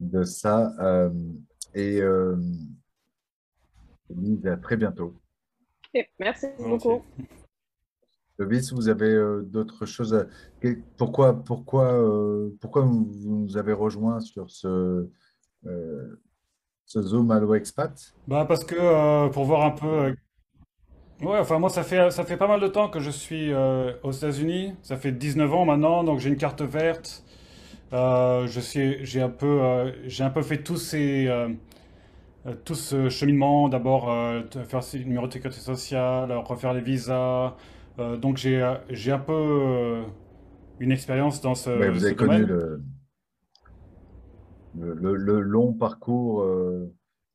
de 0.00 0.24
ça. 0.24 0.74
Euh, 0.80 1.10
et 1.74 2.02
à 4.44 4.56
très 4.56 4.76
bientôt. 4.76 5.14
merci 6.18 6.48
beaucoup. 6.58 7.02
Clovis, 8.36 8.72
vous 8.72 8.88
avez 8.88 9.42
d'autres 9.44 9.86
choses 9.86 10.26
Pourquoi, 10.96 11.44
pourquoi, 11.44 12.50
pourquoi 12.60 12.82
vous 12.82 13.12
nous 13.24 13.56
avez 13.56 13.72
rejoint 13.72 14.20
sur 14.20 14.50
ce, 14.50 15.08
ce 15.64 17.02
Zoom 17.02 17.30
Allo 17.30 17.54
Expat? 17.54 18.14
Bah 18.26 18.44
Parce 18.46 18.64
que 18.64 19.28
pour 19.28 19.44
voir 19.44 19.66
un 19.66 19.70
peu 19.70 20.16
Ouais, 21.22 21.38
enfin 21.38 21.60
moi 21.60 21.70
ça 21.70 21.84
fait, 21.84 22.10
ça 22.10 22.24
fait 22.24 22.36
pas 22.36 22.48
mal 22.48 22.60
de 22.60 22.66
temps 22.66 22.88
que 22.88 22.98
je 22.98 23.10
suis 23.10 23.52
euh, 23.52 23.92
aux 24.02 24.10
États-Unis. 24.10 24.74
Ça 24.82 24.96
fait 24.96 25.12
19 25.12 25.54
ans 25.54 25.64
maintenant, 25.64 26.02
donc 26.02 26.18
j'ai 26.18 26.28
une 26.28 26.36
carte 26.36 26.62
verte. 26.62 27.22
Euh, 27.92 28.46
je 28.48 28.58
suis, 28.58 29.04
j'ai 29.04 29.22
un 29.22 29.28
peu, 29.28 29.60
euh, 29.62 29.92
j'ai 30.06 30.24
un 30.24 30.30
peu 30.30 30.42
fait 30.42 30.58
tous 30.58 30.78
ces, 30.78 31.30
tout 32.64 32.74
ce 32.74 33.08
cheminement. 33.08 33.68
D'abord 33.68 34.06
faire 34.68 34.80
le 34.94 34.98
numéro 35.04 35.28
de 35.28 35.32
sécurité 35.32 35.60
sociale, 35.60 36.32
refaire 36.32 36.74
les 36.74 36.80
visas. 36.80 37.54
donc 38.20 38.36
j'ai, 38.36 38.74
j'ai 38.90 39.12
un 39.12 39.20
peu 39.20 40.02
une 40.80 40.90
expérience 40.90 41.40
dans 41.40 41.54
ce, 41.54 41.70
vous 41.70 42.04
avez 42.04 42.16
connu 42.16 42.44
le, 42.44 42.82
le, 44.76 45.14
le, 45.14 45.40
long 45.40 45.72
parcours 45.72 46.44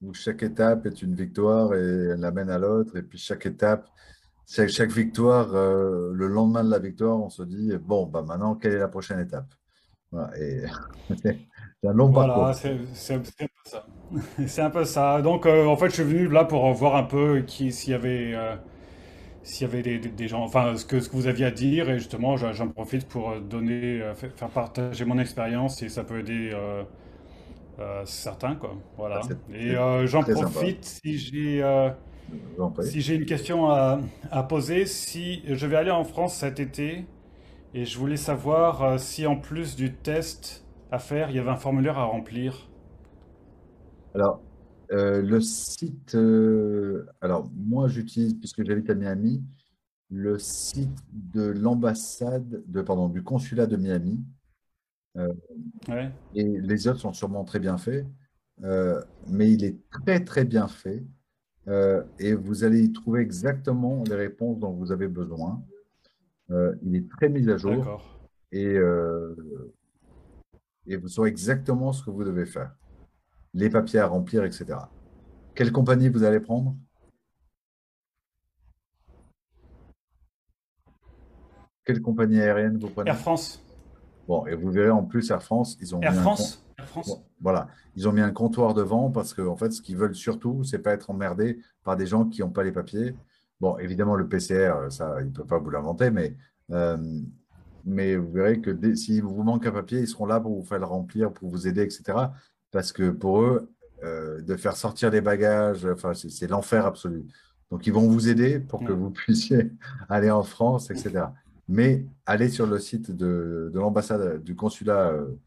où 0.01 0.13
chaque 0.13 0.43
étape 0.43 0.85
est 0.85 1.01
une 1.01 1.15
victoire 1.15 1.73
et 1.73 2.09
elle 2.11 2.19
l'amène 2.19 2.49
à 2.49 2.59
l'autre. 2.59 2.97
Et 2.97 3.03
puis 3.03 3.17
chaque 3.17 3.45
étape, 3.45 3.87
chaque, 4.45 4.91
victoire, 4.91 5.53
euh, 5.53 6.11
le 6.13 6.27
lendemain 6.27 6.63
de 6.63 6.69
la 6.69 6.79
victoire, 6.79 7.19
on 7.19 7.29
se 7.29 7.43
dit 7.43 7.71
bon, 7.81 8.05
bah 8.05 8.23
maintenant, 8.25 8.55
quelle 8.55 8.73
est 8.73 8.79
la 8.79 8.87
prochaine 8.87 9.19
étape? 9.19 9.53
Et 10.39 10.63
c'est 11.21 11.37
un 11.85 11.93
long 11.93 12.11
parcours. 12.11 12.53
C'est 12.93 13.13
un 13.13 13.19
peu 13.19 13.47
ça. 13.65 13.85
c'est 14.47 14.61
un 14.61 14.69
peu 14.69 14.85
ça. 14.85 15.21
Donc, 15.21 15.45
euh, 15.45 15.65
en 15.65 15.75
fait, 15.75 15.89
je 15.89 15.95
suis 15.95 16.03
venu 16.03 16.27
là 16.27 16.45
pour 16.45 16.71
voir 16.73 16.95
un 16.95 17.03
peu 17.03 17.43
s'il 17.47 17.91
y 17.91 17.93
avait. 17.93 18.33
Euh, 18.35 18.55
s'il 19.43 19.65
y 19.65 19.69
avait 19.69 19.81
des, 19.81 20.27
gens, 20.27 20.43
enfin, 20.43 20.75
ce 20.75 20.83
que, 20.83 20.99
ce 20.99 21.07
que 21.07 21.15
vous 21.15 21.27
aviez 21.27 21.45
à 21.45 21.51
dire, 21.51 21.89
et 21.89 21.99
justement, 21.99 22.35
j'en 22.35 22.67
profite 22.67 23.07
pour 23.07 23.39
donner, 23.39 24.01
faire 24.13 24.49
partager 24.49 25.05
mon 25.05 25.17
expérience, 25.19 25.81
et 25.83 25.87
ça 25.87 26.03
peut 26.03 26.19
aider 26.19 26.53
euh, 27.79 28.03
certain, 28.05 28.55
quoi. 28.55 28.75
Voilà. 28.97 29.21
Ah, 29.23 29.53
et 29.53 29.75
euh, 29.75 30.07
j'en 30.07 30.23
profite 30.23 30.83
si 30.83 31.17
j'ai 31.19 31.61
euh, 31.61 31.89
si 32.81 33.01
j'ai 33.01 33.15
une 33.15 33.25
question 33.25 33.69
à, 33.69 33.99
à, 34.31 34.43
poser. 34.43 34.85
Si 34.87 35.43
je 35.45 35.67
vais 35.67 35.75
aller 35.75 35.91
en 35.91 36.03
France 36.03 36.37
cet 36.37 36.59
été 36.59 37.05
et 37.75 37.85
je 37.85 37.97
voulais 37.99 38.17
savoir 38.17 38.99
si 38.99 39.27
en 39.27 39.35
plus 39.35 39.75
du 39.75 39.93
test 39.93 40.65
à 40.91 40.97
faire, 40.97 41.29
il 41.29 41.35
y 41.35 41.39
avait 41.39 41.51
un 41.51 41.57
formulaire 41.57 41.99
à 41.99 42.05
remplir. 42.05 42.67
Alors, 44.15 44.41
le 44.89 45.39
site. 45.39 46.17
alors, 47.21 47.47
moi, 47.55 47.87
j'utilise, 47.87 48.33
puisque 48.33 48.65
j'habite 48.65 48.89
à 48.89 48.95
Miami, 48.95 49.43
le 50.09 50.39
site 50.39 50.97
de 51.11 51.43
l'ambassade, 51.43 52.63
de, 52.65 52.81
pardon, 52.81 53.07
du 53.07 53.21
consulat 53.21 53.67
de 53.67 53.75
Miami 53.75 54.23
euh, 55.15 55.33
et 56.35 56.43
les 56.43 56.87
autres 56.87 56.99
sont 56.99 57.13
sûrement 57.13 57.43
très 57.43 57.59
bien 57.59 57.77
faits, 57.77 58.05
euh, 58.63 59.01
mais 59.27 59.51
il 59.51 59.63
est 59.63 59.77
très 59.89 60.23
très 60.23 60.45
bien 60.45 60.67
fait. 60.67 61.03
Euh, 61.67 62.03
et 62.19 62.33
vous 62.33 62.63
allez 62.63 62.83
y 62.83 62.91
trouver 62.93 63.21
exactement 63.21 64.03
les 64.07 64.15
réponses 64.15 64.59
dont 64.59 64.71
vous 64.71 64.91
avez 64.91 65.07
besoin. 65.07 65.63
il 66.49 66.95
est 66.95 67.09
très 67.09 67.29
mis 67.29 67.49
à 67.49 67.57
jour 67.57 68.19
et, 68.53 68.77
et 70.87 70.95
vous 70.95 71.07
saurez 71.09 71.29
exactement 71.29 71.91
ce 71.91 72.05
que 72.05 72.09
vous 72.09 72.23
devez 72.23 72.45
faire, 72.45 72.73
les 73.53 73.69
papiers 73.69 73.99
à 73.99 74.07
remplir, 74.07 74.45
etc. 74.45 74.79
Quelle 75.55 75.73
compagnie 75.73 76.07
vous 76.07 76.23
allez 76.23 76.39
prendre? 76.39 76.77
Quelle 81.83 82.01
compagnie 82.01 82.39
aérienne 82.39 82.77
vous 82.77 82.89
prenez? 82.89 83.09
Air 83.09 83.17
France. 83.17 83.63
Bon, 84.27 84.45
et 84.45 84.55
vous 84.55 84.69
verrez 84.71 84.89
en 84.89 85.03
plus 85.03 85.31
Air 85.31 85.41
France, 85.41 85.77
ils 85.79 85.95
ont 85.95 86.01
Air 86.01 86.11
mis 86.11 86.19
France, 86.19 86.65
un 86.77 86.83
Air 86.83 86.89
France. 86.89 87.23
voilà, 87.39 87.67
ils 87.95 88.07
ont 88.07 88.11
mis 88.11 88.21
un 88.21 88.31
comptoir 88.31 88.73
devant 88.73 89.09
parce 89.09 89.33
qu'en 89.33 89.55
fait, 89.55 89.71
ce 89.71 89.81
qu'ils 89.81 89.97
veulent 89.97 90.15
surtout, 90.15 90.63
c'est 90.63 90.79
pas 90.79 90.91
être 90.91 91.09
emmerdés 91.09 91.59
par 91.83 91.95
des 91.95 92.05
gens 92.05 92.25
qui 92.25 92.41
n'ont 92.41 92.49
pas 92.49 92.63
les 92.63 92.73
papiers. 92.73 93.15
Bon, 93.61 93.77
évidemment, 93.77 94.15
le 94.15 94.27
PCR, 94.27 94.73
ça, 94.89 95.15
il 95.21 95.27
ne 95.27 95.31
peut 95.31 95.45
pas 95.45 95.57
vous 95.57 95.69
l'inventer, 95.69 96.11
mais, 96.11 96.35
euh, 96.71 96.97
mais 97.85 98.17
vous 98.17 98.31
verrez 98.31 98.59
que 98.59 98.95
s'il 98.95 99.23
vous 99.23 99.43
manque 99.43 99.65
un 99.65 99.71
papier, 99.71 100.01
ils 100.01 100.07
seront 100.07 100.25
là 100.25 100.39
pour 100.39 100.55
vous 100.55 100.63
faire 100.63 100.79
le 100.79 100.85
remplir, 100.85 101.31
pour 101.31 101.49
vous 101.49 101.67
aider, 101.67 101.81
etc. 101.81 102.03
Parce 102.71 102.91
que 102.91 103.09
pour 103.09 103.41
eux, 103.41 103.71
euh, 104.03 104.41
de 104.41 104.55
faire 104.57 104.75
sortir 104.75 105.09
les 105.09 105.21
bagages, 105.21 105.85
enfin, 105.85 106.13
c'est 106.13 106.47
l'enfer 106.47 106.85
absolu. 106.85 107.25
Donc, 107.71 107.87
ils 107.87 107.93
vont 107.93 108.07
vous 108.07 108.29
aider 108.29 108.59
pour 108.59 108.83
que 108.83 108.91
vous 108.91 109.09
puissiez 109.11 109.71
aller 110.09 110.29
en 110.29 110.43
France, 110.43 110.91
etc. 110.91 111.25
Mais 111.67 112.05
allez 112.25 112.49
sur 112.49 112.65
le 112.65 112.79
site 112.79 113.11
de, 113.11 113.71
l'ambassade 113.73 114.41
du 114.43 114.55
consulat 114.55 115.09
euh, 115.09 115.37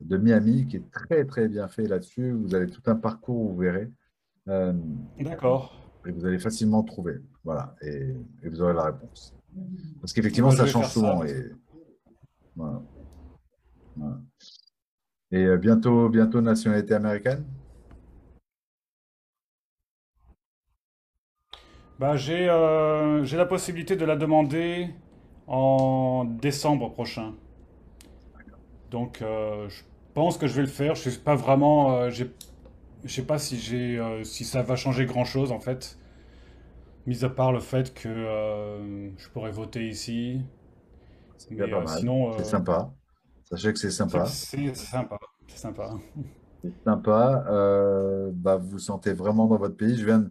de 0.00 0.16
Miami, 0.16 0.66
qui 0.66 0.76
est 0.76 0.90
très 0.90 1.24
très 1.26 1.48
bien 1.48 1.68
fait 1.68 1.86
là-dessus. 1.86 2.32
Vous 2.32 2.54
avez 2.54 2.66
tout 2.66 2.82
un 2.86 2.94
parcours, 2.94 3.50
vous 3.50 3.58
verrez. 3.58 3.90
Euh, 4.48 4.72
D'accord. 5.20 5.76
Et 6.06 6.12
vous 6.12 6.24
allez 6.24 6.38
facilement 6.38 6.82
trouver. 6.82 7.20
Voilà. 7.44 7.74
Et, 7.82 8.14
vous 8.42 8.62
aurez 8.62 8.72
la 8.72 8.84
réponse. 8.84 9.34
Parce 10.00 10.14
qu'effectivement, 10.14 10.50
ça 10.50 10.64
change 10.64 10.88
souvent. 10.88 11.24
Et, 11.24 11.52
voilà. 12.56 12.82
et 15.30 15.44
euh, 15.44 15.58
bientôt, 15.58 16.08
bientôt 16.08 16.40
nationalité 16.40 16.94
américaine? 16.94 17.44
Bah, 21.98 22.16
J'ai 22.16 22.46
la 22.46 23.46
possibilité 23.46 23.94
de 23.94 24.06
la 24.06 24.16
demander 24.16 24.88
en 25.50 26.24
décembre 26.24 26.92
prochain. 26.92 27.34
Donc, 28.90 29.20
euh, 29.20 29.68
je 29.68 29.82
pense 30.14 30.38
que 30.38 30.46
je 30.46 30.54
vais 30.54 30.62
le 30.62 30.68
faire. 30.68 30.94
Je 30.94 31.10
sais 31.10 31.18
pas 31.18 31.34
vraiment. 31.34 31.92
Euh, 31.92 32.10
je 32.10 32.24
sais 33.06 33.22
pas 33.22 33.38
si 33.38 33.58
j'ai, 33.58 33.98
euh, 33.98 34.22
si 34.22 34.44
ça 34.44 34.62
va 34.62 34.76
changer 34.76 35.06
grand 35.06 35.24
chose 35.24 35.50
en 35.52 35.58
fait. 35.58 35.98
Mis 37.06 37.24
à 37.24 37.28
part 37.30 37.50
le 37.50 37.60
fait 37.60 37.92
que 37.92 38.08
je 39.16 39.28
pourrais 39.30 39.50
voter 39.50 39.88
ici. 39.88 40.40
C'est 41.36 41.48
sinon, 41.98 42.36
c'est 42.38 42.44
sympa. 42.44 42.92
Sachez 43.44 43.72
que 43.72 43.78
c'est 43.78 43.90
sympa. 43.90 44.26
C'est 44.26 44.74
sympa. 44.74 45.18
C'est 45.48 45.58
sympa. 45.58 45.90
C'est 46.62 46.84
sympa. 46.84 47.44
bah, 48.34 48.56
vous 48.56 48.68
vous 48.68 48.78
sentez 48.78 49.12
vraiment 49.12 49.46
dans 49.46 49.56
votre 49.56 49.76
pays. 49.76 49.96
Je 49.96 50.04
viens 50.04 50.20
de 50.20 50.30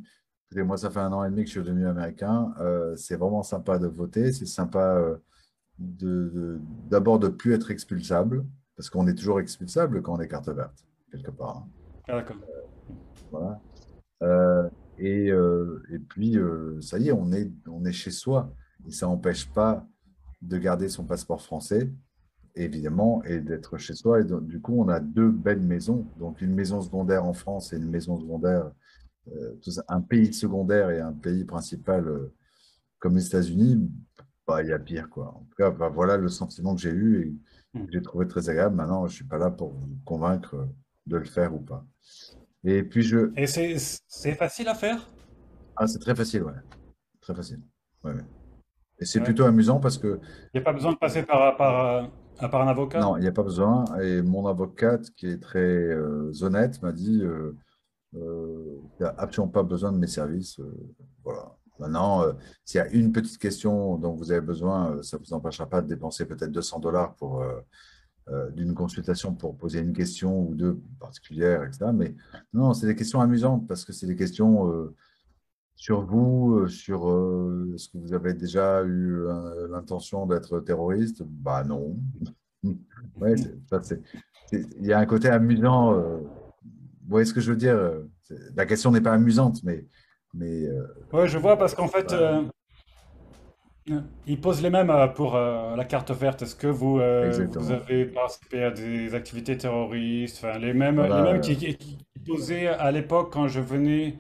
moi, 0.56 0.78
ça 0.78 0.90
fait 0.90 1.00
un 1.00 1.14
an 1.14 1.24
et 1.24 1.30
demi 1.30 1.44
que 1.44 1.48
je 1.48 1.54
suis 1.54 1.62
devenu 1.62 1.88
américain. 1.88 2.54
Euh, 2.60 2.96
c'est 2.96 3.16
vraiment 3.16 3.44
sympa 3.44 3.78
de 3.78 3.88
voter. 3.88 4.32
C'est 4.32 4.46
sympa 4.46 4.96
euh, 4.96 6.58
d'abord 6.90 7.20
de 7.20 7.28
ne 7.28 7.34
plus 7.34 7.54
être 7.54 7.72
expulsable, 7.72 8.46
parce 8.76 8.90
qu'on 8.90 9.08
est 9.08 9.16
toujours 9.16 9.40
expulsable 9.40 10.02
quand 10.02 10.16
on 10.16 10.20
est 10.20 10.28
carte 10.28 10.50
verte, 10.50 10.86
quelque 11.12 11.32
part. 11.32 11.58
Hein. 11.58 11.68
Ah, 12.08 12.16
d'accord. 12.16 12.38
Euh, 12.38 12.94
voilà. 13.32 14.72
Et, 14.98 15.28
et, 15.28 16.00
puis, 16.10 16.38
ça 16.82 16.98
y 16.98 17.10
est 17.10 17.12
on, 17.12 17.32
est, 17.32 17.52
on 17.68 17.86
est 17.86 17.94
chez 17.94 18.12
soi. 18.12 18.52
Et 18.88 18.92
ça 18.92 19.06
n'empêche 19.06 19.50
pas 19.52 19.88
de 20.42 20.58
garder 20.58 20.90
son 20.90 21.06
passeport 21.06 21.42
français, 21.42 21.92
évidemment, 22.56 23.24
et 23.24 23.40
d'être 23.40 23.78
chez 23.78 23.94
soi. 23.94 24.22
Et 24.22 24.26
du 24.26 24.60
coup, 24.60 24.82
on 24.82 24.90
a 24.90 25.00
deux 25.00 25.30
belles 25.30 25.62
maisons. 25.62 26.08
Donc, 26.18 26.42
une 26.42 26.54
maison 26.54 26.82
secondaire 26.82 27.24
en 27.24 27.34
France 27.34 27.72
et 27.72 27.78
une 27.78 27.90
maison 27.90 28.20
secondaire 28.20 28.72
un 29.88 30.02
pays 30.02 30.34
secondaire 30.34 30.90
et 30.90 31.00
un 31.00 31.14
pays 31.14 31.46
principal 31.46 32.08
euh, 32.08 32.34
comme 33.00 33.16
les 33.16 33.26
États-Unis, 33.28 33.90
bah, 34.48 34.62
il 34.64 34.70
y 34.70 34.74
a 34.74 34.80
pire, 34.80 35.10
quoi. 35.10 35.28
En 35.36 35.46
tout 35.50 35.56
cas, 35.58 35.72
bah, 35.72 35.90
voilà 35.90 36.18
le 36.18 36.28
sentiment 36.30 36.76
que 36.76 36.82
j'ai 36.82 36.92
eu 36.92 37.22
et 37.28 37.34
Hmm. 37.76 37.86
que 37.86 37.92
j'ai 37.92 38.02
trouvé 38.02 38.28
très 38.28 38.50
agréable. 38.50 38.76
Maintenant, 38.76 39.06
je 39.06 39.12
ne 39.14 39.16
suis 39.18 39.24
pas 39.26 39.38
là 39.38 39.52
pour 39.52 39.70
vous 39.74 39.88
convaincre 40.06 40.68
de 41.06 41.18
le 41.18 41.26
faire 41.26 41.54
ou 41.54 41.60
pas. 41.60 41.86
Et 42.64 42.82
puis, 42.82 43.04
je... 43.04 43.32
Et 43.38 43.46
c'est 43.46 44.34
facile 44.34 44.68
à 44.70 44.74
faire? 44.74 45.08
Ah, 45.76 45.86
c'est 45.86 46.00
très 46.00 46.16
facile, 46.16 46.44
ouais. 46.44 46.54
Très 47.22 47.36
facile. 47.36 47.62
Ouais, 48.04 48.14
ouais. 48.14 48.24
Et 49.00 49.06
c'est 49.06 49.20
Ouais. 49.20 49.26
plutôt 49.26 49.46
amusant 49.46 49.80
parce 49.80 50.00
que, 50.00 50.20
Il 50.54 50.58
n'y 50.58 50.62
a 50.62 50.64
pas 50.64 50.74
besoin 50.74 50.94
de 50.94 50.98
passer 50.98 51.22
par, 51.22 51.56
par, 51.58 51.86
euh, 52.42 52.48
par 52.48 52.62
un 52.62 52.68
avocat? 52.68 53.02
non, 53.02 53.18
il 53.18 53.22
n'y 53.22 53.28
a 53.28 53.32
pas 53.32 53.44
besoin. 53.44 53.86
Et 54.02 54.24
mon 54.24 54.48
avocate, 54.48 55.12
qui 55.12 55.28
est 55.28 55.38
très 55.38 55.60
euh, 55.60 56.32
honnête, 56.42 56.82
m'a 56.82 56.92
dit, 56.92 57.22
euh, 57.22 57.56
euh, 58.16 58.80
il 59.00 59.06
absolument 59.18 59.52
pas 59.52 59.64
besoin 59.64 59.92
de 59.92 59.98
mes 59.98 60.08
services. 60.08 60.60
euh, 60.60 60.74
voilà. 61.24 61.56
Maintenant, 61.80 62.24
euh, 62.24 62.34
s'il 62.66 62.80
y 62.80 62.82
a 62.82 62.90
une 62.90 63.12
petite 63.14 63.38
question 63.38 63.98
dont 63.98 64.14
vous 64.14 64.32
avez 64.32 64.42
besoin, 64.42 64.92
euh, 64.92 65.02
ça 65.02 65.18
ne 65.18 65.24
vous 65.24 65.34
empêchera 65.34 65.68
pas 65.68 65.82
de 65.82 65.88
dépenser 65.88 66.26
peut-être 66.26 66.52
200 66.52 66.80
dollars 66.80 67.16
pour, 67.16 67.44
d'une 68.54 68.76
consultation 68.76 69.34
pour 69.34 69.58
poser 69.58 69.80
une 69.80 69.94
question 69.94 70.48
ou 70.48 70.54
deux 70.54 70.80
particulières, 71.00 71.64
etc. 71.64 71.88
Mais 71.94 72.16
non, 72.54 72.76
c'est 72.76 72.86
des 72.86 72.96
questions 72.96 73.22
amusantes 73.22 73.68
parce 73.68 73.84
que 73.84 73.92
c'est 73.92 74.06
des 74.06 74.16
questions 74.16 74.94
sur 75.76 76.06
vous, 76.06 76.68
sur 76.68 77.08
est-ce 77.74 77.90
que 77.90 77.98
vous 77.98 78.14
avez 78.14 78.36
déjà 78.36 78.84
eu 78.84 79.26
l'intention 79.72 80.28
d'être 80.28 80.60
terroriste? 80.60 81.24
Bah 81.24 81.64
non. 81.64 81.98
Il 82.64 82.78
y 84.82 84.94
a 84.94 85.00
un 85.00 85.06
côté 85.08 85.30
amusant. 85.30 86.00
Voyez 87.10 87.26
ce 87.26 87.34
que 87.34 87.42
je 87.42 87.52
veux 87.52 87.58
dire? 87.58 87.76
euh, 87.76 88.04
La 88.56 88.66
question 88.66 88.92
n'est 88.92 89.02
pas 89.02 89.14
amusante, 89.14 89.64
mais, 89.64 89.86
mais 90.34 90.66
euh, 90.68 90.84
Ouais, 91.14 91.28
je 91.28 91.38
vois 91.38 91.58
parce 91.58 91.74
qu'en 91.76 91.88
fait, 91.88 92.14
euh, 92.14 92.42
ils 94.28 94.40
posent 94.40 94.62
les 94.62 94.70
mêmes 94.70 94.92
pour 95.16 95.36
euh, 95.36 95.76
la 95.76 95.86
carte 95.86 96.12
verte. 96.12 96.42
Est-ce 96.44 96.56
que 96.56 96.68
vous, 96.68 97.00
euh, 97.00 97.48
vous 97.58 97.72
avez 97.72 98.06
participé 98.06 98.64
à 98.64 98.72
des 98.72 99.14
activités 99.16 99.58
terroristes? 99.58 100.38
Enfin, 100.44 100.58
les 100.60 100.74
mêmes, 100.74 101.04
les 101.06 101.22
Voilà, 101.22 101.22
mêmes 101.22 101.42
qui- 101.42 101.58
qui 101.58 101.98
posaient 102.26 102.68
à 102.68 102.92
l'époque 102.92 103.32
quand 103.34 103.48
je 103.48 103.60
venais, 103.60 104.16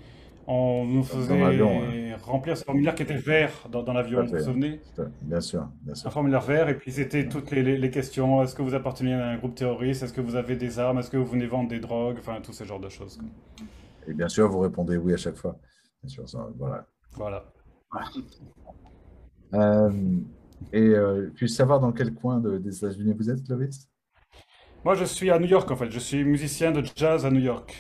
on 0.51 0.83
nous 0.85 1.01
ouais. 1.01 1.05
faisait 1.05 2.15
remplir 2.23 2.57
ce 2.57 2.63
formulaire 2.63 2.95
qui 2.95 3.03
était 3.03 3.15
vert 3.17 3.51
dans, 3.71 3.83
dans 3.83 3.93
l'avion. 3.93 4.25
Vous 4.25 4.31
vous 4.35 4.43
souvenez? 4.43 4.81
Bien 5.21 5.39
sûr, 5.41 5.67
bien 5.83 5.91
Un 5.91 5.95
sûr. 5.95 6.11
formulaire 6.11 6.41
vert, 6.41 6.69
et 6.69 6.75
puis 6.77 6.91
c'était 6.91 7.29
toutes 7.29 7.51
les, 7.51 7.61
les- 7.61 7.77
les 7.77 7.91
questions. 7.91 8.41
Est-ce 8.41 8.55
que 8.55 8.63
vous 8.63 8.73
appartenez 8.73 9.13
à 9.13 9.27
un 9.29 9.37
groupe 9.37 9.53
terroriste? 9.53 10.01
Est-ce 10.01 10.11
que 10.13 10.21
vous 10.21 10.35
avez 10.35 10.55
des 10.55 10.79
armes? 10.79 10.97
Est-ce 10.97 11.11
que 11.11 11.17
vous 11.17 11.25
venez 11.27 11.45
vendre 11.45 11.69
des 11.69 11.79
drogues? 11.79 12.17
Enfin, 12.19 12.41
tout 12.41 12.51
ce 12.53 12.63
genre 12.63 12.79
de 12.79 12.89
choses. 12.89 13.19
Et 14.07 14.13
bien 14.13 14.27
sûr, 14.27 14.49
vous 14.49 14.59
répondez 14.59 14.97
oui 14.97 15.13
à 15.13 15.17
chaque 15.17 15.35
fois. 15.37 15.55
Bien 16.01 16.09
sûr, 16.09 16.27
ça, 16.27 16.47
voilà. 16.57 16.85
Voilà. 17.13 17.45
Euh, 19.53 19.91
et 20.73 20.81
euh, 20.81 21.31
puis 21.35 21.47
savoir 21.49 21.79
dans 21.79 21.91
quel 21.91 22.13
coin 22.13 22.39
de- 22.39 22.57
des 22.57 22.75
États-Unis 22.75 23.13
vous 23.17 23.29
êtes, 23.29 23.43
Clovis? 23.45 23.87
Moi, 24.83 24.95
je 24.95 25.03
suis 25.05 25.29
à 25.29 25.37
New 25.39 25.47
York 25.47 25.69
en 25.69 25.75
fait. 25.75 25.91
Je 25.91 25.99
suis 25.99 26.23
musicien 26.23 26.71
de 26.71 26.83
jazz 26.95 27.25
à 27.25 27.29
New 27.29 27.39
York. 27.41 27.75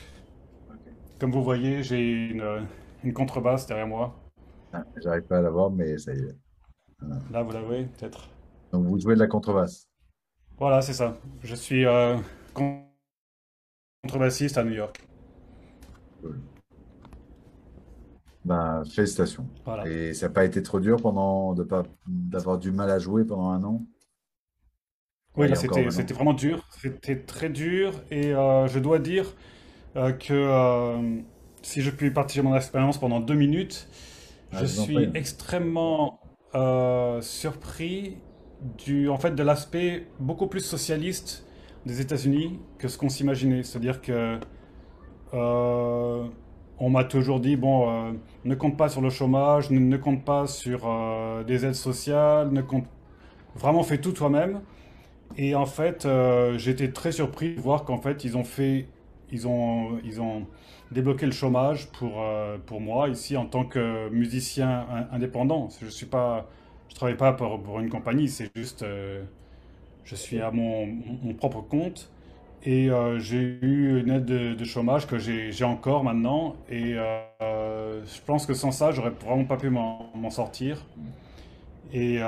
Comme 1.19 1.31
vous 1.31 1.43
voyez, 1.43 1.83
j'ai 1.83 1.99
une, 2.29 2.65
une 3.03 3.13
contrebasse 3.13 3.67
derrière 3.67 3.87
moi. 3.87 4.15
Ah, 4.73 4.83
j'arrive 4.97 5.27
pas 5.27 5.37
à 5.37 5.41
la 5.41 5.51
voir, 5.51 5.69
mais 5.69 5.97
ça 5.99 6.11
y 6.13 6.19
est. 6.19 6.35
Là, 7.31 7.43
vous 7.43 7.51
l'avez 7.51 7.85
peut-être. 7.85 8.27
Donc 8.71 8.85
vous 8.87 8.99
jouez 8.99 9.13
de 9.13 9.19
la 9.19 9.27
contrebasse. 9.27 9.87
Voilà, 10.59 10.81
c'est 10.81 10.93
ça. 10.93 11.17
Je 11.43 11.55
suis 11.55 11.85
euh, 11.85 12.17
con- 12.53 12.83
contrebassiste 14.03 14.57
à 14.57 14.63
New 14.65 14.73
York. 14.73 14.99
Cool. 16.21 16.39
Ben, 18.45 18.83
félicitations. 18.85 19.47
Voilà. 19.65 19.85
Et 19.85 20.13
ça 20.13 20.27
n'a 20.27 20.33
pas 20.33 20.45
été 20.45 20.63
trop 20.63 20.79
dur 20.79 20.97
pendant 21.01 21.53
de 21.53 21.63
pas 21.63 21.83
d'avoir 22.07 22.57
du 22.57 22.71
mal 22.71 22.89
à 22.89 22.99
jouer 22.99 23.25
pendant 23.25 23.49
un 23.49 23.63
an? 23.63 23.85
Oui, 25.37 25.47
Ouais, 25.47 25.55
c'était 25.55 26.13
vraiment 26.13 26.33
dur. 26.33 26.65
C'était 26.81 27.19
très 27.21 27.49
dur. 27.49 27.93
Et 28.11 28.33
euh, 28.33 28.67
je 28.67 28.79
dois 28.79 28.99
dire 28.99 29.35
euh, 29.95 30.11
que 30.13 30.33
euh, 30.33 31.21
si 31.61 31.81
je 31.81 31.89
puis 31.91 32.11
partager 32.11 32.41
mon 32.41 32.55
expérience 32.55 32.99
pendant 32.99 33.19
deux 33.19 33.35
minutes, 33.35 33.87
Ah, 34.51 34.59
je 34.59 34.65
suis 34.65 35.09
extrêmement 35.13 36.19
euh, 36.55 37.21
surpris 37.21 38.17
du, 38.61 39.09
en 39.09 39.17
fait, 39.17 39.31
de 39.35 39.43
l'aspect 39.43 40.07
beaucoup 40.19 40.47
plus 40.47 40.61
socialiste 40.61 41.47
des 41.85 42.01
États-Unis 42.01 42.59
que 42.77 42.87
ce 42.87 42.97
qu'on 42.97 43.09
s'imaginait. 43.09 43.63
C'est-à-dire 43.63 44.01
que 44.01 44.39
on 46.81 46.89
m'a 46.89 47.03
toujours 47.03 47.39
dit, 47.39 47.55
bon, 47.57 48.15
ne 48.45 48.55
compte 48.55 48.77
pas 48.77 48.89
sur 48.89 49.01
le 49.01 49.09
chômage, 49.09 49.69
ne, 49.71 49.79
ne 49.79 49.97
compte 49.97 50.23
pas 50.25 50.47
sur 50.47 50.87
des 51.45 51.65
aides 51.65 51.75
sociales, 51.75 52.51
ne 52.51 52.61
compte 52.61 52.85
vraiment 53.55 53.83
fais 53.83 53.99
tout 53.99 54.13
toi-même. 54.13 54.61
Et 55.37 55.55
en 55.55 55.65
fait, 55.65 56.07
j'étais 56.57 56.91
très 56.91 57.11
surpris 57.11 57.55
de 57.55 57.61
voir 57.61 57.85
qu'en 57.85 57.99
fait, 57.99 58.23
ils 58.25 58.37
ont 58.37 58.43
fait, 58.43 58.87
ils 59.31 59.47
ont, 59.47 59.99
ils 60.03 60.21
ont 60.21 60.47
débloqué 60.91 61.25
le 61.25 61.31
chômage 61.31 61.87
pour, 61.91 62.21
euh, 62.21 62.57
pour 62.65 62.81
moi 62.81 63.09
ici 63.09 63.37
en 63.37 63.45
tant 63.45 63.65
que 63.65 64.09
musicien 64.09 64.85
in- 64.91 65.07
indépendant. 65.15 65.69
Je 65.81 65.87
suis 65.87 66.05
pas, 66.07 66.47
je 66.89 66.95
travaille 66.95 67.17
pas 67.17 67.33
pour, 67.33 67.61
pour 67.61 67.79
une 67.79 67.89
compagnie, 67.89 68.29
c'est 68.29 68.49
juste, 68.55 68.83
euh, 68.83 69.23
je 70.05 70.15
suis 70.15 70.41
à 70.41 70.51
mon, 70.51 70.87
mon 71.23 71.33
propre 71.33 71.61
compte 71.61 72.11
et 72.63 72.89
euh, 72.91 73.19
j'ai 73.19 73.37
eu 73.61 73.99
une 74.01 74.11
aide 74.11 74.25
de, 74.25 74.55
de 74.55 74.65
chômage 74.65 75.07
que 75.07 75.19
j'ai, 75.19 75.51
encore 75.65 76.03
maintenant. 76.03 76.55
Et 76.69 76.95
euh, 76.97 78.03
je 78.05 78.21
pense 78.25 78.45
que 78.47 78.53
sans 78.55 78.71
ça, 78.71 78.91
j'aurais 78.91 79.11
vraiment 79.11 79.45
pas 79.45 79.57
pu 79.57 79.69
m'en 79.69 80.29
sortir. 80.31 80.85
Et 81.91 82.19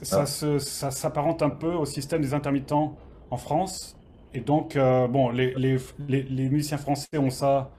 ça 0.00 0.26
Ah, 0.26 0.28
ça 0.58 0.90
s'apparente 0.90 1.42
un 1.42 1.50
peu 1.50 1.72
au 1.72 1.84
système 1.86 2.20
des 2.22 2.34
intermittents 2.34 2.96
en 3.30 3.36
France. 3.36 3.97
Et 4.34 4.40
donc, 4.40 4.76
euh, 4.76 5.08
bon, 5.08 5.30
les, 5.30 5.54
les, 5.54 5.78
les, 6.08 6.22
les 6.22 6.48
musiciens 6.48 6.78
français 6.78 7.16
ont 7.18 7.30
ça 7.30 7.70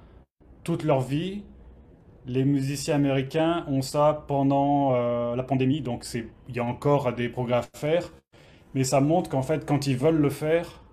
toute 0.64 0.84
leur 0.84 1.02
vie. 1.02 1.44
Les 2.26 2.44
musiciens 2.46 2.96
américains 2.96 3.66
ont 3.68 3.82
ça 3.82 4.26
pendant 4.28 4.94
euh, 4.94 5.36
la 5.36 5.44
pandémie. 5.44 5.82
Donc, 5.82 6.06
il 6.14 6.56
y 6.56 6.60
a 6.60 6.64
encore 6.66 7.14
des 7.14 7.30
progrès 7.30 7.56
à 7.58 7.64
faire. 7.76 8.12
Mais 8.76 8.84
ça 8.84 9.00
montre 9.02 9.30
qu'en 9.30 9.42
fait, 9.42 9.66
quand 9.66 9.88
ils 9.88 9.98
veulent 9.98 10.18
le 10.22 10.30
faire, 10.30 10.84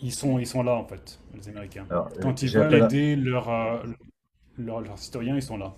ils 0.00 0.12
sont, 0.12 0.38
ils 0.38 0.46
sont 0.46 0.62
là, 0.62 0.74
en 0.76 0.84
fait, 0.84 1.20
les 1.34 1.48
Américains. 1.48 1.86
alors, 1.90 2.10
Quand 2.20 2.42
ils 2.42 2.50
veulent 2.50 2.74
aider 2.74 3.16
leurs 3.16 3.48
euh, 3.48 3.78
leurs 4.58 4.80
leurs 4.80 4.98
citoyens, 4.98 5.36
ils 5.36 5.42
sont 5.42 5.56
là. 5.56 5.72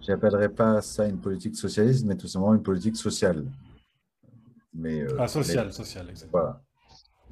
j'appellerais 0.00 0.48
pas 0.48 0.80
ça 0.82 1.06
une 1.06 1.18
politique 1.20 1.56
socialiste, 1.56 2.04
mais 2.06 2.16
tout 2.16 2.26
simplement 2.28 2.54
une 2.54 2.62
politique 2.62 2.96
sociale. 2.96 3.44
Mais, 4.74 5.02
euh, 5.02 5.08
Ah, 5.18 5.22
mais 5.22 5.28
social, 5.28 5.72
social, 5.72 6.08
exactement. 6.10 6.42
voilà. 6.42 6.60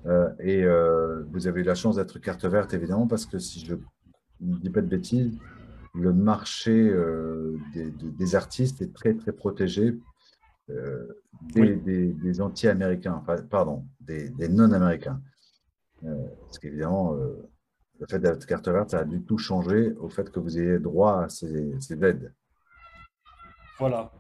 Euh, 0.07 0.31
et 0.41 0.65
euh, 0.65 1.25
vous 1.31 1.47
avez 1.47 1.61
eu 1.61 1.65
la 1.65 1.75
chance 1.75 1.97
d'être 1.97 2.19
carte 2.19 2.45
verte, 2.45 2.73
évidemment, 2.75 3.07
parce 3.07 3.27
que 3.27 3.39
si 3.39 3.65
je 3.65 3.75
ne 4.41 4.57
dis 4.59 4.71
pas 4.71 4.81
de 4.81 4.87
bêtises, 4.87 5.39
le 5.95 6.13
marché 6.13 6.71
euh, 6.89 7.59
des, 7.75 8.35
artistes 8.35 8.81
est 8.81 8.95
très, 8.95 9.15
très 9.15 9.33
protégé 9.33 9.99
des, 10.69 11.61
Oui. 11.61 11.77
des- 11.81 12.13
des 12.13 12.41
anti-américains, 12.41 13.23
pardon, 13.51 13.85
des, 14.01 14.31
non-américains. 14.49 15.21
Parce 16.01 16.59
qu'évidemment, 16.61 17.13
le 17.13 18.07
fait 18.09 18.21
d'être 18.21 18.47
carte 18.47 18.69
verte, 18.69 18.91
ça 18.91 19.01
a 19.01 19.05
du 19.05 19.21
tout 19.23 19.37
changé 19.37 19.93
au 19.99 20.09
fait 20.09 20.31
que 20.31 20.39
vous 20.41 20.59
ayez 20.59 20.79
droit 20.79 21.25
à 21.25 21.29
ces, 21.29 21.75
ces 21.81 22.03
aides. 22.05 22.33
Voilà. 23.79 24.11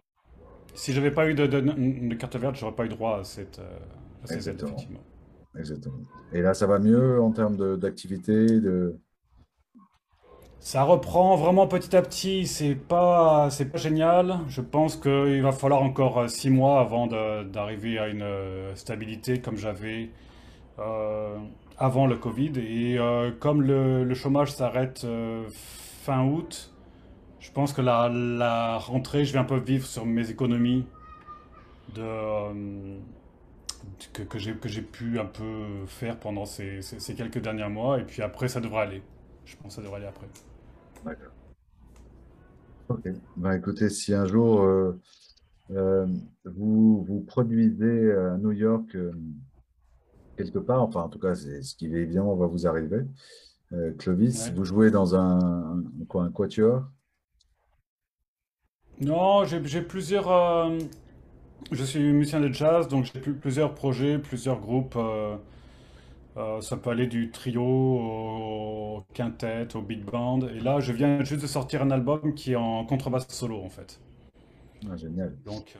Si 0.74 0.92
j'avais 0.92 1.10
pas 1.12 1.28
eu 1.30 1.34
de, 1.34 1.46
de, 1.46 1.60
de 1.60 2.14
carte 2.16 2.36
verte, 2.36 2.56
j'aurais 2.56 2.74
pas 2.74 2.84
eu 2.84 2.88
droit 2.88 3.20
à, 3.20 3.24
cette, 3.24 3.60
à 3.60 4.26
ces 4.26 4.34
aides, 4.34 4.38
Exactement. 4.56 4.72
effectivement. 4.72 5.00
Exactement. 5.58 5.98
Et 6.32 6.42
là, 6.42 6.54
ça 6.54 6.66
va 6.66 6.78
mieux 6.78 7.20
en 7.20 7.32
termes 7.32 7.76
d'activité, 7.76 8.60
de... 8.60 8.96
Ça 10.60 10.82
reprend 10.82 11.36
vraiment 11.36 11.66
petit 11.66 11.96
à 11.96 12.02
petit, 12.02 12.46
c'est 12.46 12.74
pas, 12.74 13.48
pas 13.48 13.78
génial. 13.78 14.40
Je 14.46 14.60
pense 14.60 14.94
qu'il 14.94 15.40
va 15.40 15.52
falloir 15.52 15.82
encore 15.82 16.18
euh, 16.18 16.28
six 16.28 16.50
mois 16.50 16.80
avant 16.80 17.06
d'arriver 17.06 17.98
à 17.98 18.08
une 18.08 18.20
euh, 18.20 18.74
stabilité 18.74 19.40
comme 19.40 19.56
j'avais 19.56 20.10
euh, 20.78 21.38
avant 21.78 22.06
le 22.06 22.16
Covid. 22.16 22.52
Et 22.58 22.98
comme 23.40 23.62
le, 23.62 24.14
chômage 24.14 24.52
s'arrête 24.52 25.06
fin 26.02 26.26
août, 26.26 26.74
je 27.38 27.50
pense 27.52 27.72
que 27.72 27.80
la, 27.80 28.10
la 28.10 28.76
rentrée, 28.76 29.24
je 29.24 29.32
vais 29.32 29.38
un 29.38 29.44
peu 29.44 29.58
vivre 29.58 29.86
sur 29.86 30.04
mes 30.04 30.30
économies 30.30 30.84
de, 31.94 32.02
que, 34.12 34.22
que 34.22 34.38
j'ai, 34.38 34.54
que 34.54 34.68
j'ai 34.68 34.82
pu 34.82 35.18
un 35.18 35.26
peu 35.26 35.86
faire 35.86 36.18
pendant 36.18 36.46
ces, 36.46 36.82
ces, 36.82 37.00
ces 37.00 37.14
quelques 37.14 37.40
derniers 37.40 37.68
mois. 37.68 38.00
Et 38.00 38.04
puis 38.04 38.22
après, 38.22 38.48
ça 38.48 38.60
devrait 38.60 38.82
aller. 38.82 39.02
Je 39.44 39.56
pense 39.56 39.68
que 39.68 39.72
ça 39.76 39.82
devrait 39.82 39.96
aller 39.98 40.06
après. 40.06 40.28
D'accord. 41.04 41.32
Ok. 42.88 43.08
Ben, 43.36 43.52
écoutez, 43.52 43.88
si 43.88 44.12
un 44.14 44.26
jour 44.26 44.62
euh, 44.62 45.00
euh, 45.70 46.06
vous, 46.44 47.04
vous 47.04 47.20
produisez 47.20 48.12
à 48.12 48.36
New 48.36 48.52
York 48.52 48.94
euh, 48.96 49.12
quelque 50.36 50.58
part, 50.58 50.82
enfin 50.82 51.02
en 51.02 51.08
tout 51.08 51.18
cas, 51.20 51.34
c'est 51.34 51.62
ce 51.62 51.76
qui 51.76 51.86
évidemment 51.86 52.34
va 52.34 52.46
vous 52.46 52.66
arriver, 52.66 53.02
euh, 53.72 53.92
Clovis, 53.98 54.46
Ouais. 54.46 54.54
vous 54.54 54.64
jouez 54.64 54.90
dans 54.90 55.14
un, 55.14 55.38
un, 55.78 55.84
quoi, 56.08 56.24
un 56.24 56.32
quatuor? 56.32 56.82
Non, 59.00 59.44
j'ai 59.44 59.64
j'ai 59.64 59.82
plusieurs, 59.82 60.30
euh, 60.30 60.78
je 61.72 61.84
suis 61.84 62.12
musicien 62.12 62.40
de 62.40 62.52
jazz, 62.52 62.88
donc 62.88 63.04
j'ai 63.04 63.20
plusieurs 63.20 63.74
projets, 63.74 64.18
plusieurs 64.18 64.60
groupes. 64.60 64.98
ça 66.60 66.76
peut 66.76 66.90
aller 66.90 67.06
du 67.06 67.30
trio 67.30 67.62
au 67.62 69.02
quintet, 69.14 69.68
au 69.74 69.82
big 69.82 70.04
band. 70.04 70.40
Et 70.48 70.60
là, 70.60 70.80
je 70.80 70.92
viens 70.92 71.22
juste 71.24 71.42
de 71.42 71.46
sortir 71.46 71.82
un 71.82 71.90
album 71.90 72.34
qui 72.34 72.52
est 72.52 72.56
en 72.56 72.84
contrebasse 72.84 73.28
solo, 73.28 73.60
en 73.60 73.68
fait. 73.68 74.00
Ah, 74.90 74.96
génial. 74.96 75.36
Donc, 75.44 75.76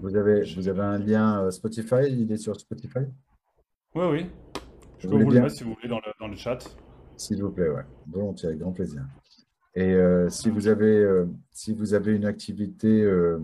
vous, 0.00 0.16
avez, 0.16 0.42
vous 0.54 0.68
avez 0.68 0.82
un 0.82 0.98
lien 0.98 1.50
Spotify 1.50 2.08
Il 2.08 2.30
est 2.32 2.36
sur 2.36 2.58
Spotify? 2.58 3.06
Oui, 3.94 4.04
oui. 4.10 4.26
Je 4.98 5.08
peux 5.08 5.22
vous 5.22 5.30
le 5.30 5.40
mettre 5.40 5.56
si 5.56 5.64
vous 5.64 5.74
voulez 5.74 5.88
dans 5.88 5.98
le, 5.98 6.12
dans 6.20 6.28
le 6.28 6.36
chat. 6.36 6.58
S'il 7.16 7.42
vous 7.42 7.50
plaît, 7.50 7.68
ouais. 7.68 7.84
Volontiers, 8.06 8.48
avec 8.48 8.60
grand 8.60 8.72
plaisir. 8.72 9.02
Et 9.74 9.92
euh, 9.92 10.28
si, 10.28 10.50
vous 10.50 10.68
avez, 10.68 10.98
euh, 10.98 11.26
si 11.52 11.72
vous 11.72 11.94
avez 11.94 12.14
une 12.14 12.24
activité, 12.24 13.02
euh, 13.02 13.38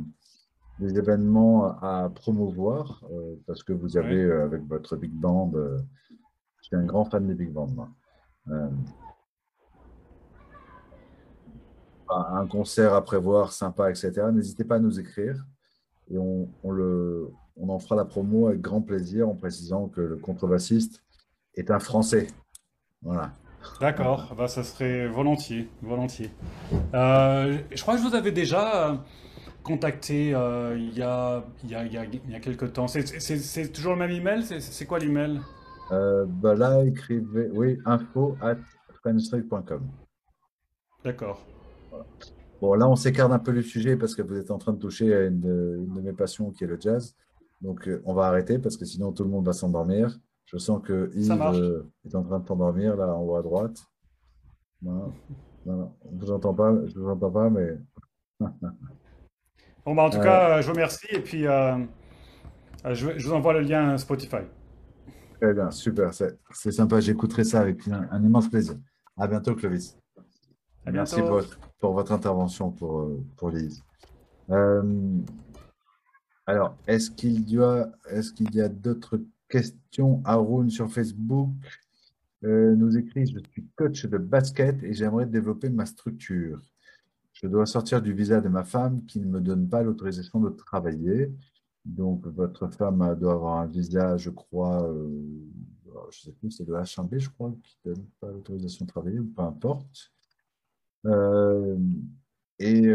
des 0.79 0.99
événements 0.99 1.79
à 1.81 2.11
promouvoir, 2.15 3.05
parce 3.47 3.63
que 3.63 3.73
vous 3.73 3.97
avez 3.97 4.31
avec 4.31 4.63
votre 4.65 4.97
big 4.97 5.13
band, 5.13 5.53
je 5.55 6.63
suis 6.63 6.77
un 6.77 6.85
grand 6.85 7.05
fan 7.05 7.27
des 7.27 7.35
big 7.35 7.51
bands, 7.51 7.69
moi. 7.69 7.89
un 12.09 12.47
concert 12.47 12.95
à 12.95 13.03
prévoir 13.03 13.53
sympa, 13.53 13.91
etc., 13.91 14.13
n'hésitez 14.33 14.65
pas 14.65 14.77
à 14.77 14.79
nous 14.79 15.01
écrire 15.01 15.45
et 16.11 16.19
on, 16.19 16.49
on, 16.63 16.71
le, 16.71 17.31
on 17.57 17.69
en 17.69 17.79
fera 17.79 17.97
la 17.97 18.05
promo 18.05 18.49
avec 18.49 18.61
grand 18.61 18.81
plaisir 18.81 19.29
en 19.29 19.35
précisant 19.35 19.89
que 19.89 20.01
le 20.01 20.17
contrebassiste 20.17 21.03
est 21.55 21.71
un 21.71 21.79
Français. 21.79 22.29
Voilà. 23.03 23.33
D'accord, 23.81 24.35
bah, 24.37 24.47
ça 24.47 24.63
serait 24.63 25.09
volontiers, 25.09 25.69
volontiers. 25.83 26.31
Euh, 26.95 27.59
je 27.73 27.83
crois 27.83 27.97
que 27.97 28.03
je 28.03 28.07
vous 28.07 28.15
avais 28.15 28.31
déjà 28.31 28.91
euh, 28.91 28.97
contacté 29.67 30.35
euh, 30.35 30.77
il, 30.79 30.97
y 30.97 31.03
a, 31.03 31.45
il, 31.65 31.71
y 31.71 31.75
a, 31.75 31.85
il, 31.85 32.31
y 32.31 32.35
a, 32.35 32.41
quelques 32.41 32.73
temps. 32.73 32.87
C'est 32.89 33.73
toujours 33.73 33.93
le 33.93 33.99
même 33.99 34.11
email? 34.11 34.43
C'est 34.43 34.87
quoi 34.87 34.99
l'email? 34.99 35.41
Bah 35.91 36.55
Là, 36.55 36.85
écrivez, 36.85 37.51
oui, 37.53 37.79
info 37.85 38.37
at 38.41 38.57
D'accord. 41.05 41.47
Bon, 42.61 42.75
là, 42.75 42.89
on 42.89 42.97
s'écarte 42.97 43.33
un 43.33 43.39
peu 43.39 43.53
du 43.53 43.63
sujet 43.63 43.97
parce 43.97 44.15
que 44.15 44.23
vous 44.23 44.37
êtes 44.37 44.51
en 44.51 44.59
train 44.59 44.73
de 44.73 44.79
toucher 44.79 45.15
à 45.15 45.25
une 45.25 45.37
une 45.87 45.95
de 45.95 46.01
mes 46.01 46.13
passions 46.13 46.51
qui 46.51 46.65
est 46.65 46.67
le 46.67 46.81
jazz. 46.81 47.15
Donc, 47.61 47.89
on 48.05 48.15
va 48.15 48.27
arrêter 48.27 48.59
parce 48.59 48.77
que 48.77 48.85
sinon, 48.85 49.13
tout 49.13 49.25
le 49.25 49.31
monde 49.31 49.47
va 49.47 49.53
s'endormir. 49.53 50.19
Je 50.47 50.59
sens 50.59 50.81
que 50.83 51.11
Yves 51.15 51.33
euh, 51.33 51.83
est 52.05 52.15
en 52.15 52.23
train 52.23 52.39
de 52.39 52.45
t'endormir 52.45 52.97
là 52.97 53.15
en 53.15 53.23
haut 53.23 53.37
à 53.37 53.43
droite. 53.43 53.77
Non, 54.81 55.13
non, 55.65 55.93
ne 56.13 56.21
vous 56.21 56.31
entend 56.31 56.55
pas, 56.55 56.73
je 56.87 56.97
ne 56.99 57.05
vous 57.05 57.11
entends 57.11 57.31
pas, 57.31 57.51
mais. 57.51 57.79
bon, 59.87 59.95
bah, 59.95 60.03
en 60.03 60.11
tout 60.11 60.21
cas, 60.21 60.61
je 60.61 60.67
vous 60.67 60.75
remercie 60.75 61.07
et 61.11 61.21
puis 61.21 61.47
euh, 61.47 61.79
je, 62.85 63.27
vous 63.27 63.33
envoie 63.33 63.55
le 63.55 63.61
lien 63.61 63.97
Spotify. 63.97 64.43
Très 65.41 65.55
bien, 65.55 65.71
super, 65.71 66.13
c'est 66.15 66.73
sympa, 66.73 67.01
j'écouterai 67.01 67.45
ça 67.45 67.61
avec 67.61 67.89
un, 67.89 68.23
immense 68.23 68.49
plaisir. 68.49 68.77
À 69.17 69.27
bientôt, 69.27 69.55
Clovis. 69.55 69.97
À 70.85 70.93
Merci 70.93 71.21
pour, 71.21 71.41
pour, 71.79 71.95
votre 71.95 72.13
intervention 72.13 72.71
pour, 72.71 73.01
euh, 73.01 73.25
pour 73.37 73.51
Lise. 73.51 73.83
alors, 76.47 76.77
est-ce 76.87 77.11
qu'il 77.11 77.49
y 77.51 77.59
a, 77.59 77.89
est 78.11 78.35
qu'il 78.35 78.55
y 78.55 78.61
a 78.61 78.69
d'autres 78.69 79.19
question, 79.49 80.23
Haroun 80.25 80.71
sur 80.71 80.91
Facebook 80.91 81.51
euh, 82.45 82.75
nous 82.77 82.97
écrit 82.97 83.27
Je 83.27 83.39
suis 83.51 83.67
coach 83.77 84.07
de 84.07 84.19
basket 84.19 84.83
et 84.83 84.93
j'aimerais 84.93 85.27
développer 85.27 85.69
ma 85.69 85.87
structure. 85.87 86.61
Je 87.37 87.47
dois 87.47 87.67
sortir 87.67 88.01
du 88.01 88.13
visa 88.13 88.41
de 88.41 88.49
ma 88.49 88.65
femme 88.65 89.05
qui 89.07 89.21
ne 89.21 89.27
me 89.27 89.41
donne 89.41 89.69
pas 89.69 89.83
l'autorisation 89.83 90.41
de 90.41 90.49
travailler. 90.51 91.31
Donc, 91.85 92.27
votre 92.27 92.69
femme 92.69 93.17
doit 93.21 93.35
avoir 93.35 93.59
un 93.59 93.67
visa, 93.67 94.17
je 94.17 94.31
crois, 94.31 94.91
euh, 94.91 95.09
je 96.11 96.19
ne 96.19 96.25
sais 96.25 96.33
plus, 96.33 96.51
c'est 96.51 96.67
le 96.67 96.75
H1B, 96.75 97.19
je 97.19 97.31
crois, 97.31 97.55
qui 97.63 97.77
ne 97.85 97.95
donne 97.95 98.07
pas 98.21 98.31
l'autorisation 98.31 98.87
de 98.87 98.91
travailler, 98.91 99.19
ou 99.19 99.27
peu 99.27 99.43
importe. 99.43 100.13
Euh, 101.05 101.77
et 102.59 102.91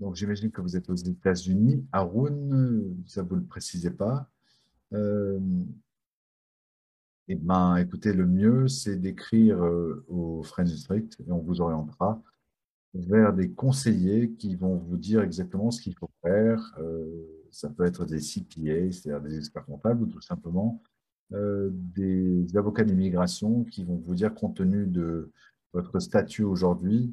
donc, 0.00 0.16
j'imagine 0.16 0.50
que 0.50 0.60
vous 0.60 0.76
êtes 0.76 0.90
aux 0.90 0.96
États-Unis. 0.96 1.86
Haroun, 1.92 3.04
ça 3.06 3.22
vous 3.22 3.36
le 3.36 3.44
précisez 3.44 3.92
pas. 3.92 4.28
Euh, 4.92 5.38
eh 7.28 7.36
ben, 7.36 7.76
écoutez, 7.76 8.12
le 8.12 8.26
mieux, 8.26 8.68
c'est 8.68 8.96
d'écrire 8.96 9.64
euh, 9.64 10.04
au 10.08 10.42
Friends 10.42 10.64
District 10.64 11.16
et 11.26 11.32
on 11.32 11.38
vous 11.38 11.60
orientera 11.60 12.22
vers 12.94 13.32
des 13.32 13.50
conseillers 13.50 14.32
qui 14.32 14.54
vont 14.54 14.76
vous 14.76 14.96
dire 14.96 15.22
exactement 15.22 15.70
ce 15.70 15.80
qu'il 15.80 15.94
faut 15.94 16.10
faire. 16.22 16.74
Euh, 16.78 17.06
ça 17.50 17.68
peut 17.68 17.84
être 17.84 18.04
des 18.04 18.20
CPA, 18.20 18.92
c'est-à-dire 18.92 19.20
des 19.20 19.38
experts 19.38 19.64
comptables, 19.64 20.04
ou 20.04 20.06
tout 20.06 20.20
simplement 20.20 20.82
des 21.30 22.46
avocats 22.54 22.84
d'immigration 22.84 23.64
qui 23.64 23.82
vont 23.82 23.96
vous 23.96 24.14
dire, 24.14 24.32
compte 24.32 24.56
tenu 24.56 24.86
de 24.86 25.32
votre 25.72 25.98
statut 25.98 26.44
aujourd'hui, 26.44 27.12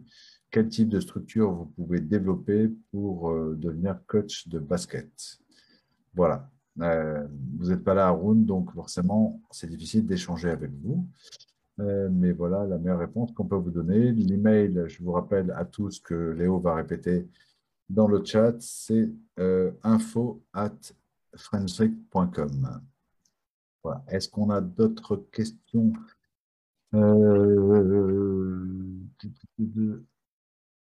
quel 0.52 0.68
type 0.68 0.90
de 0.90 1.00
structure 1.00 1.52
vous 1.52 1.66
pouvez 1.66 2.02
développer 2.02 2.70
pour 2.92 3.34
devenir 3.56 4.00
coach 4.06 4.48
de 4.48 4.60
basket. 4.60 5.40
Voilà. 6.14 6.52
Euh, 6.80 7.28
vous 7.58 7.70
n'êtes 7.70 7.84
pas 7.84 7.94
là, 7.94 8.08
Arun, 8.08 8.36
donc 8.36 8.74
forcément, 8.74 9.42
c'est 9.52 9.68
difficile 9.68 10.06
d'échanger 10.06 10.50
avec 10.50 10.72
vous. 10.82 11.08
Euh, 11.82 12.10
mais 12.12 12.32
voilà 12.32 12.66
la 12.66 12.78
meilleure 12.78 13.00
réponse 13.00 13.32
qu'on 13.32 13.46
peut 13.46 13.56
vous 13.56 13.72
donner. 13.72 14.12
L'email, 14.12 14.84
je 14.88 15.04
vous 15.04 15.14
rappelle 15.14 15.52
à 15.52 15.66
tous 15.66 16.00
que 16.00 16.14
Léo 16.14 16.60
va 16.60 16.76
répéter 16.76 17.28
dans 17.90 18.08
le 18.08 18.24
chat, 18.24 18.56
c'est 18.60 19.10
euh, 19.40 19.72
info 19.84 20.44
at 20.54 20.78
Voilà. 23.84 24.04
Est-ce 24.08 24.30
qu'on 24.30 24.50
a 24.50 24.62
d'autres 24.62 25.18
questions? 25.32 25.92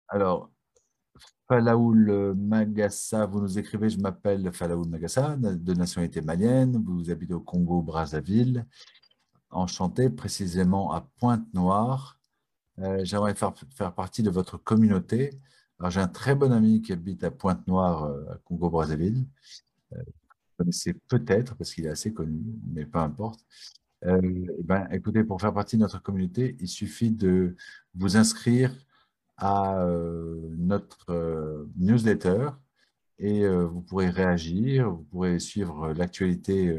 Alors, 0.08 0.50
Falaoul 1.48 2.34
Magassa, 2.34 3.26
vous 3.26 3.40
nous 3.40 3.58
écrivez, 3.58 3.88
je 3.88 3.98
m'appelle 3.98 4.52
Falaoul 4.52 4.88
Magassa, 4.88 5.36
de 5.36 5.74
nationalité 5.74 6.20
malienne, 6.20 6.82
vous 6.84 7.10
habitez 7.10 7.34
au 7.34 7.40
Congo, 7.40 7.82
Brazzaville, 7.82 8.66
enchanté, 9.50 10.10
précisément 10.10 10.92
à 10.92 11.02
Pointe-Noire. 11.18 12.18
Euh, 12.78 13.00
j'aimerais 13.04 13.34
faire, 13.34 13.52
faire, 13.70 13.94
partie 13.94 14.22
de 14.22 14.30
votre 14.30 14.56
communauté. 14.56 15.40
J'ai 15.88 16.00
un 16.00 16.08
très 16.08 16.34
bon 16.34 16.52
ami 16.52 16.82
qui 16.82 16.92
habite 16.92 17.24
à 17.24 17.30
Pointe-Noire, 17.30 18.04
euh, 18.04 18.32
à 18.32 18.36
Congo-Brazzaville. 18.44 19.26
Euh, 19.92 19.96
vous 19.98 20.64
connaissez 20.64 20.94
peut-être, 21.08 21.56
parce 21.56 21.74
qu'il 21.74 21.86
est 21.86 21.90
assez 21.90 22.12
connu, 22.12 22.42
mais 22.72 22.84
peu 22.86 22.98
importe. 22.98 23.40
Eh 24.06 24.62
ben, 24.64 24.88
écoutez, 24.92 25.24
pour 25.24 25.40
faire 25.40 25.52
partie 25.52 25.76
de 25.76 25.82
notre 25.82 26.02
communauté, 26.02 26.56
il 26.58 26.68
suffit 26.68 27.10
de 27.10 27.54
vous 27.94 28.16
inscrire 28.16 28.72
à 29.36 29.82
euh, 29.84 30.54
notre 30.58 31.10
euh, 31.10 31.66
newsletter 31.76 32.50
et 33.18 33.44
euh, 33.44 33.66
vous 33.66 33.82
pourrez 33.82 34.08
réagir, 34.08 34.90
vous 34.90 35.02
pourrez 35.04 35.38
suivre 35.38 35.92
l'actualité 35.92 36.74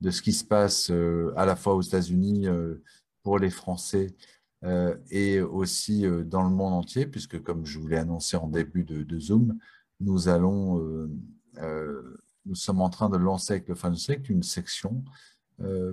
de 0.00 0.10
ce 0.10 0.22
qui 0.22 0.32
se 0.32 0.44
passe 0.44 0.90
à 1.36 1.46
la 1.46 1.56
fois 1.56 1.74
aux 1.74 1.82
États-Unis 1.82 2.46
pour 3.22 3.38
les 3.38 3.50
Français 3.50 4.14
et 5.10 5.40
aussi 5.40 6.04
dans 6.24 6.42
le 6.42 6.50
monde 6.50 6.74
entier, 6.74 7.06
puisque 7.06 7.42
comme 7.42 7.64
je 7.64 7.78
vous 7.78 7.86
l'ai 7.88 7.96
annoncé 7.96 8.36
en 8.36 8.48
début 8.48 8.84
de, 8.84 9.18
Zoom, 9.18 9.56
nous 10.00 10.28
allons, 10.28 11.08
nous 12.44 12.54
sommes 12.54 12.80
en 12.80 12.90
train 12.90 13.08
de 13.08 13.16
lancer 13.16 13.54
avec 13.54 13.68
le 13.68 13.74
FunSec 13.74 14.28
une 14.28 14.42
section 14.42 15.02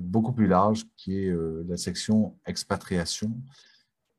beaucoup 0.01 0.33
plus 0.33 0.47
large 0.47 0.85
qui 0.97 1.23
est 1.23 1.35
la 1.67 1.77
section 1.77 2.37
expatriation 2.45 3.31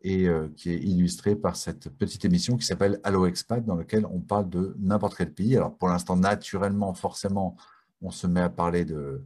et 0.04 0.28
euh, 0.28 0.48
qui 0.54 0.70
est 0.70 0.78
illustré 0.78 1.34
par 1.34 1.56
cette 1.56 1.88
petite 1.88 2.26
émission 2.26 2.58
qui 2.58 2.66
s'appelle 2.66 3.00
Allo 3.02 3.26
Expat, 3.26 3.64
dans 3.64 3.74
laquelle 3.74 4.04
on 4.04 4.20
parle 4.20 4.50
de 4.50 4.76
n'importe 4.78 5.16
quel 5.16 5.32
pays. 5.32 5.56
Alors 5.56 5.74
pour 5.76 5.88
l'instant, 5.88 6.14
naturellement, 6.14 6.92
forcément, 6.92 7.56
on 8.02 8.10
se 8.10 8.26
met 8.26 8.42
à 8.42 8.50
parler 8.50 8.84
de 8.84 9.24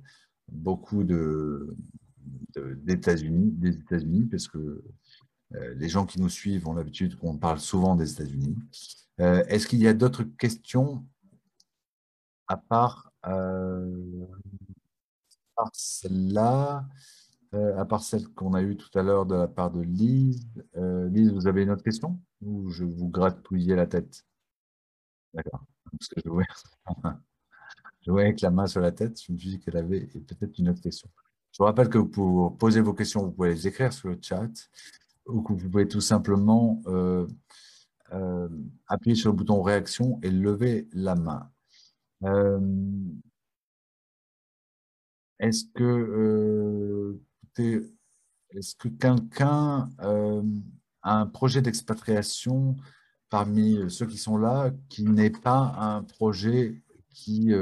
beaucoup 0.50 1.04
de, 1.04 1.76
États-Unis, 2.88 3.52
des 3.52 3.78
États-Unis, 3.78 4.26
parce 4.26 4.48
que 4.48 4.82
euh, 5.54 5.74
les 5.74 5.88
gens 5.88 6.06
qui 6.06 6.20
nous 6.20 6.28
suivent 6.28 6.68
ont 6.68 6.74
l'habitude 6.74 7.16
qu'on 7.16 7.36
parle 7.36 7.60
souvent 7.60 7.96
des 7.96 8.12
États-Unis. 8.12 8.56
Euh, 9.20 9.44
est-ce 9.48 9.66
qu'il 9.66 9.80
y 9.80 9.88
a 9.88 9.94
d'autres 9.94 10.24
questions 10.24 11.04
à 12.46 12.56
part, 12.56 13.12
part 13.22 13.40
celle-là? 15.72 16.86
Euh, 17.54 17.78
à 17.78 17.86
part 17.86 18.02
celle 18.02 18.28
qu'on 18.28 18.52
a 18.52 18.62
eue 18.62 18.76
tout 18.76 18.96
à 18.98 19.02
l'heure 19.02 19.24
de 19.24 19.34
la 19.34 19.48
part 19.48 19.70
de 19.70 19.80
Lise. 19.80 20.46
Euh, 20.76 21.08
Lise, 21.08 21.32
vous 21.32 21.46
avez 21.46 21.62
une 21.62 21.70
autre 21.70 21.82
question? 21.82 22.20
Ou 22.42 22.68
je 22.68 22.84
vous 22.84 23.08
gratouillais 23.08 23.74
la 23.74 23.86
tête? 23.86 24.22
D'accord. 25.32 25.64
Parce 25.90 26.08
que 26.08 26.20
je 26.22 26.28
je 28.02 28.10
avec 28.10 28.40
la 28.40 28.50
main 28.50 28.66
sur 28.66 28.80
la 28.80 28.92
tête, 28.92 29.20
je 29.20 29.32
me 29.32 29.38
suis 29.38 29.50
dit 29.50 29.60
qu'elle 29.60 29.76
avait 29.76 30.06
peut-être 30.06 30.58
une 30.58 30.70
autre 30.70 30.80
question. 30.80 31.08
Je 31.52 31.58
vous 31.58 31.64
rappelle 31.64 31.88
que 31.88 31.98
pour 31.98 32.56
poser 32.56 32.80
vos 32.80 32.94
questions, 32.94 33.24
vous 33.24 33.32
pouvez 33.32 33.50
les 33.50 33.66
écrire 33.66 33.92
sur 33.92 34.08
le 34.08 34.18
chat 34.20 34.50
ou 35.26 35.42
que 35.42 35.52
vous 35.52 35.68
pouvez 35.68 35.88
tout 35.88 36.00
simplement 36.00 36.80
euh, 38.12 38.48
appuyer 38.86 39.14
sur 39.14 39.30
le 39.32 39.36
bouton 39.36 39.60
réaction 39.60 40.18
et 40.22 40.30
lever 40.30 40.88
la 40.92 41.14
main. 41.14 41.50
Euh, 42.24 42.58
est-ce 45.38 45.64
que, 45.74 45.84
euh, 45.84 47.20
que 47.54 48.88
quelqu'un 48.88 49.90
a 49.98 51.20
un 51.20 51.26
projet 51.26 51.60
d'expatriation 51.60 52.76
parmi 53.28 53.78
ceux 53.90 54.06
qui 54.06 54.16
sont 54.16 54.38
là 54.38 54.70
qui 54.88 55.04
n'est 55.04 55.28
pas 55.28 55.74
un 55.78 56.02
projet 56.02 56.80
qui 57.18 57.52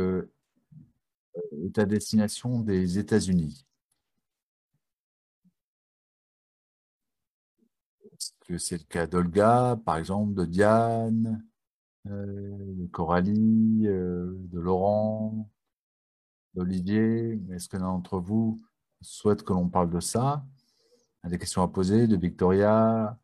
est 1.64 1.78
à 1.78 1.86
destination 1.86 2.60
des 2.60 2.98
États-Unis. 2.98 3.66
Est-ce 8.12 8.32
que 8.40 8.58
c'est 8.58 8.78
le 8.78 8.84
cas 8.84 9.06
d'Olga, 9.06 9.78
par 9.84 9.96
exemple, 9.96 10.34
de 10.34 10.44
Diane, 10.44 11.44
euh, 12.06 12.74
de 12.74 12.86
Coralie, 12.86 13.86
euh, 13.86 14.34
de 14.52 14.60
Laurent, 14.60 15.50
d'Olivier? 16.54 17.40
Est-ce 17.50 17.68
que 17.68 17.76
l'un 17.76 17.84
d'entre 17.84 18.18
vous 18.18 18.60
souhaite 19.00 19.42
que 19.42 19.52
l'on 19.52 19.68
parle 19.68 19.90
de 19.90 20.00
ça? 20.00 20.44
Des 21.24 21.38
questions 21.38 21.62
à 21.62 21.68
poser 21.68 22.06
de 22.06 22.16
Victoria 22.16 23.18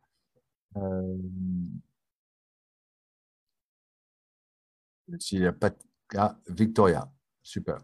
euh, 0.76 1.18
S'il 5.18 5.40
n'y 5.40 5.46
a 5.46 5.52
pas 5.52 5.70
de... 5.70 5.76
Ah, 6.16 6.38
Victoria, 6.48 7.10
super. 7.42 7.78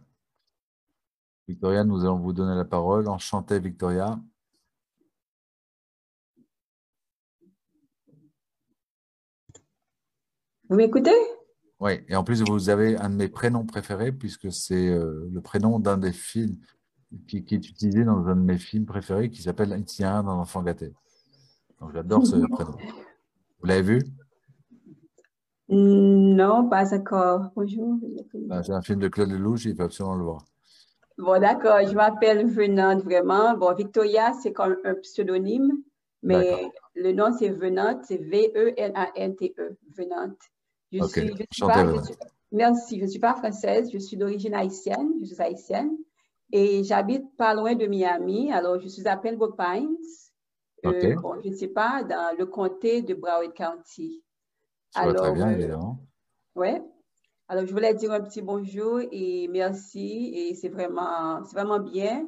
Victoria, 1.46 1.82
nous 1.84 2.04
allons 2.04 2.18
vous 2.18 2.32
donner 2.32 2.54
la 2.54 2.64
parole. 2.64 3.08
Enchanté, 3.08 3.58
Victoria. 3.58 4.20
Vous 10.68 10.76
m'écoutez? 10.76 11.10
Oui, 11.80 11.92
et 12.08 12.16
en 12.16 12.24
plus, 12.24 12.42
vous 12.42 12.68
avez 12.68 12.96
un 12.98 13.08
de 13.08 13.14
mes 13.14 13.28
prénoms 13.28 13.64
préférés, 13.64 14.12
puisque 14.12 14.52
c'est 14.52 14.88
euh, 14.88 15.28
le 15.32 15.40
prénom 15.40 15.78
d'un 15.78 15.96
des 15.96 16.12
films 16.12 16.56
qui, 17.26 17.38
est 17.38 17.52
utilisé 17.52 18.04
dans 18.04 18.26
un 18.26 18.36
de 18.36 18.42
mes 18.42 18.58
films 18.58 18.84
préférés 18.84 19.30
qui 19.30 19.42
s'appelle 19.42 19.74
Itinéraire 19.78 20.24
d'un 20.24 20.32
enfant 20.32 20.62
gâté. 20.62 20.92
Donc, 21.80 21.92
j'adore 21.92 22.26
ce 22.26 22.36
prénom. 22.50 22.76
Vous 23.60 23.66
l'avez 23.66 23.82
vu? 23.82 24.17
Non, 25.68 26.68
pas 26.68 26.94
encore. 26.94 27.50
Bonjour. 27.54 27.98
C'est 28.62 28.72
un 28.72 28.82
film 28.82 29.00
de 29.00 29.08
Claude 29.08 29.30
Lelouch, 29.30 29.66
il 29.66 29.76
faut 29.76 29.82
absolument 29.82 30.16
le 30.16 30.24
voir. 30.24 30.44
Bon, 31.18 31.40
d'accord. 31.40 31.80
Je 31.86 31.94
m'appelle 31.94 32.46
Venante, 32.46 33.02
vraiment. 33.02 33.56
Bon, 33.56 33.74
Victoria, 33.74 34.32
c'est 34.40 34.52
comme 34.52 34.76
un 34.84 34.94
pseudonyme, 34.94 35.72
mais 36.22 36.70
le 36.94 37.12
nom, 37.12 37.32
c'est 37.36 37.50
Venante, 37.50 38.04
c'est 38.04 38.18
V-E-N-A-N-T-E, 38.18 39.76
Venante. 39.96 40.38
Je 40.90 41.04
suis, 41.04 41.34
merci, 42.50 42.98
je 42.98 43.04
ne 43.04 43.10
suis 43.10 43.18
pas 43.18 43.34
française, 43.34 43.90
je 43.92 43.98
suis 43.98 44.16
d'origine 44.16 44.54
haïtienne, 44.54 45.12
je 45.20 45.26
suis 45.26 45.42
haïtienne 45.42 45.90
et 46.50 46.82
j'habite 46.82 47.36
pas 47.36 47.52
loin 47.52 47.74
de 47.74 47.86
Miami. 47.86 48.50
Alors, 48.52 48.80
je 48.80 48.88
suis 48.88 49.06
à 49.06 49.18
Pembroke 49.18 49.56
Pines. 49.56 49.96
Euh, 50.86 51.14
bon, 51.16 51.34
je 51.44 51.50
ne 51.50 51.54
sais 51.54 51.68
pas, 51.68 52.04
dans 52.04 52.36
le 52.38 52.46
comté 52.46 53.02
de 53.02 53.12
Broward 53.12 53.52
County. 53.52 54.22
Alors, 54.94 55.22
très 55.22 55.32
bien, 55.32 55.70
euh. 55.70 55.76
Oui. 56.54 56.68
Alors, 57.48 57.66
je 57.66 57.72
voulais 57.72 57.94
dire 57.94 58.12
un 58.12 58.20
petit 58.20 58.42
bonjour 58.42 59.00
et 59.10 59.48
merci. 59.48 60.32
Et 60.34 60.54
c'est 60.54 60.68
vraiment, 60.68 61.40
vraiment 61.52 61.80
bien 61.80 62.26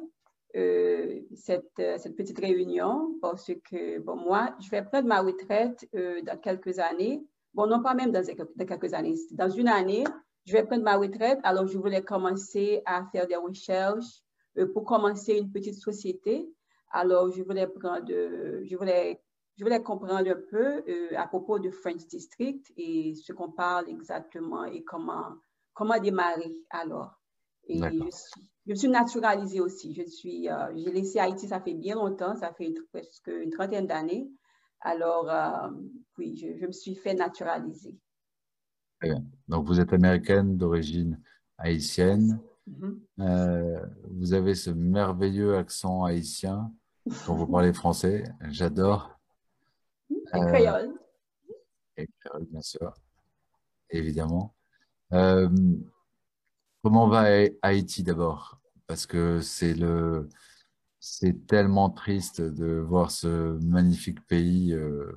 euh, 0.55 1.19
cette, 1.35 1.71
cette, 1.75 2.15
petite 2.15 2.39
réunion 2.39 3.15
parce 3.21 3.51
que, 3.69 3.99
bon, 3.99 4.15
moi, 4.15 4.55
je 4.59 4.69
vais 4.69 4.83
prendre 4.83 5.07
ma 5.07 5.21
retraite 5.21 5.87
dans 5.93 6.37
quelques 6.39 6.79
années 6.79 7.23
bon, 7.53 7.67
non 7.67 7.81
pas 7.81 7.93
même 7.93 8.11
dans, 8.11 8.23
quelques 8.23 8.93
années, 8.93 9.15
dans 9.31 9.49
une 9.49 9.67
année, 9.67 10.03
je 10.45 10.53
vais 10.53 10.63
prendre 10.63 10.83
ma 10.83 10.97
retraite, 10.97 11.39
alors 11.43 11.67
je 11.67 11.77
voulais 11.77 12.01
commencer 12.01 12.81
à 12.85 13.05
faire 13.11 13.27
des 13.27 13.35
recherches 13.35 14.21
euh, 14.57 14.71
pour 14.73 14.85
commencer 14.85 15.37
une 15.37 15.51
petite 15.51 15.75
société. 15.75 16.49
Alors, 16.91 17.31
je 17.31 17.41
voulais 17.43 17.67
prendre, 17.67 18.05
je 18.07 18.75
voulais, 18.75 19.21
je 19.57 19.63
voulais 19.63 19.81
comprendre 19.81 20.29
un 20.29 20.41
peu 20.49 20.83
euh, 20.87 21.17
à 21.17 21.27
propos 21.27 21.59
de 21.59 21.69
French 21.69 22.07
District 22.07 22.71
et 22.77 23.13
ce 23.15 23.33
qu'on 23.33 23.51
parle 23.51 23.89
exactement 23.89 24.65
et 24.65 24.83
comment, 24.83 25.35
comment 25.73 25.99
démarrer 25.99 26.53
alors. 26.69 27.13
Et 27.67 27.77
je 27.77 28.09
suis, 28.09 28.51
je 28.67 28.73
suis, 28.73 28.89
naturalisée 28.89 29.61
aussi. 29.61 29.93
Je 29.93 30.03
suis, 30.03 30.49
euh, 30.49 30.75
j'ai 30.75 30.91
laissé 30.91 31.19
Haïti, 31.19 31.47
ça 31.47 31.61
fait 31.61 31.75
bien 31.75 31.95
longtemps, 31.95 32.35
ça 32.35 32.51
fait 32.53 32.73
presque 32.91 33.27
une 33.27 33.51
trentaine 33.51 33.85
d'années. 33.85 34.27
Alors, 34.79 35.29
euh, 35.29 35.69
oui, 36.17 36.35
je, 36.35 36.65
me 36.65 36.71
suis 36.71 36.95
fait 36.95 37.13
naturaliser. 37.13 37.95
Donc, 39.47 39.67
vous 39.67 39.79
êtes 39.79 39.93
américaine 39.93 40.57
d'origine 40.57 41.21
haïtienne. 41.57 42.39
Mm-hmm. 42.67 43.89
Vous 44.09 44.33
avez 44.33 44.55
ce 44.55 44.71
merveilleux 44.71 45.55
accent 45.55 46.03
haïtien 46.03 46.71
quand 47.25 47.35
vous 47.35 47.47
parlez 47.47 47.73
français. 47.73 48.23
J'adore. 48.49 49.20
Et 50.33 50.39
euh, 50.39 50.45
créole. 50.45 50.93
Et 51.97 52.07
créole, 52.19 52.45
bien 52.45 52.61
sûr. 52.61 52.93
Évidemment. 53.89 54.53
comment 55.11 57.07
va 57.07 57.25
Haïti 57.61 58.03
d'abord? 58.03 58.59
Parce 58.87 59.05
que 59.05 59.41
c'est 59.41 59.73
le, 59.73 60.27
c'est 61.01 61.47
tellement 61.47 61.89
triste 61.89 62.41
de 62.41 62.77
voir 62.77 63.09
ce 63.09 63.57
magnifique 63.65 64.25
pays 64.27 64.71
euh, 64.71 65.11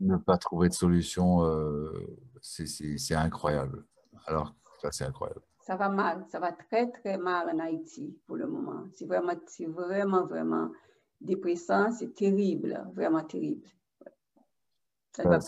ne 0.00 0.16
pas 0.16 0.38
trouver 0.38 0.70
de 0.70 0.74
solution. 0.74 1.44
Euh, 1.44 2.16
c'est 2.40 3.14
incroyable. 3.14 3.84
Alors, 4.26 4.54
ça, 4.80 4.90
c'est 4.90 5.04
incroyable. 5.04 5.42
Ça 5.60 5.76
va 5.76 5.90
mal, 5.90 6.24
ça 6.28 6.40
va 6.40 6.50
très, 6.50 6.90
très 6.90 7.18
mal 7.18 7.50
en 7.50 7.58
Haïti 7.58 8.18
pour 8.26 8.36
le 8.36 8.46
moment. 8.46 8.84
C'est 8.94 9.04
vraiment, 9.04 9.34
vraiment, 9.68 10.24
vraiment 10.24 10.70
dépressant. 11.24 11.90
C'est 11.92 12.14
terrible, 12.14 12.84
vraiment 12.94 13.22
terrible. 13.22 13.66
Ça, 15.14 15.40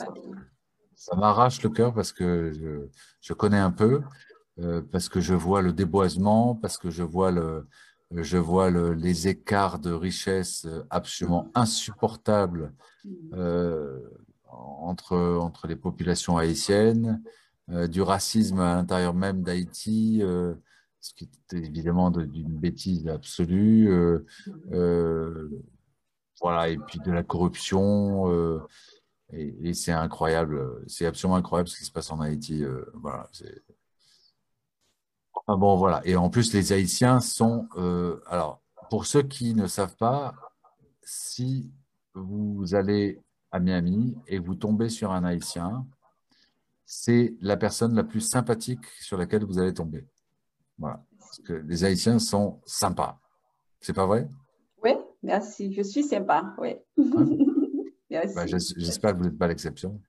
ça, 0.95 1.16
m'arrache 1.16 1.62
le 1.62 1.70
cœur 1.70 1.95
parce 1.95 2.12
que 2.12 2.53
je, 2.53 2.89
je 3.20 3.33
connais 3.33 3.59
un 3.59 3.70
peu, 3.70 4.03
euh, 4.59 4.83
parce 4.93 5.09
que 5.09 5.20
je 5.20 5.35
vois 5.35 5.62
le 5.62 5.72
déboisement, 5.72 6.55
parce 6.55 6.77
que 6.77 6.91
je 6.91 7.03
vois 7.03 7.31
le, 7.31 7.66
je 8.11 8.39
vois 8.39 8.70
les 8.70 9.29
écarts 9.29 9.79
de 9.79 9.93
richesse 9.93 10.64
euh, 10.66 10.85
absolument 10.91 11.51
insupportables 11.55 12.72
euh, 13.33 14.01
entre, 14.47 15.16
entre 15.16 15.66
les 15.66 15.77
populations 15.77 16.37
haïtiennes, 16.37 17.22
euh, 17.70 17.87
du 17.87 18.03
racisme 18.03 18.61
à 18.61 18.77
l'intérieur 18.77 19.14
même 19.14 19.43
d'Haïti, 19.43 20.22
ce 21.05 21.14
qui 21.14 21.24
est 21.24 21.52
évidemment 21.57 22.11
d'une 22.11 22.57
bêtise 22.59 23.07
absolue, 23.09 23.90
voilà, 26.40 26.68
et 26.68 26.78
puis 26.78 26.98
de 27.00 27.12
la 27.12 27.22
corruption. 27.22 28.61
et, 29.32 29.68
et 29.68 29.74
c'est 29.74 29.92
incroyable, 29.92 30.82
c'est 30.86 31.07
absolument 31.07 31.36
incroyable 31.36 31.68
ce 31.68 31.78
qui 31.78 31.84
se 31.84 31.92
passe 31.92 32.11
en 32.11 32.20
Haïti. 32.20 32.64
voilà, 32.94 33.28
ah 35.46 35.57
bon, 35.57 35.76
voilà. 35.76 36.00
Et 36.07 36.16
en 36.16 36.30
plus, 36.30 36.52
les 36.55 36.72
Haïtiens 36.72 37.20
sont. 37.20 37.68
Euh, 37.76 38.20
alors, 38.28 38.62
pour 38.88 39.05
ceux 39.07 39.22
qui 39.22 39.55
ne 39.55 39.66
savent 39.66 39.96
pas, 39.96 40.34
si 41.02 41.70
vous 42.14 42.74
allez 42.74 43.20
à 43.50 43.61
Miami 43.61 44.16
et 44.26 44.38
vous 44.38 44.55
tombez 44.55 44.88
sur 44.88 45.12
un 45.12 45.24
Haïtien, 45.24 45.86
c'est 46.86 47.34
la 47.40 47.57
personne 47.57 47.94
la 47.94 48.05
plus 48.05 48.20
sympathique 48.20 48.86
sur 49.00 49.18
laquelle 49.18 49.44
vous 49.44 49.59
allez 49.59 49.74
tomber. 49.74 50.07
Voilà. 50.79 51.05
Parce 51.18 51.39
que 51.41 51.53
les 51.53 51.85
Haïtiens 51.85 52.18
sont 52.18 52.61
sympas. 52.64 53.18
C'est 53.81 53.93
pas 53.93 54.07
vrai? 54.07 54.29
Oui, 54.83 54.93
merci. 55.22 55.72
Je 55.72 55.83
suis 55.83 56.03
sympa, 56.03 56.55
oui. 56.59 56.77
merci. 58.11 58.35
Bah, 58.35 58.47
j'espère 58.47 59.12
que 59.12 59.18
vous 59.18 59.25
n'êtes 59.25 59.39
pas 59.39 59.49
l'exception. 59.49 60.01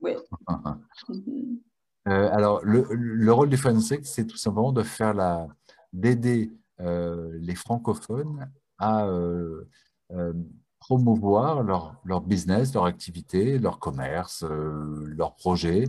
Oui. 0.00 0.12
Euh, 2.08 2.30
alors, 2.30 2.60
le, 2.62 3.32
rôle 3.32 3.48
du 3.48 3.56
forensic, 3.56 4.06
c'est 4.06 4.26
tout 4.26 4.36
simplement 4.36 4.70
de 4.70 4.84
faire 4.84 5.12
la, 5.12 5.48
d'aider 5.92 6.52
euh, 6.78 7.36
les 7.40 7.56
francophones 7.56 8.48
à 8.78 9.08
euh, 9.08 9.64
promouvoir 10.78 11.64
leur, 11.64 11.96
leur, 12.04 12.20
business, 12.20 12.72
leur 12.74 12.84
activité, 12.84 13.58
leur 13.58 13.80
commerce, 13.80 14.44
leurs 14.44 15.34
projets 15.34 15.88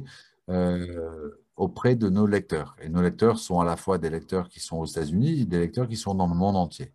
auprès 1.58 1.96
de 1.96 2.10
nos 2.10 2.28
lecteurs. 2.28 2.76
Et 2.82 2.90
nos 2.90 3.02
lecteurs 3.02 3.40
sont 3.40 3.60
à 3.60 3.66
la 3.66 3.76
fois 3.76 3.98
des 3.98 4.10
lecteurs 4.10 4.50
qui 4.50 4.60
sont 4.60 4.78
aux 4.78 4.86
États-Unis 4.86 5.42
et 5.42 5.46
des 5.46 5.60
lecteurs 5.60 5.88
qui 5.88 5.98
sont 5.98 6.16
dans 6.16 6.28
le 6.28 6.36
monde 6.36 6.56
entier. 6.56 6.94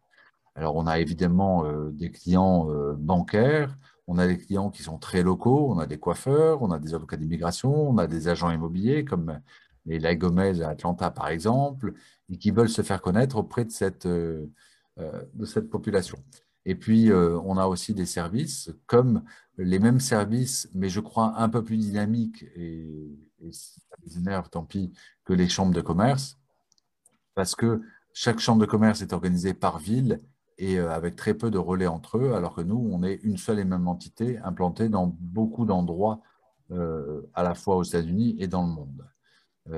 Alors, 0.55 0.77
on 0.77 0.87
a 0.87 0.99
évidemment 0.99 1.65
des 1.93 2.11
clients 2.11 2.69
bancaires, 2.99 3.77
on 4.07 4.19
a 4.19 4.27
des 4.27 4.39
clients 4.39 4.71
qui 4.71 4.83
sont 4.83 4.99
très 4.99 5.23
locaux, 5.23 5.71
on 5.71 5.79
a 5.79 5.87
des 5.87 5.99
coiffeurs, 5.99 6.63
on 6.63 6.71
a 6.71 6.79
des 6.79 6.95
avocats 6.95 7.17
d'immigration, 7.17 7.91
on 7.91 7.99
a 7.99 8.07
des 8.07 8.29
agents 8.29 8.51
immobiliers 8.51 9.05
comme 9.05 9.41
les 9.87 9.99
La 9.99 10.15
Gomez 10.15 10.63
à 10.63 10.71
Atlanta 10.71 11.11
par 11.11 11.29
exemple, 11.29 11.95
et 12.31 12.39
qui 12.39 12.51
veulent 12.51 12.69
se 12.69 12.83
faire 12.83 13.03
connaître 13.03 13.37
auprès 13.37 13.65
de 13.65 13.71
cette, 13.71 14.07
euh, 14.07 14.47
euh, 14.99 15.23
de 15.35 15.45
cette 15.45 15.71
population. 15.71 16.19
Et 16.65 16.75
puis, 16.77 17.11
euh, 17.11 17.39
on 17.45 17.57
a 17.57 17.67
aussi 17.67 17.93
des 17.93 18.07
services 18.07 18.71
comme 18.87 19.23
les 19.59 19.79
mêmes 19.79 20.01
services, 20.01 20.69
mais 20.75 20.89
je 20.89 21.01
crois 21.01 21.35
un 21.39 21.49
peu 21.49 21.65
plus 21.65 21.77
dynamiques, 21.77 22.45
et, 22.57 22.89
ça 23.51 23.97
les 24.05 24.19
énerve, 24.19 24.49
tant 24.51 24.65
pis, 24.65 24.93
que 25.25 25.33
les 25.33 25.49
chambres 25.49 25.75
de 25.75 25.81
commerce, 25.81 26.39
parce 27.35 27.55
que 27.55 27.81
chaque 28.13 28.39
chambre 28.39 28.61
de 28.61 28.67
commerce 28.67 29.03
est 29.03 29.13
organisée 29.13 29.55
par 29.55 29.79
ville 29.79 30.21
et 30.59 30.79
euh, 30.79 30.91
avec 30.93 31.17
très 31.17 31.35
peu 31.35 31.51
de 31.51 31.59
relais 31.59 31.87
entre 31.87 32.19
eux, 32.19 32.35
alors 32.35 32.55
que 32.55 32.61
nous, 32.61 32.89
on 32.93 33.03
est 33.03 33.21
une 33.23 33.39
seule 33.39 33.59
et 33.59 33.65
même 33.65 33.89
entité 33.89 34.39
implantée 34.39 34.89
dans 34.89 35.07
beaucoup 35.19 35.65
d'endroits, 35.65 36.21
euh, 36.71 37.23
à 37.35 37.43
la 37.43 37.55
fois 37.55 37.77
aux 37.77 37.83
États-Unis 37.83 38.37
et 38.39 38.47
dans 38.49 38.67
le 38.67 38.73
monde, 38.73 39.07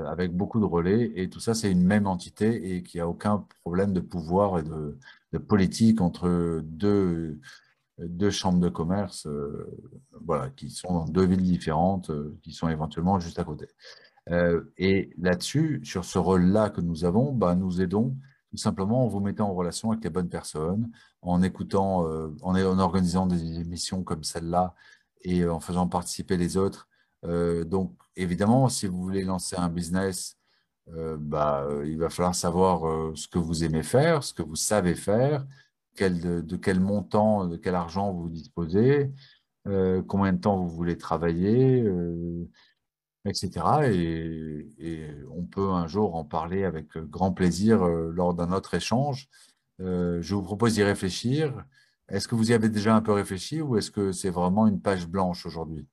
avec 0.07 0.35
beaucoup 0.35 0.59
de 0.59 0.65
relais. 0.65 1.11
Et 1.15 1.29
tout 1.29 1.39
ça, 1.39 1.53
c'est 1.53 1.71
une 1.71 1.83
même 1.83 2.07
entité 2.07 2.75
et 2.75 2.83
qui 2.83 2.99
a 2.99 3.07
aucun 3.07 3.45
problème 3.61 3.93
de 3.93 3.99
pouvoir 3.99 4.59
et 4.59 4.63
de, 4.63 4.97
politique 5.37 5.99
entre 5.99 6.61
deux, 6.63 7.39
deux 7.97 8.31
chambres 8.31 8.59
de 8.59 8.69
commerce 8.69 9.25
euh, 9.27 9.71
voilà, 10.25 10.49
qui 10.49 10.69
sont 10.69 10.93
dans 10.93 11.05
deux 11.05 11.25
villes 11.25 11.41
différentes, 11.41 12.09
euh, 12.09 12.37
qui 12.43 12.51
sont 12.51 12.67
éventuellement 12.67 13.19
juste 13.19 13.39
à 13.39 13.43
côté. 13.43 13.67
Euh, 14.29 14.63
et 14.77 15.11
là-dessus, 15.17 15.81
sur 15.83 16.03
ce 16.03 16.17
rôle-là 16.17 16.69
que 16.69 16.81
nous 16.81 17.05
avons, 17.05 17.31
bah, 17.31 17.55
nous 17.55 17.81
aidons 17.81 18.15
tout 18.49 18.57
simplement 18.57 19.05
en 19.05 19.07
vous 19.07 19.19
mettant 19.19 19.49
en 19.49 19.53
relation 19.53 19.91
avec 19.91 20.03
les 20.03 20.09
bonnes 20.09 20.29
personnes, 20.29 20.89
en 21.21 21.41
écoutant, 21.41 22.05
en, 22.41 22.55
en, 22.55 22.79
organisant 22.79 23.27
des 23.27 23.59
émissions 23.59 24.03
comme 24.03 24.23
celle-là 24.23 24.73
et 25.23 25.45
en 25.45 25.59
faisant 25.59 25.87
participer 25.87 26.37
les 26.37 26.55
autres. 26.55 26.87
donc, 27.65 27.93
évidemment, 28.15 28.69
si 28.69 28.87
vous 28.87 29.01
voulez 29.01 29.23
lancer 29.23 29.57
un 29.57 29.67
business, 29.67 30.37
bah, 30.87 31.67
il 31.83 31.97
va 31.97 32.09
falloir 32.09 32.33
savoir 32.33 33.17
ce 33.17 33.27
que 33.27 33.39
vous 33.39 33.65
aimez 33.65 33.83
faire, 33.83 34.23
ce 34.23 34.33
que 34.33 34.43
vous 34.43 34.55
savez 34.55 34.95
faire, 34.95 35.45
de, 35.99 36.55
quel 36.57 36.79
montant, 36.79 37.47
de 37.47 37.57
quel 37.57 37.75
argent 37.75 38.13
vous 38.13 38.29
disposez, 38.29 39.11
combien 40.07 40.33
de 40.33 40.39
temps 40.39 40.57
vous 40.57 40.69
voulez 40.69 40.97
travailler, 40.97 41.83
etc. 43.25 43.49
Et, 43.91 45.07
on 45.31 45.43
peut 45.43 45.69
un 45.71 45.87
jour 45.87 46.15
en 46.15 46.23
parler 46.23 46.63
avec 46.63 46.97
grand 46.97 47.31
plaisir 47.31 47.85
lors 47.85 48.33
d'un 48.33 48.51
autre 48.51 48.73
échange. 48.73 49.27
je 49.79 50.33
vous 50.35 50.43
propose 50.43 50.73
d'y 50.73 50.83
réfléchir. 50.83 51.65
Est-ce 52.09 52.27
que 52.27 52.35
vous 52.35 52.51
y 52.51 52.53
avez 52.53 52.69
déjà 52.69 52.95
un 52.95 53.01
peu 53.01 53.11
réfléchi 53.11 53.61
ou 53.61 53.77
est-ce 53.77 53.89
que 53.91 54.11
c'est 54.11 54.29
vraiment 54.29 54.67
une 54.67 54.81
page 54.81 55.07
blanche 55.07 55.45
aujourd'hui? 55.45 55.87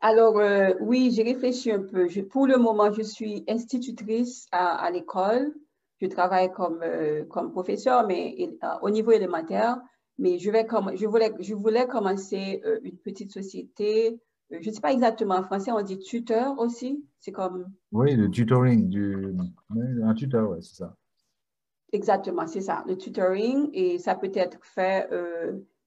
Alors, 0.00 0.38
euh, 0.38 0.74
oui, 0.80 1.10
j'ai 1.12 1.24
réfléchi 1.24 1.72
un 1.72 1.82
peu. 1.82 2.06
pour 2.30 2.46
le 2.46 2.56
moment, 2.56 2.92
je 2.92 3.02
suis 3.02 3.44
institutrice 3.48 4.46
à, 4.52 4.88
l'école. 4.92 5.52
Je 6.00 6.06
travaille 6.06 6.52
comme, 6.52 6.80
euh, 6.82 7.24
comme 7.24 7.50
professeur, 7.50 8.06
mais 8.06 8.36
euh, 8.62 8.66
au 8.82 8.90
niveau 8.90 9.10
élémentaire. 9.10 9.80
Mais 10.18 10.38
je, 10.38 10.50
vais 10.50 10.66
comme, 10.66 10.96
je, 10.96 11.06
voulais, 11.06 11.32
je 11.40 11.54
voulais 11.54 11.86
commencer 11.86 12.60
une 12.82 12.96
petite 12.98 13.32
société. 13.32 14.20
je 14.50 14.68
ne 14.68 14.74
sais 14.74 14.80
pas 14.80 14.92
exactement 14.92 15.36
en 15.36 15.44
français, 15.44 15.70
on 15.70 15.80
dit 15.82 15.98
tuteur 15.98 16.58
aussi. 16.58 17.04
C'est 17.20 17.30
comme. 17.30 17.66
Oui, 17.92 18.16
le 18.16 18.28
tutoring, 18.28 18.88
du, 18.88 19.32
un 20.04 20.14
tuteur, 20.14 20.50
oui, 20.50 20.58
c'est 20.60 20.76
ça. 20.76 20.96
Exactement, 21.92 22.46
c'est 22.48 22.60
ça, 22.60 22.84
le 22.86 22.96
tutoring. 22.96 23.70
Et 23.72 23.98
ça 23.98 24.16
peut 24.16 24.32
être 24.34 24.58
fait 24.62 25.08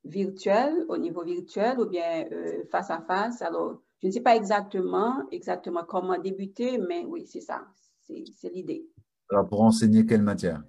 virtuel, 0.06 0.86
au 0.88 0.98
niveau 0.98 1.24
virtuel, 1.26 1.78
ou 1.80 1.86
bien 1.86 2.26
face 2.72 2.90
à 2.90 3.02
face. 3.02 3.42
Alors, 3.42 3.82
je 4.02 4.08
ne 4.08 4.12
sais 4.12 4.22
pas 4.22 4.36
exactement, 4.36 5.28
exactement 5.32 5.84
comment 5.84 6.18
débuter, 6.18 6.78
mais 6.78 7.06
oui, 7.06 7.26
c'est 7.28 7.42
ça. 7.42 7.68
C'est 8.02 8.50
l'idée. 8.50 8.88
Alors, 9.30 9.48
pour 9.48 9.62
enseigner 9.62 10.06
quelle 10.06 10.24
matière? 10.24 10.64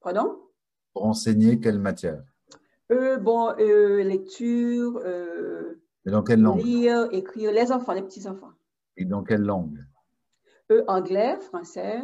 Pardon? 0.00 0.38
Pour 0.92 1.06
enseigner 1.06 1.58
quelle 1.60 1.78
matière? 1.78 2.22
Euh, 2.90 3.18
Bon, 3.18 3.54
euh, 3.58 4.02
lecture. 4.02 5.00
Euh, 5.04 5.80
Et 6.04 6.10
dans 6.10 6.22
quelle 6.22 6.42
langue? 6.42 6.62
Lire, 6.62 7.08
écrire, 7.12 7.52
les 7.52 7.72
enfants, 7.72 7.92
les 7.94 8.02
petits-enfants. 8.02 8.52
Et 8.96 9.04
dans 9.04 9.22
quelle 9.22 9.42
langue? 9.42 9.78
Euh, 10.70 10.84
Anglais, 10.88 11.38
français, 11.40 12.02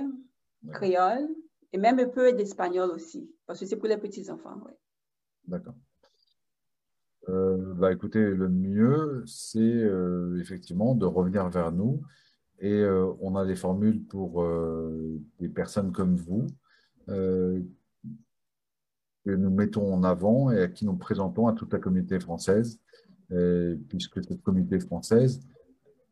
créole, 0.73 1.29
et 1.73 1.79
même 1.79 1.99
un 1.99 2.09
peu 2.09 2.33
d'espagnol 2.33 2.91
aussi, 2.91 3.31
parce 3.47 3.61
que 3.61 3.67
c'est 3.67 3.77
pour 3.77 3.89
les 3.89 3.99
petits-enfants, 3.99 4.59
oui. 4.65 4.73
D'accord. 5.47 5.75
Euh, 7.29 7.75
bah, 7.75 7.91
le 7.93 8.49
mieux, 8.49 9.23
c'est 9.27 9.61
euh, 9.61 10.39
effectivement 10.41 10.95
de 10.95 11.07
revenir 11.07 11.49
vers 11.49 11.73
nous. 11.73 12.03
Et 12.61 12.73
euh, 12.73 13.13
on 13.21 13.37
a 13.37 13.47
des 13.47 13.57
formules 13.57 14.05
pour 14.05 14.47
des 15.39 15.49
personnes 15.49 15.93
comme 15.93 16.17
vous 16.17 16.47
que 17.07 17.63
nous 19.31 19.51
mettons 19.51 19.93
en 19.93 20.05
avant 20.05 20.51
et 20.51 20.63
à 20.63 20.69
qui 20.69 20.85
nous 20.85 20.97
présentons 20.97 21.47
à 21.47 21.55
toute 21.55 21.73
la 21.73 21.79
communauté 21.79 22.21
française, 22.21 22.79
puisque 23.89 24.23
cette 24.23 24.43
communauté 24.43 24.81
française, 24.81 25.41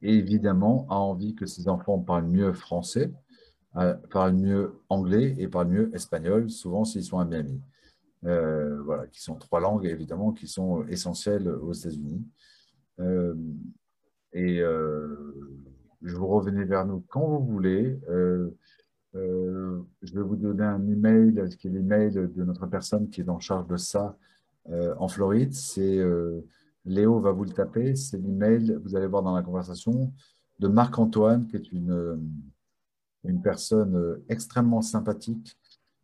évidemment, 0.02 0.86
a 0.90 0.96
envie 0.96 1.34
que 1.34 1.46
ses 1.46 1.68
enfants 1.68 1.98
parlent 1.98 2.26
mieux 2.26 2.52
français, 2.52 3.12
parlent 4.10 4.34
mieux 4.34 4.74
anglais 4.88 5.34
et 5.38 5.48
parlent 5.48 5.68
mieux 5.68 5.94
espagnol, 5.94 6.50
souvent 6.50 6.84
s'ils 6.84 7.04
sont 7.04 7.18
à 7.18 7.24
Miami. 7.24 7.60
Euh, 8.24 8.80
voilà, 8.82 9.08
qui 9.08 9.20
sont 9.20 9.34
trois 9.34 9.58
langues 9.58 9.84
évidemment 9.84 10.30
qui 10.30 10.46
sont 10.46 10.86
essentielles 10.86 11.48
aux 11.48 11.72
États-Unis. 11.72 12.24
Euh, 13.00 13.34
et 14.32 14.60
euh, 14.60 15.34
je 16.02 16.14
vous 16.14 16.28
revenez 16.28 16.64
vers 16.64 16.86
nous 16.86 17.04
quand 17.08 17.26
vous 17.26 17.44
voulez. 17.44 17.98
je 19.14 20.14
vais 20.14 20.22
vous 20.22 20.36
donner 20.36 20.64
un 20.64 20.86
email, 20.86 21.48
qui 21.58 21.66
est 21.66 21.70
l'email 21.70 22.12
de 22.12 22.44
notre 22.44 22.66
personne 22.66 23.08
qui 23.10 23.22
est 23.22 23.28
en 23.28 23.40
charge 23.40 23.66
de 23.66 23.76
ça 23.76 24.16
en 24.70 25.08
Floride. 25.08 25.52
C'est 25.52 26.00
Léo 26.84 27.20
va 27.20 27.32
vous 27.32 27.44
le 27.44 27.52
taper. 27.52 27.96
C'est 27.96 28.18
l'email, 28.18 28.78
vous 28.84 28.94
allez 28.94 29.06
voir 29.06 29.22
dans 29.22 29.34
la 29.34 29.42
conversation, 29.42 30.12
de 30.60 30.68
Marc-Antoine, 30.68 31.48
qui 31.48 31.56
est 31.56 31.72
une, 31.72 32.20
une 33.24 33.42
personne 33.42 34.22
extrêmement 34.28 34.80
sympathique 34.80 35.58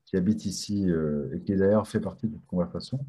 qui 0.08 0.16
habite 0.16 0.46
ici 0.46 0.90
euh, 0.90 1.28
et 1.34 1.40
qui 1.42 1.54
d'ailleurs 1.54 1.86
fait 1.86 2.00
partie 2.00 2.28
de 2.28 2.34
cette 2.34 2.46
conversation, 2.46 3.04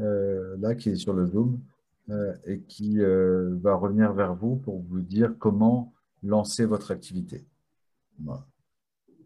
euh, 0.00 0.56
là, 0.58 0.74
qui 0.74 0.88
est 0.88 0.96
sur 0.96 1.12
le 1.12 1.26
Zoom, 1.26 1.60
euh, 2.08 2.34
et 2.46 2.60
qui 2.60 2.98
va 2.98 3.74
revenir 3.74 4.12
vers 4.14 4.34
vous 4.34 4.56
pour 4.56 4.80
vous 4.80 5.00
dire 5.00 5.34
comment 5.38 5.92
lancer 6.22 6.64
votre 6.64 6.90
activité. 6.90 7.46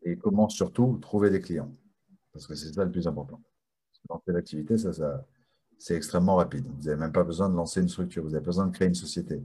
Et 0.03 0.17
comment 0.17 0.49
surtout 0.49 0.99
trouver 1.01 1.31
des 1.31 1.41
clients. 1.41 1.73
Parce 2.33 2.47
que 2.47 2.55
c'est 2.55 2.73
ça 2.73 2.85
le 2.85 2.91
plus 2.91 3.07
important. 3.07 3.41
Lancer 4.11 4.33
l'activité, 4.33 4.77
ça, 4.77 4.93
ça 4.93 5.25
c'est 5.79 5.95
extrêmement 5.95 6.37
rapide. 6.37 6.67
Vous 6.67 6.85
n'avez 6.85 6.99
même 6.99 7.13
pas 7.13 7.25
besoin 7.25 7.49
de 7.49 7.55
lancer 7.55 7.81
une 7.81 7.89
structure, 7.89 8.25
vous 8.25 8.35
avez 8.35 8.45
besoin 8.45 8.67
de 8.67 8.73
créer 8.73 8.89
une 8.89 8.95
société. 8.95 9.43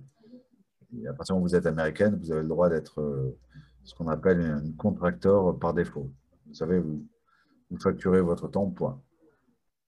À 1.08 1.14
partir 1.14 1.36
du 1.36 1.42
où 1.42 1.44
vous 1.44 1.56
êtes 1.56 1.66
américaine, 1.68 2.16
vous 2.16 2.32
avez 2.32 2.42
le 2.42 2.48
droit 2.48 2.70
d'être 2.70 3.36
ce 3.84 3.96
qu'on 3.96 4.08
appelle 4.08 4.42
un 4.42 4.72
contracteur 4.78 5.58
par 5.58 5.74
défaut. 5.74 6.12
Vous 6.48 6.54
savez, 6.54 6.80
vous, 6.80 7.06
vous 7.72 7.80
facturez 7.80 8.22
votre 8.22 8.48
temps, 8.50 8.70
point. 8.70 9.02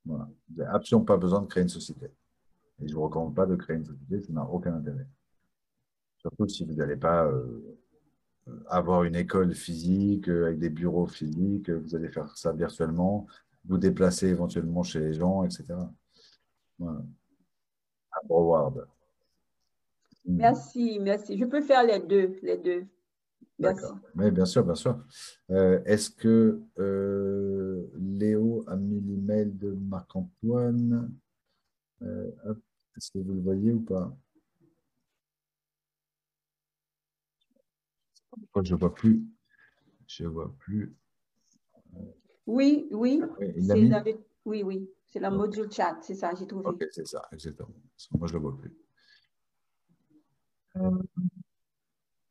Voilà. 0.06 0.30
Vous 0.50 0.58
n'avez 0.58 0.76
absolument 0.76 1.06
pas 1.06 1.18
besoin 1.18 1.42
de 1.42 1.48
créer 1.48 1.64
une 1.64 1.70
société. 1.70 2.06
Et 2.06 2.88
je 2.88 2.94
ne 2.94 2.96
vous 2.96 3.04
recommande 3.04 3.36
pas 3.36 3.46
de 3.46 3.56
créer 3.56 3.78
une 3.78 3.86
société, 3.86 4.22
ça 4.22 4.34
n'a 4.34 4.44
aucun 4.44 4.74
intérêt. 4.74 5.08
Surtout 6.18 6.48
si 6.48 6.66
vous 6.66 6.74
n'allez 6.74 6.96
pas 6.96 7.26
euh, 7.26 7.78
avoir 8.68 9.04
une 9.04 9.16
école 9.16 9.54
physique 9.54 10.30
euh, 10.30 10.48
avec 10.48 10.60
des 10.60 10.70
bureaux 10.70 11.06
physiques, 11.06 11.70
vous 11.70 11.96
allez 11.96 12.10
faire 12.10 12.36
ça 12.38 12.54
virtuellement, 12.54 13.28
vous 13.66 13.78
déplacer 13.78 14.28
éventuellement 14.28 14.84
chez 14.84 15.00
les 15.00 15.14
gens, 15.14 15.44
etc. 15.44 15.66
Voilà. 16.80 17.02
Merci, 20.26 21.00
merci. 21.02 21.38
Je 21.38 21.46
peux 21.46 21.62
faire 21.62 21.84
les 21.84 22.00
deux, 22.00 22.40
les 22.42 22.58
deux. 22.58 22.86
D'accord. 23.64 23.98
Oui, 24.16 24.32
bien 24.32 24.46
sûr, 24.46 24.64
bien 24.64 24.76
sûr. 24.76 25.04
Euh, 25.50 25.82
est-ce 25.86 26.10
que 26.10 26.62
euh, 26.80 27.88
Léo 27.98 28.64
a 28.68 28.76
mis 28.76 29.00
l'email 29.02 29.52
de 29.52 29.72
Marc-Antoine? 29.72 31.12
Euh, 32.02 32.32
Est-ce 32.98 33.12
que 33.12 33.20
vous 33.20 33.34
le 33.34 33.42
voyez 33.42 33.72
ou 33.74 33.82
pas? 33.82 34.16
Je 38.64 38.74
ne 38.74 38.80
vois 38.80 38.94
plus. 38.94 39.24
Je 40.08 40.26
vois 40.26 40.54
plus. 40.60 40.96
Oui, 42.46 42.88
oui. 42.92 43.22
Oui, 44.46 44.64
oui. 44.64 44.90
C'est 45.08 45.20
la 45.20 45.30
module 45.32 45.72
chat, 45.72 45.98
c'est 46.02 46.16
ça, 46.16 46.34
j'ai 46.36 46.48
trouvé. 46.48 46.66
Ok, 46.66 46.86
c'est 46.92 47.08
ça, 47.08 47.22
exactement. 47.32 47.74
Moi, 48.18 48.28
je 48.28 48.34
ne 48.34 48.40
le 48.40 48.42
vois 48.42 48.58
plus. 48.58 48.76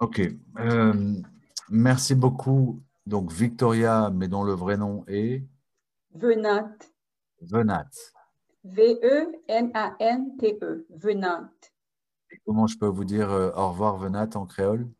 Ok. 0.02 0.20
Euh, 0.58 1.14
merci 1.70 2.14
beaucoup. 2.16 2.82
Donc, 3.06 3.30
Victoria, 3.30 4.10
mais 4.12 4.26
dont 4.26 4.42
le 4.42 4.52
vrai 4.52 4.76
nom 4.76 5.04
est 5.06 5.44
Venat. 6.12 6.76
Venat. 7.40 7.88
V-E-N-A-N-T-E. 8.64 9.76
Venat. 10.90 11.52
comment 12.44 12.66
je 12.66 12.76
peux 12.78 12.88
vous 12.88 13.04
dire 13.04 13.30
euh, 13.30 13.52
au 13.54 13.68
revoir, 13.68 13.96
Venat, 13.96 14.30
en 14.34 14.44
créole? 14.44 14.90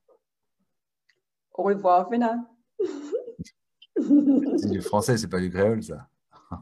Au 1.54 1.64
revoir, 1.64 2.08
Fernand. 2.08 2.46
c'est 3.96 4.70
du 4.70 4.82
français, 4.82 5.16
c'est 5.16 5.26
pas 5.26 5.40
du 5.40 5.50
créole, 5.50 5.82
ça. 5.82 6.08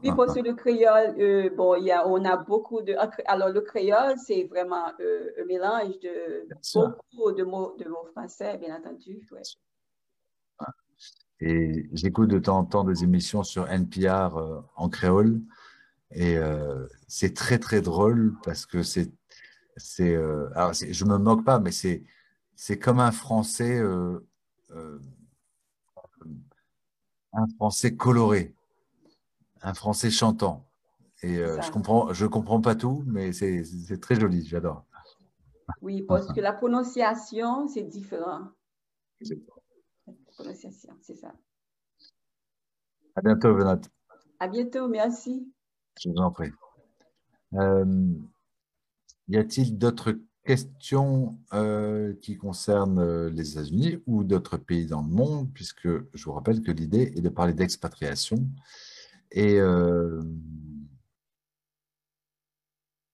Oui, 0.03 0.11
parce 0.15 0.33
que 0.33 0.39
le 0.39 0.53
créole, 0.53 1.15
euh, 1.19 1.49
bon, 1.55 1.75
y 1.75 1.91
a, 1.91 2.07
on 2.07 2.23
a 2.25 2.37
beaucoup 2.37 2.81
de. 2.81 2.95
Alors, 3.25 3.49
le 3.49 3.61
créole, 3.61 4.17
c'est 4.17 4.43
vraiment 4.43 4.91
euh, 4.99 5.31
un 5.41 5.45
mélange 5.45 5.99
de 5.99 6.47
beaucoup 6.73 7.31
de 7.31 7.43
mots, 7.43 7.75
de 7.77 7.87
mots 7.89 8.07
français, 8.11 8.57
bien 8.57 8.77
entendu. 8.77 9.27
Et 11.39 11.89
j'écoute 11.93 12.29
de 12.29 12.39
temps 12.39 12.59
en 12.59 12.65
temps 12.65 12.83
des 12.83 13.03
émissions 13.03 13.43
sur 13.43 13.67
NPR 13.67 14.37
euh, 14.37 14.61
en 14.75 14.89
créole. 14.89 15.41
Et 16.13 16.37
c'est 17.07 17.33
très, 17.33 17.57
très 17.57 17.81
drôle 17.81 18.35
parce 18.43 18.65
que 18.65 18.83
c'est. 18.83 19.09
c'est 19.77 20.13
alors, 20.55 20.73
je 20.73 21.05
me 21.05 21.17
moque 21.17 21.45
pas, 21.45 21.59
mais 21.59 21.71
c'est, 21.71 22.03
c'est 22.55 22.77
comme 22.77 22.99
un 22.99 23.13
français. 23.13 23.81
un 27.33 27.47
français 27.57 27.95
coloré 27.95 28.53
un 29.61 29.73
français 29.73 30.09
chantant. 30.09 30.67
Et 31.23 31.37
euh, 31.37 31.61
je 31.61 31.71
comprends, 31.71 32.13
je 32.13 32.25
comprends 32.25 32.61
pas 32.61 32.75
tout, 32.75 33.03
mais 33.05 33.31
c'est 33.31 34.01
très 34.01 34.19
joli, 34.19 34.45
j'adore. 34.45 34.85
Oui, 35.81 36.01
parce 36.01 36.31
que 36.33 36.41
la 36.41 36.53
prononciation, 36.53 37.67
c'est 37.67 37.83
différent. 37.83 38.49
La 39.21 40.13
prononciation, 40.35 40.93
c'est 41.01 41.15
ça. 41.15 41.33
À 43.15 43.21
bientôt, 43.21 43.53
Venat. 43.53 43.81
À 44.39 44.47
bientôt, 44.47 44.87
merci. 44.87 45.51
Je 46.01 46.09
vous 46.09 46.17
en 46.17 46.31
prie. 46.31 46.51
Euh, 47.53 48.13
y 49.27 49.37
a-t-il 49.37 49.77
d'autres 49.77 50.17
questions 50.43 51.37
euh, 51.53 52.15
qui 52.21 52.37
concernent 52.37 53.27
les 53.27 53.51
États-Unis 53.51 54.01
ou 54.07 54.23
d'autres 54.23 54.57
pays 54.57 54.87
dans 54.87 55.03
le 55.03 55.09
monde, 55.09 55.51
puisque 55.53 55.87
je 55.87 56.23
vous 56.23 56.31
rappelle 56.31 56.61
que 56.61 56.71
l'idée 56.71 57.13
est 57.15 57.21
de 57.21 57.29
parler 57.29 57.53
d'expatriation 57.53 58.37
et, 59.31 59.59
euh, 59.59 60.21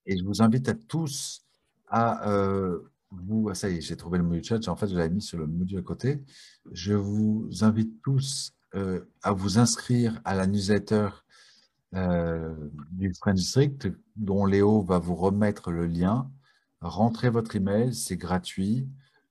et 0.06 0.18
je 0.18 0.24
vous 0.24 0.42
invite 0.42 0.68
à 0.70 0.74
tous 0.74 1.42
à 1.88 2.30
euh, 2.30 2.80
vous. 3.12 3.50
Ah, 3.50 3.56
ça 3.56 3.70
y 3.70 3.78
est, 3.78 3.82
j'ai 3.82 3.96
trouvé 3.96 4.18
le 4.18 4.24
module 4.24 4.44
chat. 4.44 4.68
En 4.68 4.76
fait, 4.76 4.88
je 4.88 4.96
l'avais 4.96 5.14
mis 5.14 5.22
sur 5.22 5.38
le 5.38 5.48
module 5.48 5.80
à 5.80 5.82
côté. 5.82 6.24
Je 6.72 6.94
vous 6.94 7.50
invite 7.62 8.02
tous 8.02 8.54
euh, 8.76 9.06
à 9.22 9.32
vous 9.32 9.60
inscrire 9.60 10.20
à 10.26 10.36
la 10.36 10.48
newsletter 10.48 11.10
du 12.92 13.14
French 13.14 13.36
District, 13.36 13.88
dont 14.18 14.46
Léo 14.46 14.82
va 14.82 15.00
vous 15.00 15.16
remettre 15.16 15.72
le 15.72 15.88
lien. 15.88 16.30
Rentrez 16.82 17.30
votre 17.30 17.56
email, 17.56 17.96
c'est 17.96 18.18
gratuit. 18.18 18.88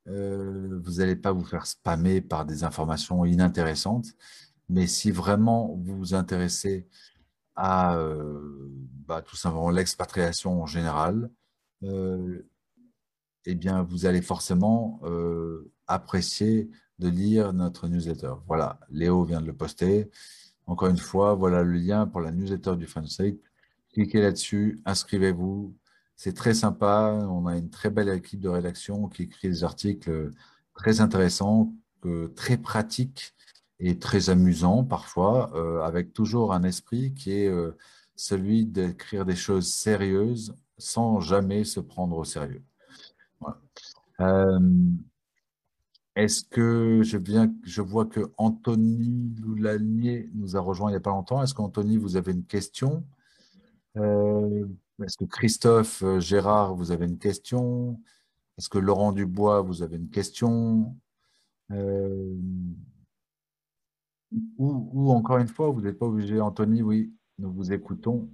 vous 0.06 0.92
n'allez 0.96 1.16
pas 1.16 1.32
vous 1.32 1.44
faire 1.44 1.66
spammer 1.66 2.22
par 2.22 2.46
des 2.46 2.64
informations 2.64 3.24
inintéressantes. 3.24 4.06
Mais 4.68 4.86
si 4.86 5.10
vraiment 5.10 5.74
vous 5.76 5.96
vous 5.96 6.14
intéressez 6.14 6.88
à 7.54 7.96
euh, 7.96 8.68
bah, 9.06 9.22
tout 9.22 9.36
simplement 9.36 9.70
l'expatriation 9.70 10.62
en 10.62 10.66
général, 10.66 11.30
euh, 11.84 12.48
eh 13.46 13.54
bien, 13.54 13.82
vous 13.82 14.06
allez 14.06 14.22
forcément 14.22 15.00
euh, 15.04 15.72
apprécier 15.86 16.68
de 16.98 17.08
lire 17.08 17.52
notre 17.52 17.88
newsletter. 17.88 18.32
Voilà, 18.46 18.80
Léo 18.90 19.24
vient 19.24 19.40
de 19.40 19.46
le 19.46 19.54
poster. 19.54 20.10
Encore 20.66 20.88
une 20.88 20.98
fois, 20.98 21.34
voilà 21.34 21.62
le 21.62 21.72
lien 21.78 22.06
pour 22.06 22.20
la 22.20 22.32
newsletter 22.32 22.76
du 22.76 22.86
Fansite. 22.86 23.40
Cliquez 23.92 24.20
là-dessus, 24.20 24.80
inscrivez-vous. 24.84 25.76
C'est 26.16 26.34
très 26.34 26.54
sympa. 26.54 27.12
On 27.30 27.46
a 27.46 27.56
une 27.56 27.70
très 27.70 27.90
belle 27.90 28.08
équipe 28.08 28.40
de 28.40 28.48
rédaction 28.48 29.08
qui 29.08 29.24
écrit 29.24 29.48
des 29.48 29.64
articles 29.64 30.32
très 30.74 31.00
intéressants, 31.00 31.72
très 32.34 32.56
pratiques 32.56 33.34
et 33.80 33.98
très 33.98 34.30
amusant 34.30 34.84
parfois, 34.84 35.50
euh, 35.54 35.82
avec 35.82 36.12
toujours 36.12 36.52
un 36.52 36.62
esprit 36.62 37.12
qui 37.14 37.32
est 37.32 37.48
euh, 37.48 37.76
celui 38.14 38.64
d'écrire 38.64 39.24
des 39.24 39.36
choses 39.36 39.70
sérieuses 39.72 40.54
sans 40.78 41.20
jamais 41.20 41.64
se 41.64 41.80
prendre 41.80 42.16
au 42.16 42.24
sérieux. 42.24 42.62
Euh, 44.20 44.58
est-ce 46.14 46.42
que 46.42 47.02
je, 47.02 47.18
viens, 47.18 47.52
je 47.64 47.82
vois 47.82 48.06
que 48.06 48.32
Anthony 48.38 49.34
Loulanier 49.42 50.30
nous 50.34 50.56
a 50.56 50.60
rejoint 50.60 50.88
il 50.88 50.94
n'y 50.94 50.98
a 50.98 51.00
pas 51.00 51.10
longtemps. 51.10 51.42
Est-ce 51.42 51.52
qu'Anthony, 51.52 51.98
vous 51.98 52.16
avez 52.16 52.32
une 52.32 52.44
question? 52.44 53.04
Est-ce 53.94 55.16
que 55.18 55.24
Christophe 55.24 56.02
Gérard, 56.18 56.74
vous 56.74 56.90
avez 56.90 57.04
une 57.04 57.18
question? 57.18 58.00
Est-ce 58.56 58.70
que 58.70 58.78
Laurent 58.78 59.12
Dubois, 59.12 59.60
vous 59.60 59.82
avez 59.82 59.96
une 59.96 60.08
question? 60.08 60.96
Ou, 64.58 65.10
encore 65.10 65.38
une 65.38 65.48
fois, 65.48 65.70
vous 65.70 65.80
n'êtes 65.80 65.98
pas 65.98 66.06
obligé, 66.06 66.40
Anthony, 66.40 66.82
oui, 66.82 67.12
nous 67.38 67.52
vous 67.52 67.72
écoutons. 67.72 68.28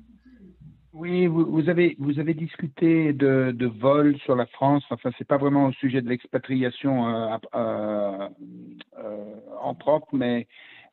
Oui, 0.93 1.26
vous, 1.26 1.68
avez, 1.70 1.97
discuté 2.34 3.14
de, 3.14 3.66
vol 3.80 4.16
sur 4.18 4.36
la 4.36 4.47
France. 4.47 4.84
Enfin, 4.90 5.11
ce 5.11 5.22
n'est 5.22 5.26
pas 5.26 5.38
vraiment 5.38 5.66
au 5.66 5.72
sujet 5.72 6.03
de 6.03 6.09
l'expatriation 6.09 7.09
euh, 7.09 7.36
euh, 7.55 8.28
euh, 8.99 9.34
en 9.62 9.74
propre, 9.74 10.09
mais 10.12 10.47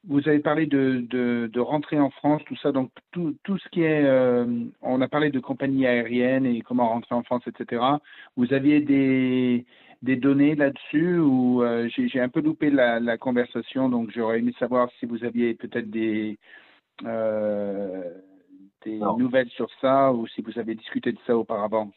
vous 0.08 0.26
avez 0.30 0.40
parlé 0.40 0.68
de, 0.68 1.60
rentrer 1.60 2.00
en 2.00 2.12
France, 2.12 2.42
tout 2.46 2.56
ça. 2.58 2.72
Donc, 2.72 2.92
tout, 3.12 3.36
tout 3.44 3.58
ce 3.58 3.68
qui 3.70 3.82
est. 3.82 4.10
on 4.82 5.02
a 5.02 5.08
parlé 5.10 5.32
de 5.32 5.40
compagnie 5.42 5.86
aérienne 5.86 6.46
et 6.46 6.62
comment 6.62 6.88
rentrer 6.88 7.16
en 7.16 7.24
France, 7.24 7.44
etc. 7.46 7.84
Vous 8.38 8.54
aviez 8.54 8.80
des 8.80 9.66
des 10.02 10.16
données 10.16 10.56
là-dessus 10.56 11.20
ou 11.20 11.62
euh, 11.64 11.90
j'ai 11.90 12.22
un 12.22 12.30
peu 12.30 12.42
loupé 12.42 12.70
la, 12.70 13.18
conversation, 13.18 13.90
donc 13.90 14.12
j'aurais 14.12 14.40
aimé 14.40 14.54
savoir 14.60 14.90
si 15.00 15.06
vous 15.06 15.24
aviez 15.24 15.56
peut-être 15.56 15.90
des, 15.90 16.40
euh, 17.04 18.04
des 18.86 19.00
nouvelles 19.00 19.50
sur 19.50 19.70
ça 19.82 20.14
ou 20.14 20.28
si 20.28 20.42
vous 20.42 20.58
avez 20.58 20.76
discuté 20.76 21.12
de 21.12 21.20
ça 21.28 21.38
auparavant. 21.38 21.92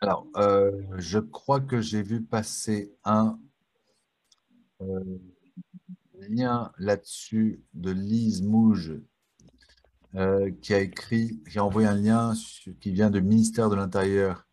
Alors, 0.00 0.26
euh, 0.36 0.72
je 0.96 1.18
crois 1.18 1.60
que 1.60 1.80
j'ai 1.80 2.02
vu 2.02 2.22
passer 2.22 2.92
un 3.04 3.38
lien 6.28 6.70
là-dessus 6.78 7.62
de 7.72 7.90
Lise 7.90 8.42
Mouge 8.42 9.00
qui 10.62 10.72
a 10.72 10.80
écrit, 10.80 11.42
qui 11.50 11.58
a 11.58 11.64
envoyé 11.64 11.88
un 11.88 11.94
lien 11.94 12.32
qui 12.80 12.90
vient 12.90 13.10
du 13.10 13.20
ministère 13.20 13.68
de 13.68 13.76
l'Intérieur 13.76 14.45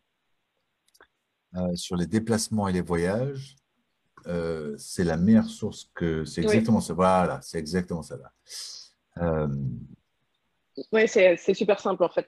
euh, 1.56 1.76
sur 1.76 1.96
les 1.96 2.06
déplacements 2.06 2.66
et 2.66 2.72
les 2.72 2.80
voyages, 2.80 3.56
euh, 4.26 4.74
c'est 4.76 5.04
la 5.04 5.16
meilleure 5.16 5.48
source 5.48 5.90
que. 5.94 6.24
C'est 6.24 6.42
exactement 6.42 6.80
ça. 6.80 6.94
Voilà, 6.94 7.40
c'est 7.42 7.58
exactement 7.58 8.02
ça. 8.02 8.16
Là. 8.16 8.32
Euh, 9.22 9.48
oui, 10.90 11.06
c'est 11.06 11.36
super 11.54 11.78
simple 11.78 12.02
en 12.02 12.08
fait. 12.08 12.26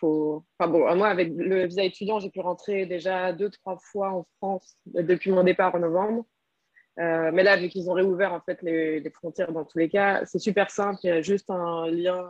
faut... 0.00 0.42
enfin, 0.58 0.70
bon, 0.70 0.96
moi, 0.96 1.08
avec 1.08 1.30
le 1.36 1.66
visa 1.66 1.84
étudiant, 1.84 2.18
j'ai 2.18 2.30
pu 2.30 2.40
rentrer 2.40 2.86
déjà 2.86 3.34
deux, 3.34 3.50
trois 3.50 3.78
fois 3.92 4.12
en 4.12 4.26
France 4.38 4.78
depuis 4.86 5.30
mon 5.30 5.44
départ 5.44 5.74
en 5.74 5.80
novembre. 5.80 6.24
mais 6.96 7.42
là, 7.42 7.58
vu 7.58 7.68
qu'ils 7.68 7.90
ont 7.90 7.92
réouvert 7.92 8.32
en 8.32 8.40
fait 8.40 8.62
les, 8.62 9.00
les, 9.00 9.10
frontières 9.10 9.52
dans 9.52 9.66
tous 9.66 9.76
les 9.76 9.90
cas, 9.90 10.24
c'est 10.24 10.38
super 10.38 10.70
simple. 10.70 10.98
Il 11.02 11.08
y 11.08 11.10
a 11.10 11.20
juste 11.20 11.50
un 11.50 11.90
lien 11.90 12.26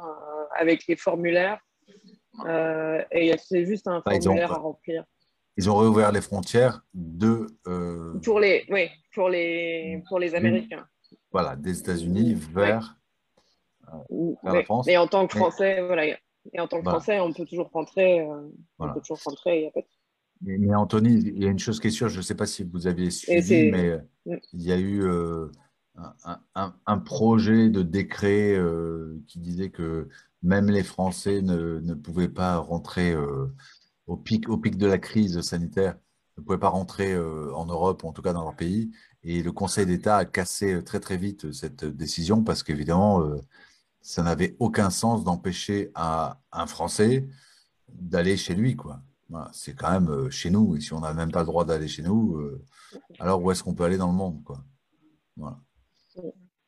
avec 0.57 0.89
les 0.89 0.97
formulaires 0.97 1.61
et 3.13 3.37
c'est 3.39 3.65
juste 3.65 3.87
un 3.87 4.03
formulaire 4.03 4.51
à 4.51 4.57
remplir 4.57 5.05
ils 5.57 5.71
ont 5.71 5.77
réouvert 5.77 6.13
les 6.13 6.21
frontières 6.21 6.85
de. 6.95 7.47
Euh, 7.67 8.19
pour 8.25 8.41
les, 8.41 8.65
oui, 8.71 8.89
pour 9.15 9.29
les, 9.29 10.03
pour 10.09 10.19
les 10.19 10.35
Américains. 10.35 10.87
Voilà, 11.31 11.57
des 11.57 11.79
États-Unis 11.79 12.35
vers, 12.35 12.97
euh, 13.93 14.35
la 14.43 14.65
France. 14.65 14.87
Mais 14.87 14.97
en 14.97 15.07
tant 15.07 15.27
que 15.27 15.37
Français, 15.37 15.83
voilà. 15.83 16.07
Et 16.53 16.61
en 16.61 16.69
tant 16.69 16.83
que 16.83 16.89
Français, 16.89 17.21
on 17.21 17.33
peut 17.33 17.45
toujours 17.45 17.71
rentrer. 17.73 18.21
Euh, 18.21 18.49
on 18.79 18.93
peut 18.93 19.01
toujours 19.01 19.21
rentrer. 19.25 19.63
Y 19.63 19.67
a 19.67 19.71
pas 19.71 19.81
mais, 20.41 20.75
Anthony, 20.75 21.23
il 21.25 21.43
y 21.43 21.47
a 21.47 21.51
une 21.51 21.59
chose 21.59 21.81
qui 21.81 21.87
est 21.87 21.91
sûre, 21.91 22.11
je 22.11 22.19
ne 22.19 22.23
sais 22.23 22.35
pas 22.35 22.45
si 22.45 22.65
vous 22.65 22.87
aviez 22.87 23.11
suivi, 23.11 23.71
mais 23.71 23.97
mm. 24.27 24.37
il 24.53 24.63
y 24.63 24.73
a 24.73 24.79
eu 24.79 25.09
un, 25.97 26.39
un, 26.55 26.75
un, 26.85 26.99
projet 26.99 27.71
de 27.71 27.81
décret 27.81 28.59
qui 29.27 29.39
disait 29.39 29.71
que 29.71 30.09
même 30.43 30.69
les 30.69 30.83
Français 30.83 31.41
ne, 31.41 31.79
ne 31.81 31.95
pouvaient 31.95 32.29
pas 32.29 32.59
rentrer 32.59 33.15
au 34.07 34.17
pic, 34.17 34.49
au 34.49 34.59
pic 34.59 34.77
de 34.77 34.87
la 34.87 34.99
crise 34.99 35.41
sanitaire, 35.41 35.97
ne 36.37 36.43
pouvaient 36.43 36.59
pas 36.59 36.69
rentrer 36.69 37.13
euh, 37.13 37.55
en 37.55 37.67
Europe, 37.67 38.03
ou 38.03 38.09
en 38.09 38.13
tout 38.13 38.23
cas 38.23 38.33
dans 38.33 38.43
leur 38.43 38.57
pays. 38.57 38.91
Et 39.23 39.43
le 39.43 39.53
Conseil 39.53 39.87
d'État 39.87 40.17
a 40.17 40.25
cassé 40.25 40.83
très 40.85 41.01
très 41.01 41.17
vite 41.17 41.53
cette 41.53 41.85
décision 41.85 42.43
parce 42.43 42.63
qu'évidemment, 42.63 43.23
euh, 43.23 43.37
ça 44.01 44.23
n'avait 44.23 44.57
aucun 44.59 44.91
sens 44.91 45.25
d'empêcher 45.25 45.91
un, 45.95 46.37
Français 46.67 47.27
d'aller 47.89 48.37
chez 48.37 48.55
lui. 48.55 48.77
c'est 49.53 49.75
quand 49.75 49.91
même 49.91 50.11
euh, 50.11 50.31
chez 50.31 50.51
nous. 50.51 50.77
Et 50.77 50.81
si 50.81 50.93
on 50.93 51.01
n'a 51.01 51.15
même 51.15 51.31
pas 51.31 51.41
le 51.41 51.47
droit 51.47 51.65
d'aller 51.65 51.89
chez 51.89 52.03
nous, 52.03 52.41
alors 53.19 53.43
où 53.43 53.51
est-ce 53.51 53.63
qu'on 53.63 53.75
peut 53.75 53.85
aller 53.85 53.97
dans 53.97 54.09
le 54.09 54.15
monde. 54.15 54.43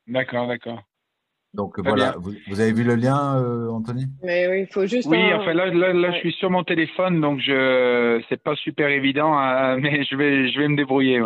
D'accord, 0.07 0.47
d'accord. 0.47 0.83
Donc 1.55 1.79
voilà, 1.81 2.17
vous, 2.19 2.61
avez 2.61 2.73
vu 2.73 2.85
le 2.85 2.97
lien, 2.97 3.39
euh, 3.39 3.71
Anthony? 3.71 4.07
Mais 4.23 4.47
oui, 4.49 4.67
il 4.69 4.73
faut 4.73 4.87
juste. 4.87 5.09
Oui, 5.09 5.33
enfin 5.33 5.55
là, 5.55 5.73
là, 5.73 6.13
je 6.13 6.19
suis 6.19 6.33
sur 6.33 6.51
mon 6.51 6.65
téléphone, 6.65 7.21
donc 7.21 7.41
je 7.41 8.23
c'est 8.29 8.43
pas 8.43 8.55
super 8.57 8.89
évident, 8.89 9.33
hein, 9.37 9.77
mais 9.81 10.05
je 10.05 10.17
vais, 10.17 10.51
je 10.51 10.59
vais 10.59 10.69
me 10.69 10.77
débrouiller. 10.77 11.23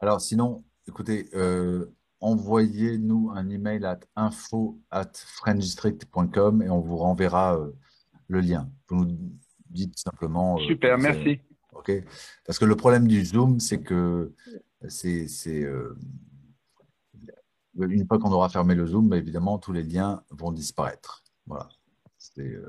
Alors 0.00 0.20
sinon, 0.20 0.64
écoutez, 0.88 1.26
euh, 1.34 1.86
envoyez-nous 2.20 3.32
un 3.34 3.48
email 3.50 3.84
à 3.84 3.98
info 4.16 4.78
at 4.90 5.12
frenchdistrict.com 5.14 6.62
et 6.62 6.70
on 6.70 6.80
vous 6.80 6.96
renverra 6.96 7.56
euh, 7.56 7.72
le 8.28 8.40
lien. 8.40 8.68
Vous 8.88 9.04
nous 9.04 9.18
dites 9.68 9.98
simplement. 9.98 10.58
euh, 10.58 10.66
Super, 10.66 10.98
merci. 10.98 11.40
OK? 11.72 11.92
Parce 12.46 12.58
que 12.58 12.64
le 12.64 12.76
problème 12.76 13.06
du 13.06 13.24
Zoom, 13.24 13.60
c'est 13.60 13.82
que 13.82 14.32
c'est. 14.88 15.28
Euh, 15.48 15.96
une 17.78 18.06
fois 18.06 18.18
qu'on 18.18 18.32
aura 18.32 18.48
fermé 18.48 18.74
le 18.74 18.86
Zoom, 18.86 19.12
évidemment, 19.14 19.58
tous 19.58 19.72
les 19.72 19.82
liens 19.82 20.22
vont 20.30 20.52
disparaître. 20.52 21.22
Voilà. 21.46 21.68
C'est 22.18 22.60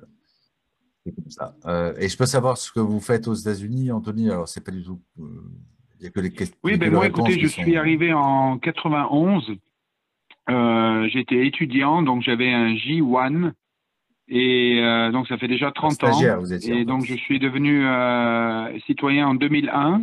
comme 1.06 1.30
ça. 1.30 1.56
et 2.00 2.08
je 2.08 2.18
peux 2.18 2.26
savoir 2.26 2.58
ce 2.58 2.72
que 2.72 2.80
vous 2.80 3.00
faites 3.00 3.28
aux 3.28 3.34
États-Unis, 3.34 3.92
Anthony? 3.92 4.30
Alors, 4.30 4.48
c'est 4.48 4.64
pas 4.64 4.72
du 4.72 4.84
tout. 4.84 5.02
Il 6.02 6.06
y 6.06 6.08
a 6.08 6.10
que 6.10 6.20
les 6.20 6.32
questions. 6.32 6.58
Oui, 6.64 6.78
ben 6.78 6.92
moi, 6.92 7.06
écoutez, 7.06 7.40
je 7.40 7.46
suis 7.46 7.78
arrivé 7.78 8.12
en 8.12 8.58
91. 8.58 9.52
Euh, 10.50 11.08
J'étais 11.10 11.46
étudiant, 11.46 12.02
donc 12.02 12.24
j'avais 12.24 12.52
un 12.52 12.74
J1. 12.74 13.52
Et 14.28 14.80
euh, 14.82 15.12
donc, 15.12 15.28
ça 15.28 15.38
fait 15.38 15.48
déjà 15.48 15.72
30 15.72 16.04
ans. 16.06 16.40
Vous 16.40 16.54
étiez, 16.54 16.80
et 16.80 16.86
donc, 16.86 17.06
je 17.06 17.14
suis 17.14 17.38
devenu 17.38 17.86
euh, 17.86 18.80
citoyen 18.88 19.28
en 19.28 19.36
2001. 19.36 20.02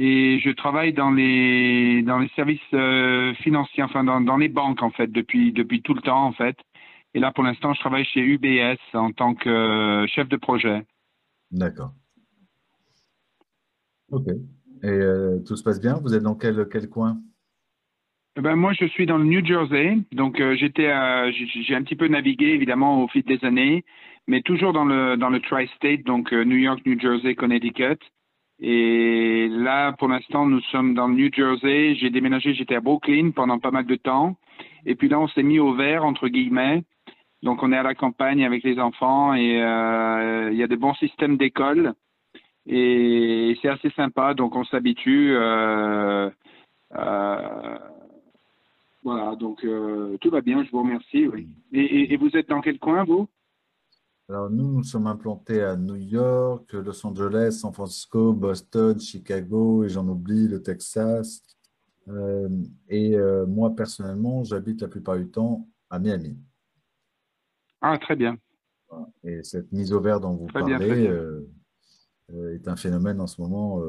Et 0.00 0.38
je 0.38 0.50
travaille 0.50 0.92
dans 0.92 1.10
les, 1.10 2.02
dans 2.02 2.18
les 2.18 2.28
services 2.36 2.60
euh, 2.72 3.34
financiers, 3.34 3.82
enfin, 3.82 4.04
dans, 4.04 4.20
dans 4.20 4.36
les 4.36 4.48
banques, 4.48 4.82
en 4.82 4.90
fait, 4.90 5.08
depuis, 5.08 5.52
depuis 5.52 5.82
tout 5.82 5.94
le 5.94 6.00
temps, 6.02 6.24
en 6.24 6.32
fait. 6.32 6.56
Et 7.14 7.20
là, 7.20 7.32
pour 7.32 7.42
l'instant, 7.42 7.74
je 7.74 7.80
travaille 7.80 8.04
chez 8.04 8.20
UBS 8.20 8.78
en 8.94 9.10
tant 9.10 9.34
que 9.34 9.48
euh, 9.48 10.06
chef 10.06 10.28
de 10.28 10.36
projet. 10.36 10.84
D'accord. 11.50 11.92
OK. 14.12 14.28
Et 14.84 14.86
euh, 14.86 15.40
tout 15.44 15.56
se 15.56 15.64
passe 15.64 15.80
bien? 15.80 15.94
Vous 15.94 16.14
êtes 16.14 16.22
dans 16.22 16.36
quel, 16.36 16.68
quel 16.70 16.88
coin? 16.88 17.18
Eh 18.36 18.40
ben, 18.40 18.54
moi, 18.54 18.72
je 18.74 18.84
suis 18.84 19.06
dans 19.06 19.18
le 19.18 19.24
New 19.24 19.44
Jersey. 19.44 19.98
Donc, 20.12 20.40
j'étais, 20.54 20.92
j'ai 21.32 21.74
un 21.74 21.82
petit 21.82 21.96
peu 21.96 22.06
navigué, 22.06 22.50
évidemment, 22.50 23.02
au 23.02 23.08
fil 23.08 23.24
des 23.24 23.44
années, 23.44 23.84
mais 24.28 24.42
toujours 24.42 24.72
dans 24.72 24.84
le, 24.84 25.16
dans 25.16 25.30
le 25.30 25.40
tri-state, 25.40 26.04
donc 26.04 26.30
New 26.30 26.56
York, 26.56 26.86
New 26.86 27.00
Jersey, 27.00 27.34
Connecticut. 27.34 27.98
Et 28.60 29.48
là, 29.50 29.92
pour 29.92 30.08
l'instant, 30.08 30.46
nous 30.46 30.60
sommes 30.72 30.94
dans 30.94 31.08
le 31.08 31.14
New 31.14 31.30
Jersey. 31.32 31.94
J'ai 31.96 32.10
déménagé, 32.10 32.54
j'étais 32.54 32.74
à 32.74 32.80
Brooklyn 32.80 33.30
pendant 33.30 33.58
pas 33.58 33.70
mal 33.70 33.86
de 33.86 33.96
temps. 33.96 34.36
Et 34.84 34.94
puis 34.94 35.08
là, 35.08 35.20
on 35.20 35.28
s'est 35.28 35.42
mis 35.42 35.58
au 35.58 35.74
vert, 35.74 36.04
entre 36.04 36.28
guillemets. 36.28 36.82
Donc, 37.42 37.62
on 37.62 37.72
est 37.72 37.76
à 37.76 37.84
la 37.84 37.94
campagne 37.94 38.44
avec 38.44 38.64
les 38.64 38.80
enfants 38.80 39.34
et 39.34 39.58
il 39.58 40.56
y 40.56 40.62
a 40.62 40.66
des 40.66 40.76
bons 40.76 40.94
systèmes 40.94 41.36
d'école. 41.36 41.94
Et 42.68 43.56
c'est 43.62 43.68
assez 43.68 43.90
sympa, 43.90 44.34
donc 44.34 44.54
on 44.54 44.64
s'habitue. 44.64 45.34
Euh, 45.34 46.28
euh, 46.94 47.78
voilà, 49.02 49.36
donc 49.36 49.64
euh, 49.64 50.18
tout 50.20 50.28
va 50.28 50.42
bien, 50.42 50.62
je 50.62 50.70
vous 50.70 50.82
remercie. 50.82 51.26
Oui. 51.26 51.48
Et, 51.72 52.14
vous 52.18 52.36
êtes 52.36 52.50
dans 52.50 52.60
quel 52.60 52.78
coin, 52.78 53.04
vous? 53.04 53.26
Alors, 54.30 54.50
nous, 54.50 54.68
nous 54.70 54.82
sommes 54.82 55.06
implantés 55.06 55.62
à 55.62 55.74
New 55.74 55.96
York, 55.96 56.70
Los 56.74 57.06
Angeles, 57.06 57.52
San 57.62 57.72
Francisco, 57.72 58.34
Boston, 58.34 59.00
Chicago, 59.00 59.84
et 59.84 59.88
j'en 59.88 60.06
oublie, 60.06 60.48
le 60.48 60.62
Texas. 60.62 61.42
Euh, 62.08 62.48
et 62.90 63.16
euh, 63.16 63.46
moi, 63.46 63.74
personnellement, 63.74 64.44
j'habite 64.44 64.82
la 64.82 64.88
plupart 64.88 65.16
du 65.16 65.30
temps 65.30 65.66
à 65.88 65.98
Miami. 65.98 66.38
Ah, 67.80 67.96
très 67.98 68.16
bien. 68.16 68.36
Et 69.24 69.42
cette 69.44 69.72
mise 69.72 69.94
au 69.94 70.00
vert 70.00 70.20
dont 70.20 70.34
vous 70.34 70.46
Très 70.46 70.60
parlez, 70.60 70.76
bien, 70.76 70.86
très 70.86 71.02
bien. 71.02 71.10
euh, 71.10 72.54
est 72.54 72.68
un 72.68 72.76
phénomène 72.76 73.20
en 73.22 73.26
ce 73.26 73.40
moment 73.40 73.80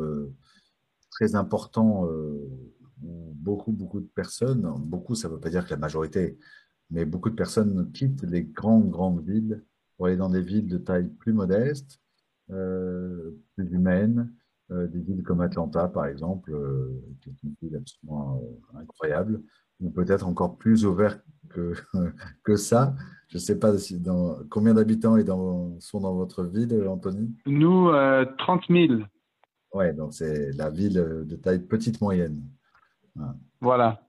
très 1.12 1.36
important 1.36 2.06
où 2.06 3.34
beaucoup, 3.36 3.74
beaucoup 3.74 4.00
de 4.00 4.08
personnes, 4.08 4.74
beaucoup, 4.80 5.16
ça 5.16 5.28
ne 5.28 5.34
veut 5.34 5.40
pas 5.40 5.50
dire 5.50 5.66
que 5.66 5.72
la 5.72 5.78
majorité, 5.78 6.38
mais 6.92 7.04
beaucoup 7.04 7.30
de 7.30 7.36
personnes 7.36 7.92
quittent 7.92 8.24
les 8.24 8.44
grandes, 8.46 8.90
grandes 8.90 9.22
villes 9.26 9.66
pour 10.00 10.06
aller 10.06 10.16
dans 10.16 10.30
des 10.30 10.41
villes 10.41 10.70
de 10.70 10.78
taille 10.78 11.10
plus 11.10 11.34
modeste, 11.34 12.00
euh, 12.52 13.32
plus 13.58 13.70
humaine, 13.70 14.34
euh, 14.72 14.88
des 14.88 15.02
villes 15.02 15.24
comme 15.24 15.41
Atlanta, 15.41 15.89
par 15.89 16.06
exemple, 16.06 16.54
euh, 16.54 17.04
qui 17.20 17.30
est 17.32 17.43
une 17.43 17.54
ville 17.62 17.76
absolument 17.76 18.41
incroyable, 18.76 19.41
ou 19.82 19.89
peut-être 19.89 20.26
encore 20.26 20.58
plus 20.58 20.86
ouvert 20.86 21.20
que, 21.50 21.74
que 22.45 22.56
ça. 22.56 22.95
Je 23.28 23.36
ne 23.36 23.41
sais 23.41 23.60
pas 23.60 23.78
si 23.78 24.00
dans, 24.00 24.38
combien 24.50 24.74
d'habitants 24.74 25.18
sont 25.82 26.00
dans 26.00 26.16
votre 26.16 26.45
ville, 26.45 26.88
Anthony? 26.88 27.36
Nous, 27.45 27.89
euh, 27.89 28.24
30 28.38 28.68
000. 28.70 29.02
Ouais, 29.74 29.91
donc 29.91 30.14
c'est 30.14 30.54
la 30.54 30.70
ville 30.70 30.93
de 30.93 31.36
taille 31.36 31.60
petite 31.60 32.00
moyenne. 32.00 32.41
Voilà, 33.60 34.02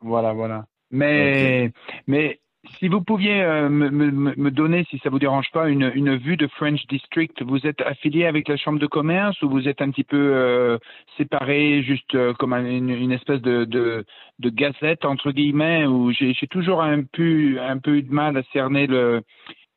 voilà, 0.00 0.32
voilà. 0.32 0.64
Mais, 0.92 1.72
mais 2.06 2.41
si 2.78 2.88
vous 2.88 3.00
pouviez 3.02 3.42
euh, 3.42 3.68
me, 3.68 3.90
me, 3.90 4.34
me 4.36 4.50
donner, 4.50 4.84
si 4.90 4.98
ça 4.98 5.10
vous 5.10 5.18
dérange 5.18 5.50
pas, 5.52 5.68
une, 5.68 5.90
une 5.94 6.16
vue 6.16 6.36
de 6.36 6.46
French 6.46 6.86
District, 6.86 7.42
vous 7.42 7.66
êtes 7.66 7.80
affilié 7.80 8.24
avec 8.26 8.48
la 8.48 8.56
Chambre 8.56 8.78
de 8.78 8.86
commerce 8.86 9.40
ou 9.42 9.50
vous 9.50 9.66
êtes 9.68 9.82
un 9.82 9.90
petit 9.90 10.04
peu 10.04 10.16
euh, 10.34 10.78
séparé, 11.16 11.82
juste 11.82 12.14
euh, 12.14 12.32
comme 12.34 12.52
un- 12.52 12.64
une, 12.64 12.90
une 12.90 13.12
espèce 13.12 13.40
de, 13.42 13.64
de, 13.64 14.04
de 14.38 14.50
gazette, 14.50 15.04
entre 15.04 15.32
guillemets, 15.32 15.86
où 15.86 16.12
j'ai 16.12 16.34
toujours 16.50 16.82
un 16.82 17.02
peu, 17.02 17.60
un 17.60 17.78
peu 17.78 17.96
eu 17.96 18.02
de 18.02 18.12
mal 18.12 18.36
à 18.36 18.42
cerner 18.52 18.86
le, 18.86 19.22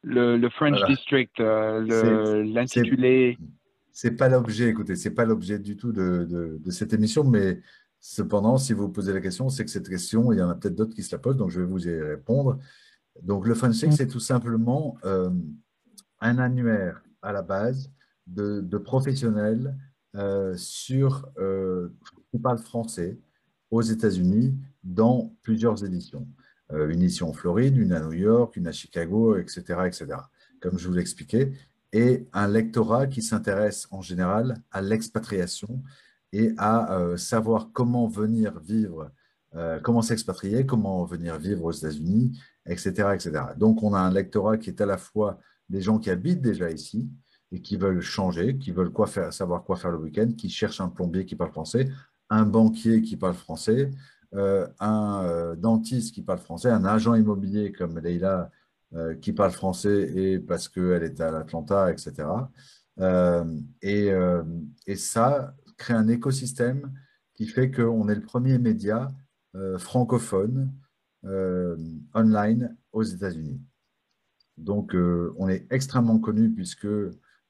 le, 0.04 0.38
le 0.38 0.50
French 0.50 0.78
Voilà. 0.78 0.88
District, 0.88 1.40
l'intitulé. 1.40 3.38
C'est 3.92 4.18
pas 4.18 4.28
l'objet, 4.30 4.70
écoutez, 4.70 4.96
c'est 4.96 5.16
pas 5.16 5.26
l'objet 5.26 5.58
du 5.58 5.78
tout 5.78 5.92
de, 5.94 6.26
de, 6.30 6.58
de 6.64 6.72
cette 6.72 6.94
émission, 6.94 7.24
mais 7.24 7.60
cependant, 8.08 8.60
si 8.60 8.74
vous 8.74 8.88
posez 8.88 9.14
la 9.14 9.20
question, 9.20 9.50
c'est 9.50 9.66
que 9.66 9.72
cette 9.72 9.90
question, 9.90 10.32
il 10.32 10.38
y 10.38 10.42
en 10.44 10.50
a 10.50 10.56
peut-être 10.56 10.76
d'autres 10.76 10.94
qui 10.94 11.02
se 11.02 11.16
la 11.16 11.18
posent, 11.18 11.38
donc 11.38 11.50
je 11.50 11.60
vais 11.60 11.66
vous 11.66 11.88
y 11.88 12.02
répondre. 12.02 12.60
Donc, 13.24 13.48
le 13.48 13.56
FunSec, 13.56 13.94
c'est 13.94 14.08
tout 14.08 14.20
simplement 14.20 14.98
euh, 15.06 15.32
un 16.22 16.38
annuaire 16.38 17.02
à 17.24 17.32
la 17.32 17.42
base 17.42 17.90
de, 18.28 18.62
de 18.62 18.78
professionnels 18.78 19.76
euh, 20.16 20.56
sur, 20.56 21.28
euh, 21.40 21.90
qui 22.30 22.38
parlent 22.38 22.60
français 22.60 23.18
aux 23.72 23.82
États-Unis 23.82 24.56
dans 24.84 25.36
plusieurs 25.42 25.84
éditions. 25.84 26.28
Euh, 26.74 26.90
une 26.90 27.02
édition 27.02 27.30
en 27.30 27.34
Floride, 27.34 27.76
une 27.76 27.92
à 27.92 28.02
New 28.02 28.14
York, 28.14 28.56
une 28.56 28.68
à 28.68 28.72
Chicago, 28.72 29.36
etc., 29.38 29.64
etc. 29.88 30.06
Comme 30.62 30.78
je 30.78 30.88
vous 30.88 30.94
l'expliquais, 30.94 31.54
et 31.92 32.28
un 32.34 32.48
lectorat 32.48 33.08
qui 33.08 33.24
s'intéresse 33.24 33.88
en 33.90 34.02
général 34.02 34.62
à 34.72 34.82
l'expatriation 34.82 35.82
et 36.32 36.54
à 36.58 36.98
euh, 36.98 37.18
savoir 37.18 37.70
comment 37.72 38.08
venir 38.08 38.60
vivre, 38.60 39.12
euh, 39.56 39.80
comment 39.82 40.02
s'expatrier, 40.02 40.66
comment 40.66 41.06
venir 41.06 41.38
vivre 41.38 41.64
aux 41.66 41.72
États-Unis, 41.72 42.38
etc., 42.66 43.10
etc. 43.14 43.32
Donc, 43.58 43.84
on 43.84 43.94
a 43.94 44.00
un 44.00 44.12
lectorat 44.12 44.58
qui 44.58 44.70
est 44.70 44.82
à 44.82 44.86
la 44.86 44.98
fois 44.98 45.40
des 45.70 45.82
gens 45.82 45.98
qui 45.98 46.10
habitent 46.10 46.42
déjà 46.42 46.70
ici 46.72 47.10
et 47.52 47.62
qui 47.62 47.78
veulent 47.78 48.02
changer, 48.02 48.58
qui 48.58 48.72
veulent 48.72 48.92
quoi 48.92 49.08
faire, 49.08 49.32
savoir 49.32 49.64
quoi 49.64 49.76
faire 49.78 49.92
le 49.92 49.98
week-end, 49.98 50.32
qui 50.38 50.50
cherchent 50.50 50.82
un 50.82 50.90
plombier 50.90 51.26
qui 51.26 51.36
parle 51.36 51.52
français, 51.52 51.90
un 52.30 52.46
banquier 52.46 53.02
qui 53.02 53.18
parle 53.18 53.36
français, 53.36 53.92
euh, 54.34 54.68
un 54.80 55.56
dentiste 55.56 56.14
qui 56.14 56.22
parle 56.22 56.40
français, 56.40 56.70
un 56.70 56.84
agent 56.84 57.16
immobilier 57.16 57.72
comme 57.72 58.00
Leïla 58.00 58.50
euh, 58.94 59.16
qui 59.16 59.32
parle 59.32 59.52
français 59.52 60.12
et 60.16 60.40
parce 60.40 60.68
qu'elle 60.68 61.04
est 61.04 61.22
à 61.22 61.32
l'Atlanta, 61.32 61.92
etc. 61.92 62.28
Et, 63.82 64.12
et 64.88 64.96
ça 64.96 65.54
crée 65.78 65.94
un 65.94 66.08
écosystème 66.08 66.92
qui 67.34 67.48
fait 67.48 67.72
qu'on 67.72 68.08
est 68.10 68.16
le 68.16 68.22
premier 68.22 68.58
média 68.58 69.14
euh, 69.56 69.78
francophone 69.78 70.74
euh, 71.26 71.78
online 72.14 72.76
aux 72.92 73.04
États-Unis. 73.04 73.62
Donc, 74.58 74.96
euh, 74.96 75.34
on 75.38 75.50
est 75.50 75.66
extrêmement 75.72 76.20
connu 76.20 76.50
puisque 76.50 76.88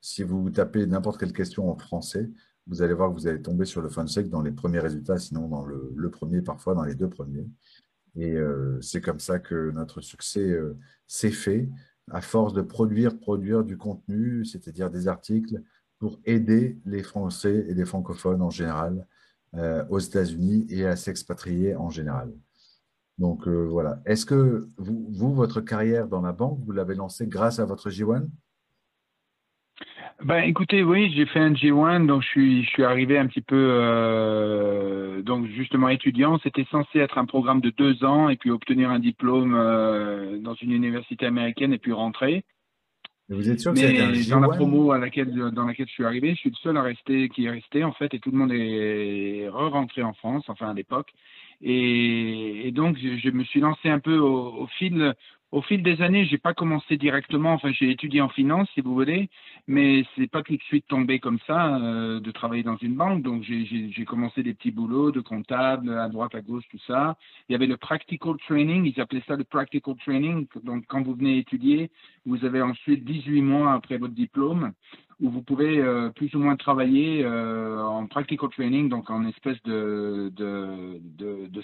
si 0.02 0.24
vous 0.24 0.50
tapez 0.50 0.86
n'importe 0.86 1.20
quelle 1.20 1.34
question 1.34 1.70
en 1.70 1.78
français, 1.78 2.30
vous 2.68 2.82
allez 2.82 2.94
voir 2.94 3.10
que 3.10 3.16
vous 3.16 3.28
allez 3.28 3.42
tomber 3.42 3.66
sur 3.66 3.82
le 3.82 3.90
FunSec 3.90 4.30
dans 4.30 4.42
les 4.42 4.52
premiers 4.52 4.80
résultats, 4.80 5.18
sinon 5.18 5.48
dans 5.48 5.66
le, 5.66 5.94
le 5.96 6.10
premier, 6.10 6.42
parfois 6.42 6.74
dans 6.74 6.84
les 6.84 6.96
deux 6.96 7.10
premiers. 7.10 7.48
Et 8.16 8.38
c'est 8.82 9.02
comme 9.02 9.20
ça 9.20 9.40
que 9.40 9.72
notre 9.72 10.00
succès 10.00 10.58
s'est 11.06 11.32
fait, 11.32 11.70
à 12.10 12.22
force 12.22 12.54
de 12.54 12.62
produire, 12.62 13.20
produire 13.20 13.64
du 13.64 13.78
contenu, 13.78 14.46
c'est-à-dire 14.46 14.90
des 14.90 15.08
articles 15.08 15.62
pour 16.00 16.20
aider 16.26 16.78
les 16.86 17.04
Français 17.04 17.66
et 17.70 17.74
les 17.74 17.86
francophones 17.86 18.42
en 18.42 18.50
général 18.50 19.06
euh, 19.56 19.86
aux 19.90 20.00
États-Unis 20.00 20.68
et 20.70 20.86
à 20.86 20.96
s'expatrier 20.96 21.76
en 21.76 21.90
général. 21.90 22.32
Donc 23.18 23.48
euh, 23.48 23.66
voilà. 23.66 24.00
Est-ce 24.06 24.26
que 24.26 24.68
vous, 24.78 25.34
votre 25.34 25.62
carrière 25.62 26.08
dans 26.08 26.22
la 26.22 26.34
banque, 26.34 26.60
vous 26.66 26.74
l'avez 26.74 26.96
lancée 26.96 27.26
grâce 27.28 27.60
à 27.60 27.66
votre 27.66 27.90
J1 27.90 28.28
Ben, 30.26 30.40
écoutez, 30.40 30.84
oui, 30.84 31.14
j'ai 31.16 31.26
fait 31.26 31.40
un 31.40 31.54
G1, 31.54 32.06
donc 32.06 32.22
je 32.24 32.28
suis, 32.28 32.84
arrivé 32.84 33.18
un 33.18 33.28
petit 33.28 33.42
peu, 33.42 33.56
euh, 33.56 35.22
donc 35.22 35.46
justement 35.48 35.88
étudiant. 35.88 36.38
C'était 36.44 36.68
censé 36.70 37.00
être 37.00 37.18
un 37.18 37.26
programme 37.26 37.62
de 37.62 37.70
deux 37.70 38.04
ans 38.04 38.28
et 38.28 38.36
puis 38.36 38.50
obtenir 38.52 38.90
un 38.90 39.00
diplôme 39.00 39.54
dans 40.44 40.56
une 40.56 40.72
université 40.72 41.26
américaine 41.26 41.72
et 41.72 41.80
puis 41.80 41.94
rentrer. 41.94 42.44
Vous 43.30 43.50
êtes 43.50 43.60
sûr 43.60 43.74
que 43.74 43.80
un 43.80 44.40
dans 44.40 44.40
la 44.40 44.48
J1? 44.48 44.56
promo 44.56 44.92
à 44.92 45.00
laquelle, 45.00 45.34
dans 45.52 45.66
laquelle 45.66 45.88
je 45.88 45.94
suis 45.94 46.06
arrivé, 46.06 46.32
je 46.36 46.40
suis 46.42 46.50
le 46.52 46.56
seul 46.58 46.78
à 46.78 46.84
rester, 46.84 47.30
qui 47.30 47.46
est 47.46 47.50
resté 47.50 47.84
en 47.84 47.92
fait, 47.92 48.14
et 48.14 48.20
tout 48.20 48.32
le 48.32 48.38
monde 48.38 48.52
est 48.54 49.50
re-rentré 49.50 50.04
en 50.04 50.14
France, 50.14 50.44
enfin 50.48 50.70
à 50.70 50.74
l'époque. 50.74 51.12
Et, 51.62 52.68
et 52.68 52.72
donc 52.72 52.98
je, 52.98 53.18
je 53.18 53.30
me 53.30 53.44
suis 53.44 53.62
lancé 53.62 53.90
un 53.90 54.00
peu 54.00 54.18
au, 54.18 54.64
au 54.64 54.68
fil, 54.68 55.16
au 55.56 55.62
fil 55.62 55.82
des 55.82 56.02
années. 56.02 56.26
J'ai 56.26 56.38
pas 56.38 56.54
commencé 56.54 56.98
directement. 56.98 57.54
Enfin, 57.54 57.72
j'ai 57.72 57.90
étudié 57.90 58.20
en 58.20 58.28
finance, 58.28 58.68
si 58.74 58.82
vous 58.82 58.94
voulez, 58.94 59.30
mais 59.68 60.04
c'est 60.16 60.30
pas 60.30 60.44
tout 60.44 60.58
de 60.58 60.62
suite 60.64 60.86
tombé 60.88 61.20
comme 61.20 61.40
ça 61.48 61.78
euh, 61.78 62.20
de 62.20 62.30
travailler 62.32 62.64
dans 62.64 62.76
une 62.76 62.96
banque. 62.96 63.24
Donc 63.24 63.42
j'ai- 63.44 64.06
commencé 64.06 64.44
des 64.44 64.54
petits 64.54 64.72
boulots 64.72 65.12
de 65.12 65.22
comptable 65.22 65.90
à 65.98 66.10
droite 66.10 66.36
à 66.36 66.42
gauche, 66.42 66.66
tout 66.70 66.80
ça. 66.86 67.18
Il 67.48 67.54
y 67.54 67.56
avait 67.56 67.68
le 67.68 67.78
practical 67.78 68.36
training, 68.46 68.86
ils 68.86 69.00
appelaient 69.02 69.24
ça 69.28 69.36
le 69.36 69.46
practical 69.46 69.96
training. 69.96 70.46
Donc 70.64 70.84
quand 70.88 71.02
vous 71.02 71.16
venez 71.16 71.38
étudier, 71.40 71.90
vous 72.26 72.44
avez 72.46 72.62
ensuite 72.62 73.04
18 73.06 73.42
mois 73.42 73.74
après 73.74 73.98
votre 73.98 74.14
diplôme 74.14 74.74
où 75.22 75.30
vous 75.30 75.42
pouvez 75.42 75.80
euh, 75.80 76.10
plus 76.10 76.36
ou 76.36 76.40
moins 76.40 76.58
travailler 76.58 77.24
euh, 77.24 77.82
en 77.82 78.06
practical 78.08 78.50
training, 78.50 78.90
donc 78.90 79.10
en 79.10 79.26
espèce 79.26 79.62
de, 79.64 80.32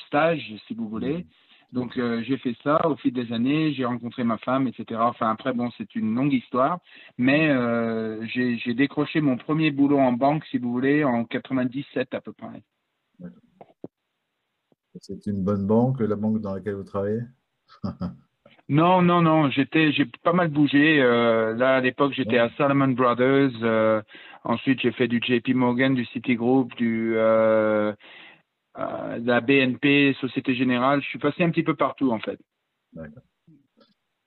stage, 0.08 0.56
si 0.68 0.74
vous 0.74 0.88
voulez. 0.88 1.26
Donc 1.72 1.98
euh, 1.98 2.22
j'ai 2.24 2.38
fait 2.38 2.56
ça 2.64 2.86
au 2.88 2.96
fil 2.98 3.14
des 3.14 3.32
années, 3.32 3.74
j'ai 3.74 3.86
rencontré 3.86 4.24
ma 4.24 4.38
femme, 4.40 4.68
etc. 4.68 5.00
Enfin 5.04 5.30
après, 5.32 5.54
bon, 5.54 5.70
c'est 5.78 5.96
une 5.96 6.14
longue 6.14 6.34
histoire, 6.34 6.80
mais 7.18 7.50
euh, 7.50 8.26
j'ai 8.28 8.74
décroché 8.74 9.22
mon 9.22 9.38
premier 9.38 9.72
boulot 9.72 10.00
en 10.00 10.12
banque, 10.12 10.44
si 10.46 10.58
vous 10.58 10.72
voulez, 10.72 11.04
en 11.04 11.24
97 11.24 12.14
à 12.14 12.22
peu 12.22 12.34
près. 12.34 12.62
C'est 15.00 15.26
une 15.28 15.44
bonne 15.44 15.66
banque, 15.66 16.02
la 16.02 16.16
banque 16.16 16.42
dans 16.42 16.54
laquelle 16.54 16.76
vous 16.76 16.84
travaillez? 16.84 17.22
Non, 18.70 19.02
non, 19.02 19.22
non, 19.22 19.50
j'étais, 19.50 19.92
j'ai 19.92 20.06
pas 20.24 20.32
mal 20.32 20.48
bougé. 20.48 21.02
euh, 21.02 21.54
là, 21.56 21.76
à 21.76 21.82
l'époque, 21.82 22.14
j'étais 22.14 22.38
à 22.38 22.50
Salomon 22.58 22.88
Brothers. 22.88 23.52
euh, 23.64 24.02
ensuite, 24.46 24.80
j'ai 24.80 24.94
fait 24.94 25.10
du 25.10 25.20
JP 25.22 25.50
Morgan, 25.56 25.94
du 25.94 26.06
Citigroup, 26.06 26.70
du 26.78 27.14
euh, 27.18 27.92
euh, 28.78 29.20
la 29.24 29.42
BNP, 29.42 30.16
Société 30.20 30.56
Générale. 30.56 31.02
Je 31.02 31.08
suis 31.08 31.20
passé 31.20 31.44
un 31.44 31.50
petit 31.50 31.64
peu 31.64 31.76
partout, 31.76 32.12
en 32.12 32.20
fait. 32.20 32.40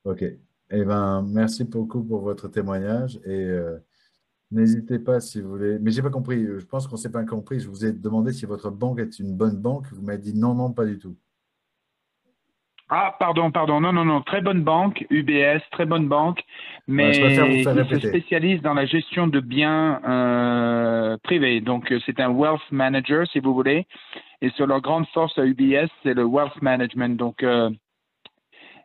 Ok. 0.04 0.24
Eh 0.70 0.84
ben, 0.84 1.22
merci 1.22 1.64
beaucoup 1.64 2.02
pour 2.02 2.22
votre 2.22 2.48
témoignage 2.48 3.20
et 3.24 3.44
euh, 3.44 3.78
n'hésitez 4.50 4.98
pas 4.98 5.20
si 5.20 5.40
vous 5.40 5.50
voulez. 5.50 5.78
Mais 5.78 5.90
j'ai 5.90 6.02
pas 6.02 6.10
compris. 6.10 6.44
Je 6.44 6.64
pense 6.66 6.86
qu'on 6.86 6.96
s'est 6.96 7.12
pas 7.12 7.24
compris. 7.24 7.60
Je 7.60 7.68
vous 7.68 7.84
ai 7.84 7.92
demandé 7.92 8.32
si 8.32 8.46
votre 8.46 8.70
banque 8.70 8.98
est 8.98 9.18
une 9.18 9.36
bonne 9.36 9.60
banque. 9.60 9.86
Vous 9.92 10.02
m'avez 10.02 10.18
dit 10.18 10.34
non, 10.34 10.54
non, 10.54 10.72
pas 10.72 10.84
du 10.84 10.98
tout. 10.98 11.16
Ah, 12.90 13.16
pardon, 13.18 13.50
pardon. 13.50 13.80
Non, 13.80 13.92
non, 13.92 14.04
non. 14.04 14.20
Très 14.20 14.42
bonne 14.42 14.62
banque, 14.62 15.06
UBS, 15.10 15.62
très 15.72 15.86
bonne 15.86 16.06
banque, 16.06 16.42
mais 16.86 17.12
qui 17.12 17.64
se 17.64 18.08
spécialise 18.08 18.60
dans 18.60 18.74
la 18.74 18.84
gestion 18.84 19.26
de 19.26 19.40
biens 19.40 20.00
euh, 20.06 21.16
privés. 21.22 21.60
Donc, 21.60 21.92
c'est 22.04 22.20
un 22.20 22.30
wealth 22.30 22.60
manager, 22.70 23.26
si 23.28 23.40
vous 23.40 23.54
voulez. 23.54 23.86
Et 24.44 24.50
sur 24.50 24.66
leur 24.66 24.82
grande 24.82 25.06
force 25.06 25.38
à 25.38 25.46
UBS, 25.46 25.88
c'est 26.02 26.12
le 26.12 26.24
wealth 26.24 26.60
management. 26.60 27.16
Donc, 27.16 27.42
euh, 27.42 27.70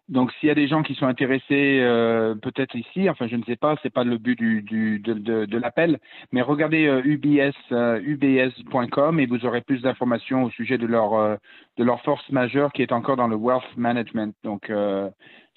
donc 0.07 0.31
s'il 0.31 0.47
y 0.47 0.51
a 0.53 0.55
des 0.55 0.69
gens 0.69 0.83
qui 0.83 0.95
sont 0.95 1.05
intéressés, 1.05 1.81
euh, 1.81 2.33
peut-être 2.33 2.77
ici, 2.77 3.09
enfin, 3.09 3.27
je 3.27 3.35
ne 3.35 3.43
sais 3.43 3.57
pas, 3.57 3.75
c'est 3.83 3.89
pas 3.89 4.05
le 4.05 4.17
but 4.17 4.39
de, 4.39 5.57
l'appel, 5.57 5.99
mais 6.31 6.41
regardez 6.41 6.85
UBS, 7.03 7.51
euh, 7.73 7.99
ubs.com 8.01 9.19
et 9.19 9.25
vous 9.25 9.45
aurez 9.45 9.59
plus 9.59 9.81
d'informations 9.81 10.45
au 10.45 10.49
sujet 10.49 10.77
de 10.77 10.87
leur 10.87 11.37
de 11.75 11.83
leur 11.83 12.01
force 12.03 12.29
majeure 12.29 12.71
qui 12.71 12.81
est 12.81 12.93
encore 12.93 13.17
dans 13.17 13.27
le 13.27 13.35
wealth 13.35 13.75
management. 13.75 14.33
Donc, 14.45 14.71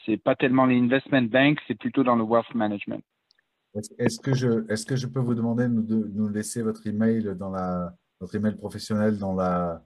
c'est 0.04 0.16
pas 0.16 0.34
tellement 0.34 0.66
l'investment 0.66 1.22
bank, 1.22 1.60
c'est 1.68 1.78
plutôt 1.78 2.02
dans 2.02 2.16
le 2.16 2.24
wealth 2.24 2.52
management. 2.56 3.04
Est-ce 3.98 4.18
que 4.18 4.34
je, 4.34 4.68
est-ce 4.68 4.84
que 4.84 4.96
je 4.96 5.06
peux 5.06 5.20
vous 5.20 5.36
demander 5.36 5.68
de 5.68 6.10
nous 6.12 6.28
laisser 6.28 6.60
votre 6.60 6.84
email 6.88 7.36
dans 7.36 7.50
la, 7.50 7.94
votre 8.18 8.34
email 8.34 8.56
professionnel 8.56 9.16
dans 9.16 9.34
la, 9.34 9.80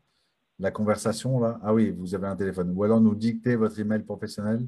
la 0.58 0.70
conversation 0.70 1.38
là? 1.40 1.58
Ah 1.62 1.74
oui, 1.74 1.90
vous 1.90 2.14
avez 2.14 2.26
un 2.26 2.36
téléphone. 2.36 2.72
Ou 2.74 2.84
alors 2.84 3.00
nous 3.00 3.14
dicter 3.14 3.56
votre 3.56 3.78
email 3.78 4.02
professionnel. 4.02 4.66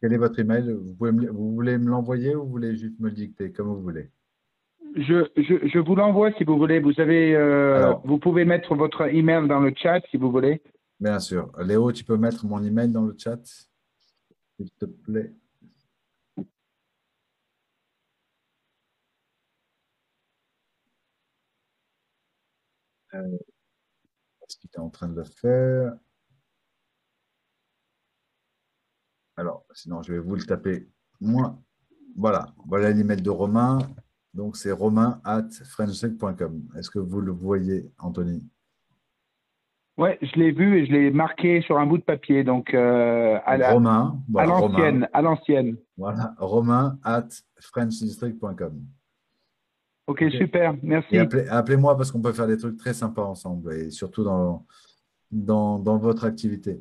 Quel 0.00 0.12
est 0.12 0.18
votre 0.18 0.38
email? 0.38 0.70
Vous 0.72 0.94
pouvez 0.94 1.12
me- 1.12 1.30
vous 1.30 1.54
voulez 1.54 1.76
me 1.78 1.88
l'envoyer 1.88 2.34
ou 2.36 2.44
vous 2.44 2.50
voulez 2.50 2.76
juste 2.76 2.98
me 3.00 3.08
le 3.08 3.14
dicter, 3.14 3.50
comme 3.52 3.68
vous 3.68 3.80
voulez? 3.80 4.10
Je, 4.94 5.26
je, 5.36 5.66
je 5.68 5.78
vous 5.78 5.94
l'envoie 5.96 6.32
si 6.32 6.44
vous 6.44 6.56
voulez. 6.56 6.80
Vous 6.80 6.98
avez, 7.00 7.34
euh, 7.34 7.76
Alors. 7.76 8.02
vous 8.06 8.18
pouvez 8.18 8.44
mettre 8.44 8.74
votre 8.74 9.02
email 9.12 9.46
dans 9.48 9.60
le 9.60 9.72
chat 9.76 10.00
si 10.10 10.16
vous 10.16 10.30
voulez. 10.30 10.62
Bien 11.00 11.18
sûr. 11.18 11.50
Léo, 11.62 11.92
tu 11.92 12.04
peux 12.04 12.16
mettre 12.16 12.46
mon 12.46 12.62
email 12.62 12.90
dans 12.90 13.04
le 13.04 13.14
chat, 13.18 13.40
s'il 13.44 14.70
te 14.78 14.84
plaît. 14.84 15.32
Euh, 23.14 23.38
En 24.78 24.90
train 24.90 25.08
de 25.08 25.16
le 25.16 25.24
faire? 25.24 25.92
Alors, 29.36 29.64
sinon, 29.72 30.02
je 30.02 30.12
vais 30.12 30.18
vous 30.18 30.34
le 30.34 30.42
taper. 30.42 30.88
Moi, 31.20 31.56
voilà. 32.16 32.46
Voilà 32.66 32.90
l'email 32.90 33.20
de 33.22 33.30
Romain. 33.30 33.78
Donc, 34.34 34.56
c'est 34.56 34.72
romain 34.72 35.20
at 35.24 35.48
frenchtech.com. 35.64 36.68
Est-ce 36.76 36.90
que 36.90 36.98
vous 36.98 37.20
le 37.20 37.32
voyez, 37.32 37.90
Anthony? 37.98 38.42
Ouais, 39.96 40.16
je 40.22 40.38
l'ai 40.38 40.52
vu 40.52 40.78
et 40.78 40.86
je 40.86 40.92
l'ai 40.92 41.10
marqué 41.10 41.60
sur 41.62 41.78
un 41.78 41.86
bout 41.86 41.98
de 41.98 42.04
papier. 42.04 42.44
Donc, 42.44 42.72
euh, 42.72 43.38
à 43.44 43.56
la- 43.56 43.72
Romain, 43.72 44.22
voilà, 44.28 44.48
l'ancienne, 44.60 45.08
à 45.12 45.22
l'ancienne. 45.22 45.76
Voilà, 45.96 46.34
romain 46.38 46.98
at 47.02 47.26
frenchdistrict.com. 47.60 48.84
Ok, 50.08 50.24
super. 50.36 50.74
Merci. 50.82 51.16
Appelez-moi 51.18 51.96
parce 51.96 52.10
qu'on 52.10 52.20
peut 52.22 52.32
faire 52.32 52.46
des 52.46 52.56
trucs 52.56 52.78
très 52.78 52.94
sympas 52.94 53.24
ensemble 53.24 53.72
et 53.74 53.90
surtout 53.90 54.24
dans, 54.24 54.66
dans, 55.30 55.78
dans 55.78 55.98
votre 55.98 56.24
activité. 56.24 56.80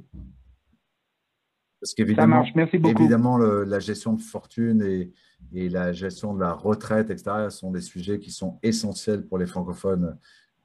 Parce 1.82 1.92
Ça 1.92 1.96
qu'évidemment, 1.98 2.38
marche. 2.38 2.52
Merci 2.56 2.78
beaucoup. 2.78 3.00
évidemment 3.00 3.38
le- 3.38 3.64
la 3.66 3.80
gestion 3.80 4.14
de 4.14 4.22
fortune 4.22 4.82
et, 4.82 5.12
et 5.54 5.70
la 5.70 5.92
gestion 5.94 6.34
de 6.34 6.40
la 6.40 6.54
retraite, 6.54 7.10
etc., 7.12 7.50
sont 7.50 7.70
des 7.72 7.82
sujets 7.82 8.18
qui 8.20 8.32
sont 8.32 8.60
essentiels 8.64 9.28
pour 9.28 9.38
les 9.38 9.46
francophones 9.46 10.18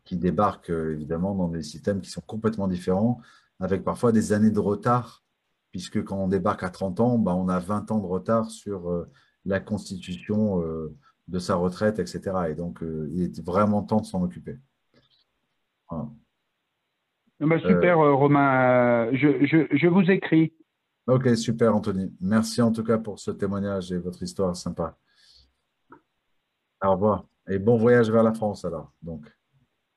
qui 0.05 0.17
débarquent 0.17 0.71
euh, 0.71 0.93
évidemment 0.95 1.35
dans 1.35 1.49
des 1.49 1.63
systèmes 1.63 2.01
qui 2.01 2.11
sont 2.11 2.23
complètement 2.23 2.67
différents, 2.69 3.21
avec 3.61 3.85
parfois 3.85 4.11
des 4.13 4.33
années 4.33 4.51
de 4.51 4.59
retard, 4.61 5.23
puisque 5.71 6.03
quand 6.03 6.17
on 6.17 6.29
débarque 6.29 6.63
à 6.63 6.71
30 6.71 7.01
ans, 7.01 7.19
bah, 7.19 7.35
on 7.35 7.49
a 7.49 7.59
20 7.59 7.91
ans 7.91 7.99
de 7.99 8.07
retard 8.07 8.51
sur 8.51 8.89
euh, 8.91 9.09
la 9.45 9.61
constitution 9.61 10.63
euh, 10.63 10.95
de 11.29 11.39
sa 11.39 11.55
retraite, 11.57 11.99
etc. 11.99 12.21
Et 12.51 12.55
donc, 12.55 12.83
euh, 12.83 13.09
il 13.13 13.25
est 13.25 13.45
vraiment 13.45 13.83
temps 13.83 14.01
de 14.01 14.07
s'en 14.07 14.23
occuper. 14.23 14.59
Voilà. 15.89 16.09
Ah 17.41 17.47
bah, 17.47 17.59
super, 17.59 17.99
euh, 17.99 18.15
Romain. 18.15 19.07
Euh, 19.07 19.11
je, 19.15 19.45
je, 19.47 19.77
je 19.77 19.87
vous 19.89 20.11
écris. 20.11 20.53
Ok, 21.07 21.37
super, 21.37 21.75
Anthony. 21.75 22.15
Merci 22.21 22.63
en 22.63 22.71
tout 22.71 22.85
cas 22.85 22.99
pour 22.99 23.19
ce 23.19 23.33
témoignage 23.33 23.91
et 23.91 23.99
votre 23.99 24.23
histoire 24.23 24.55
sympa. 24.55 24.97
Au 26.83 26.93
revoir. 26.93 27.25
Et 27.49 27.59
bon 27.59 27.77
voyage 27.77 28.11
vers 28.11 28.23
la 28.23 28.33
France 28.33 28.65
alors. 28.65 28.93
Donc, 29.03 29.27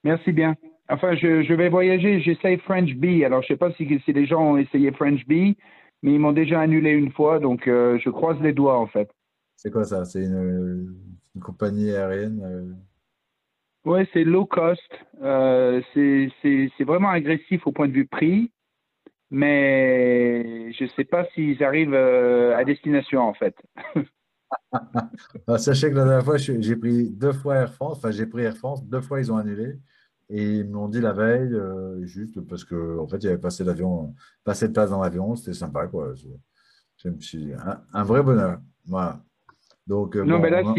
Merci 0.04 0.32
bien. 0.32 0.56
Enfin, 0.90 1.16
je, 1.16 1.44
je 1.44 1.54
vais 1.54 1.70
voyager. 1.70 2.22
J'essaye 2.22 2.58
French 2.58 2.94
B. 2.96 3.24
Alors, 3.24 3.42
je 3.42 3.48
sais 3.48 3.58
pas 3.58 3.72
si, 3.74 4.02
si 4.06 4.14
les 4.14 4.26
gens 4.26 4.54
ont 4.54 4.58
essayé 4.58 4.92
French 4.92 5.26
B, 5.26 5.56
mais 6.04 6.14
ils 6.14 6.20
m'ont 6.20 6.32
déjà 6.32 6.62
annulé 6.62 6.92
une 6.92 7.12
fois. 7.12 7.40
Donc, 7.40 7.68
euh, 7.68 7.98
je 8.04 8.10
croise 8.10 8.40
les 8.42 8.54
doigts, 8.54 8.80
en 8.80 8.88
fait. 8.88 9.10
C'est 9.56 9.72
quoi 9.72 9.84
ça? 9.86 10.06
C'est 10.06 10.24
une, 10.24 10.96
une 11.36 11.42
compagnie 11.42 11.92
aérienne? 11.92 12.42
euh, 12.44 12.74
Ouais, 13.86 14.08
c'est 14.14 14.24
low 14.24 14.46
cost. 14.46 14.82
Euh, 15.22 15.82
c'est 15.94 16.84
vraiment 16.84 17.10
agressif 17.10 17.68
au 17.68 17.72
point 17.72 17.88
de 17.88 17.94
vue 17.94 18.08
prix, 18.08 18.52
mais 19.32 20.72
je 20.74 20.86
ne 20.86 20.90
sais 20.92 21.06
pas 21.06 21.26
s'ils 21.36 21.64
arrivent 21.64 21.94
euh, 21.96 22.58
à 22.58 22.66
destination 22.66 23.22
en 23.22 23.34
fait. 23.36 23.56
Ah, 25.48 25.58
sachez 25.58 25.90
que 25.90 25.96
la 25.96 26.06
dernière 26.06 26.24
fois, 26.26 26.38
j'ai 26.38 26.76
pris 26.76 27.10
deux 27.10 27.34
fois 27.34 27.56
Air 27.58 27.74
France. 27.74 27.98
Enfin, 27.98 28.12
j'ai 28.12 28.26
pris 28.26 28.44
Air 28.44 28.58
France. 28.58 28.84
Deux 28.86 29.02
fois, 29.02 29.20
ils 29.20 29.32
ont 29.32 29.38
annulé. 29.38 29.80
Et 30.30 30.44
ils 30.60 30.70
m'ont 30.70 30.88
dit 30.90 31.02
la 31.02 31.14
veille, 31.14 31.54
euh, 31.54 32.04
juste 32.06 32.42
parce 32.48 32.64
que 32.66 32.98
en 33.00 33.08
fait, 33.08 33.18
il 33.18 33.26
y 33.26 33.28
avait 33.28 33.38
passé 33.38 33.64
l'avion, 33.64 34.16
passé 34.44 34.68
de 34.68 34.74
place 34.74 34.90
dans 34.90 35.02
l'avion. 35.02 35.36
C'était 35.36 35.54
sympa, 35.54 35.88
quoi. 35.88 36.14
Je, 36.16 36.28
je 36.98 37.10
me 37.10 37.22
suis 37.22 37.54
un, 37.56 37.84
un 37.94 38.06
vrai 38.06 38.24
bonheur. 38.24 38.62
Voilà. 38.88 39.25
Donc, 39.88 40.16
euh, 40.16 40.24
non, 40.24 40.38
bon, 40.38 40.44
mais 40.44 40.50
là, 40.50 40.64
là. 40.64 40.74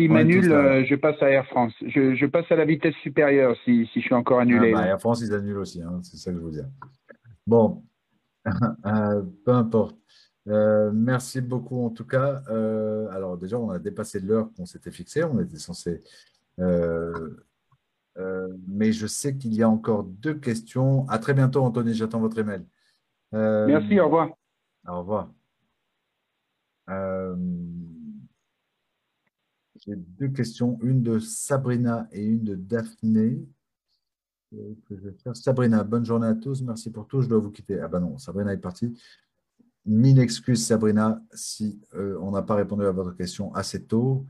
euh, 0.57 0.85
je 0.85 0.95
passe 0.97 1.23
à 1.23 1.31
Air 1.31 1.47
France. 1.47 1.73
Je, 1.81 2.17
je 2.17 2.27
passe 2.27 2.51
à 2.51 2.57
la 2.57 2.65
vitesse 2.65 2.95
supérieure 2.97 3.57
si, 3.65 3.87
si 3.93 4.01
je 4.01 4.07
suis 4.07 4.15
encore 4.15 4.41
annulé. 4.41 4.73
Ah, 4.75 4.81
bah. 4.81 4.87
Air 4.87 5.01
France, 5.01 5.21
ils 5.21 5.33
annulent 5.33 5.59
aussi, 5.59 5.81
hein, 5.81 6.01
c'est 6.03 6.17
ça 6.17 6.33
que 6.33 6.39
je 6.39 6.43
veux 6.43 6.51
dire. 6.51 6.67
Bon, 7.47 7.85
euh, 8.87 9.23
peu 9.45 9.53
importe. 9.53 9.97
Euh, 10.49 10.91
merci 10.93 11.41
beaucoup 11.41 11.85
en 11.85 11.91
tout 11.91 12.05
cas. 12.05 12.43
Alors 13.13 13.37
déjà, 13.37 13.59
on 13.59 13.71
a 13.71 13.79
dépassé 13.79 14.21
l'heure 14.21 14.49
qu'on 14.57 14.67
s'était 14.67 14.91
fixée, 14.91 15.23
on 15.25 15.41
était 15.41 15.59
censé... 15.59 16.03
mais 18.67 18.93
je 18.93 19.07
sais 19.07 19.37
qu'il 19.37 19.55
y 19.55 19.63
a 19.63 19.69
encore 19.69 20.03
deux 20.05 20.35
questions. 20.35 21.09
À 21.09 21.19
très 21.19 21.35
bientôt, 21.35 21.63
Anthony, 21.63 21.95
j'attends 21.95 22.21
votre 22.21 22.39
email. 22.39 22.65
Merci, 23.33 24.01
au 24.01 24.07
revoir. 24.07 24.31
Au 24.89 24.99
revoir. 24.99 25.31
Euh, 29.89 29.95
J'ai 29.95 29.97
deux 29.97 30.29
questions, 30.29 30.79
une 30.83 31.03
de 31.03 31.19
Sabrina 31.19 32.09
et 32.13 32.25
une 32.25 32.45
de 32.45 32.55
Daphné. 32.55 33.43
Sabrina, 35.35 35.83
bonne 35.83 36.05
journée 36.05 36.29
à 36.29 36.35
tous. 36.35 36.63
Merci 36.63 36.91
pour 36.91 37.07
tout. 37.07 37.21
Je 37.21 37.29
dois 37.29 37.39
vous 37.39 37.51
quitter. 37.51 37.81
Ah 37.81 37.89
ben 37.89 38.01
non, 38.01 38.17
Sabrina 38.19 38.53
est 38.53 38.59
partie. 38.59 38.97
Mille 39.85 40.19
excuses, 40.19 40.65
Sabrina, 40.65 41.23
si 41.33 41.81
euh, 41.95 42.19
on 42.21 42.33
n'a 42.33 42.43
pas 42.43 42.55
répondu 42.55 42.85
à 42.85 42.93
votre 42.93 43.17
question 43.17 43.55
assez 43.55 43.85
tôt. 43.85 44.27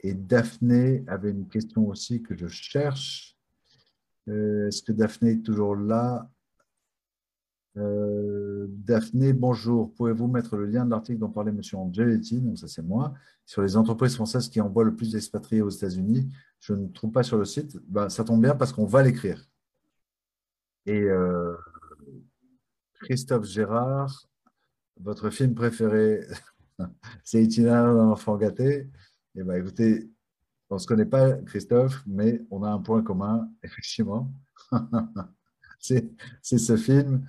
Et 0.00 0.14
Daphné 0.14 1.04
avait 1.06 1.30
une 1.30 1.48
question 1.48 1.86
aussi 1.86 2.22
que 2.22 2.36
je 2.36 2.46
cherche. 2.46 3.36
Euh, 4.28 4.68
est-ce 4.68 4.82
que 4.82 4.92
Daphné 4.92 5.32
est 5.32 5.42
toujours 5.44 5.76
là? 5.76 6.30
Euh, 7.76 8.66
Daphné, 8.68 9.32
bonjour. 9.32 9.94
Pouvez-vous 9.94 10.26
mettre 10.26 10.56
le 10.56 10.66
lien 10.66 10.84
de 10.84 10.90
l'article 10.90 11.18
dont 11.18 11.30
parlait 11.30 11.52
M. 11.52 11.60
Angeletti, 11.74 12.40
donc 12.40 12.58
ça 12.58 12.66
c'est 12.68 12.82
moi, 12.82 13.14
sur 13.46 13.62
les 13.62 13.76
entreprises 13.76 14.14
françaises 14.14 14.48
qui 14.48 14.60
envoient 14.60 14.84
le 14.84 14.94
plus 14.94 15.12
d'expatriés 15.12 15.62
aux 15.62 15.70
États-Unis? 15.70 16.32
Je 16.58 16.74
ne 16.74 16.88
trouve 16.88 17.12
pas 17.12 17.22
sur 17.22 17.38
le 17.38 17.44
site. 17.44 17.76
Ben, 17.88 18.08
ça 18.08 18.24
tombe 18.24 18.42
bien 18.42 18.54
parce 18.54 18.72
qu'on 18.72 18.86
va 18.86 19.02
l'écrire. 19.02 19.44
Et 20.86 21.00
euh, 21.00 21.54
Christophe 22.94 23.44
Gérard, 23.44 24.26
votre 25.00 25.30
film 25.30 25.54
préféré, 25.54 26.26
c'est 27.24 27.42
Itinéraire 27.42 27.94
d'un 27.94 28.08
enfant 28.08 28.36
gâté. 28.36 28.90
Eh 29.36 29.44
bien, 29.44 29.54
écoutez, 29.54 30.10
on 30.70 30.74
ne 30.74 30.80
se 30.80 30.86
connaît 30.86 31.06
pas, 31.06 31.34
Christophe, 31.34 32.02
mais 32.06 32.42
on 32.50 32.62
a 32.62 32.70
un 32.70 32.80
point 32.80 33.02
commun, 33.02 33.48
effectivement. 33.62 34.32
c'est 35.78 36.12
ce 36.42 36.76
film 36.76 37.24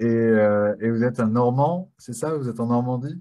euh, 0.00 0.76
et, 0.80 0.90
vous 0.90 1.02
êtes 1.04 1.20
un 1.20 1.26
Normand, 1.28 1.92
c'est 1.98 2.12
ça? 2.12 2.34
Vous 2.36 2.48
êtes 2.48 2.60
en 2.60 2.66
Normandie? 2.66 3.20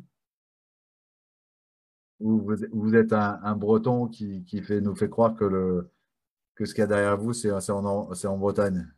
Ou 2.19 2.41
vous, 2.71 2.95
êtes 2.95 3.13
un, 3.13 3.55
Breton 3.55 4.07
qui, 4.07 4.43
fait, 4.63 4.81
nous 4.81 4.95
fait 4.95 5.09
croire 5.09 5.35
que, 5.35 5.45
le, 5.45 5.91
que 6.55 6.65
ce 6.65 6.73
qu'il 6.73 6.81
y 6.81 6.83
a 6.83 6.87
derrière 6.87 7.17
vous, 7.17 7.33
c'est 7.33 7.51
en, 7.51 7.85
en, 7.85 8.37
Bretagne? 8.37 8.91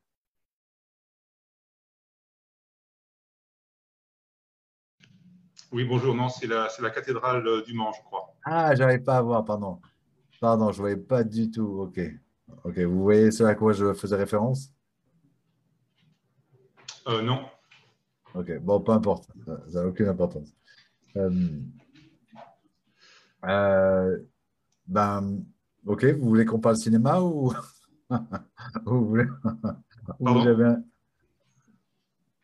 Oui, 5.71 5.83
bonjour. 5.83 6.15
Non, 6.15 6.29
c'est 6.29 6.47
la, 6.47 6.67
la, 6.79 6.89
cathédrale 6.89 7.63
du 7.63 7.73
Mans, 7.73 7.91
je 7.91 8.01
crois. 8.03 8.33
Ah, 8.43 8.73
j'arrive 8.73 9.03
pas 9.03 9.17
à 9.17 9.21
voir, 9.21 9.45
pardon. 9.45 9.79
Pardon, 10.39 10.71
je 10.71 10.77
ne 10.77 10.81
voyais 10.81 10.97
pas 10.97 11.23
du 11.23 11.51
tout. 11.51 11.81
OK. 11.81 11.99
OK. 12.63 12.77
Vous 12.79 13.03
voyez 13.03 13.31
ce 13.31 13.43
à 13.43 13.55
quoi 13.55 13.73
je 13.73 13.93
faisais 13.93 14.15
référence? 14.15 14.73
Euh, 17.07 17.21
Non. 17.21 17.45
Ok, 18.35 18.59
bon, 18.59 18.79
peu 18.81 18.91
importe, 18.91 19.27
ça 19.67 19.81
n'a 19.81 19.87
aucune 19.87 20.07
importance. 20.07 20.53
Euh, 21.17 21.31
euh, 23.45 24.17
ben, 24.87 25.43
ok, 25.85 26.05
vous 26.05 26.27
voulez 26.27 26.45
qu'on 26.45 26.59
parle 26.59 26.77
cinéma 26.77 27.21
ou, 27.21 27.51
vous 28.85 29.07
voulez... 29.07 29.25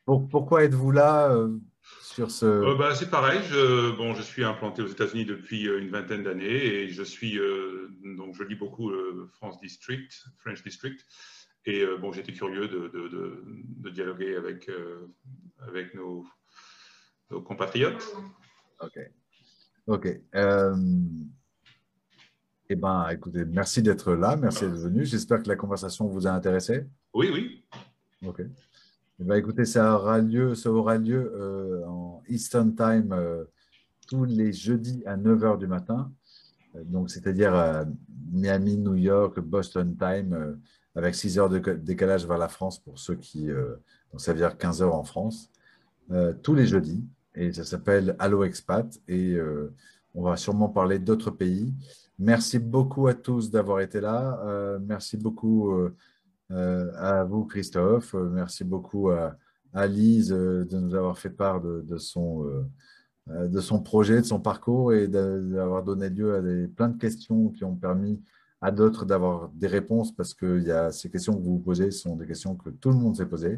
pourquoi 0.05 0.63
êtes-vous 0.63 0.91
là 0.91 1.31
euh, 1.31 1.59
sur 2.01 2.31
ce... 2.31 2.75
Ben, 2.77 2.95
c'est 2.95 3.11
pareil, 3.11 3.41
je, 3.43 3.95
bon, 3.95 4.15
je 4.15 4.23
suis 4.23 4.43
implanté 4.43 4.81
aux 4.81 4.87
États-Unis 4.87 5.25
depuis 5.25 5.65
une 5.65 5.89
vingtaine 5.89 6.23
d'années 6.23 6.65
et 6.65 6.89
je 6.89 7.03
suis, 7.03 7.37
donc 8.17 8.33
je 8.35 8.43
lis 8.43 8.55
beaucoup 8.55 8.91
France 9.33 9.59
District, 9.59 10.11
French 10.39 10.63
District. 10.63 11.05
Et 11.67 11.83
bon, 11.99 12.11
j'étais 12.11 12.31
curieux 12.31 12.67
de, 12.67 12.89
de, 12.89 13.43
de, 13.81 13.89
dialoguer 13.89 14.35
avec, 14.35 14.69
avec 15.67 15.95
nos, 15.95 16.25
compatriotes. 17.43 18.15
OK. 18.81 18.99
OK. 19.87 20.07
Euh, 20.35 20.75
eh 22.69 22.75
bien, 22.75 23.09
écoutez, 23.09 23.45
merci 23.45 23.81
d'être 23.83 24.13
là, 24.13 24.35
merci 24.35 24.65
d'être 24.65 24.79
venu. 24.79 25.05
J'espère 25.05 25.43
que 25.43 25.47
la 25.47 25.55
conversation 25.55 26.07
vous 26.07 26.25
a 26.25 26.31
intéressé. 26.31 26.85
Oui, 27.13 27.29
oui. 27.31 27.63
OK. 28.27 28.41
Eh 29.19 29.23
bien, 29.23 29.35
écoutez, 29.35 29.65
ça 29.65 29.95
aura 29.95 30.19
lieu, 30.19 30.55
ça 30.55 30.71
aura 30.71 30.97
lieu 30.97 31.31
euh, 31.35 31.85
en 31.85 32.23
Eastern 32.27 32.75
Time 32.75 33.11
euh, 33.13 33.45
tous 34.07 34.25
les 34.25 34.51
jeudis 34.51 35.03
à 35.05 35.15
9h 35.15 35.59
du 35.59 35.67
matin. 35.67 36.11
Donc, 36.73 37.09
c'est-à-dire 37.09 37.85
Miami, 38.31 38.77
New 38.77 38.95
York, 38.95 39.39
Boston 39.39 39.95
Time, 39.95 40.59
avec 40.95 41.15
6 41.15 41.39
heures 41.39 41.49
de 41.49 41.59
décalage 41.59 42.25
vers 42.25 42.37
la 42.37 42.47
France 42.47 42.79
pour 42.79 42.97
ceux 42.97 43.15
qui 43.15 43.49
donc 44.15 44.21
ça 44.21 44.31
veut 44.31 44.37
dire 44.37 44.57
15 44.57 44.81
heures 44.81 44.95
en 44.95 45.03
France, 45.03 45.51
euh, 46.09 46.33
tous 46.41 46.55
les 46.55 46.65
jeudis. 46.65 47.03
Et 47.35 47.51
ça 47.51 47.65
s'appelle 47.65 48.15
Allo 48.17 48.45
Expat. 48.45 48.97
Et 49.09 49.33
euh, 49.33 49.73
on 50.13 50.23
va 50.23 50.37
sûrement 50.37 50.69
parler 50.69 50.99
d'autres 50.99 51.31
pays. 51.31 51.73
Merci 52.17 52.59
beaucoup 52.59 53.07
à 53.07 53.13
tous 53.13 53.51
d'avoir 53.51 53.81
été 53.81 53.99
là. 53.99 54.39
Euh, 54.45 54.79
merci 54.81 55.17
beaucoup 55.17 55.73
à 56.49 57.25
vous, 57.25 57.43
Christophe. 57.43 58.13
Merci 58.13 58.63
beaucoup 58.63 59.09
à, 59.09 59.35
Lise 59.85 60.29
de 60.29 60.79
nous 60.79 60.95
avoir 60.95 61.17
fait 61.17 61.29
part 61.29 61.59
de, 61.59 61.97
son, 61.97 62.45
de 63.27 63.59
son 63.59 63.81
projet, 63.81 64.21
de 64.21 64.25
son 64.25 64.39
parcours 64.39 64.93
et 64.93 65.09
d'avoir 65.09 65.83
donné 65.83 66.09
lieu 66.09 66.35
à 66.35 66.41
des, 66.41 66.69
plein 66.69 66.87
de 66.87 66.97
questions 66.97 67.49
qui 67.49 67.65
ont 67.65 67.75
permis 67.75 68.21
à 68.65 68.71
d'autres 68.71 69.05
d'avoir 69.05 69.49
des 69.49 69.67
réponses 69.67 70.11
parce 70.11 70.33
que 70.33 70.59
y 70.59 70.71
a, 70.71 70.91
ces 70.91 71.11
questions 71.11 71.37
que 71.37 71.43
vous 71.43 71.57
vous 71.57 71.63
posez 71.63 71.91
sont 71.91 72.15
des 72.15 72.25
questions 72.25 72.55
que 72.55 72.71
tout 72.71 72.89
le 72.89 72.95
monde 72.97 73.15
s'est 73.15 73.27
posées. 73.27 73.57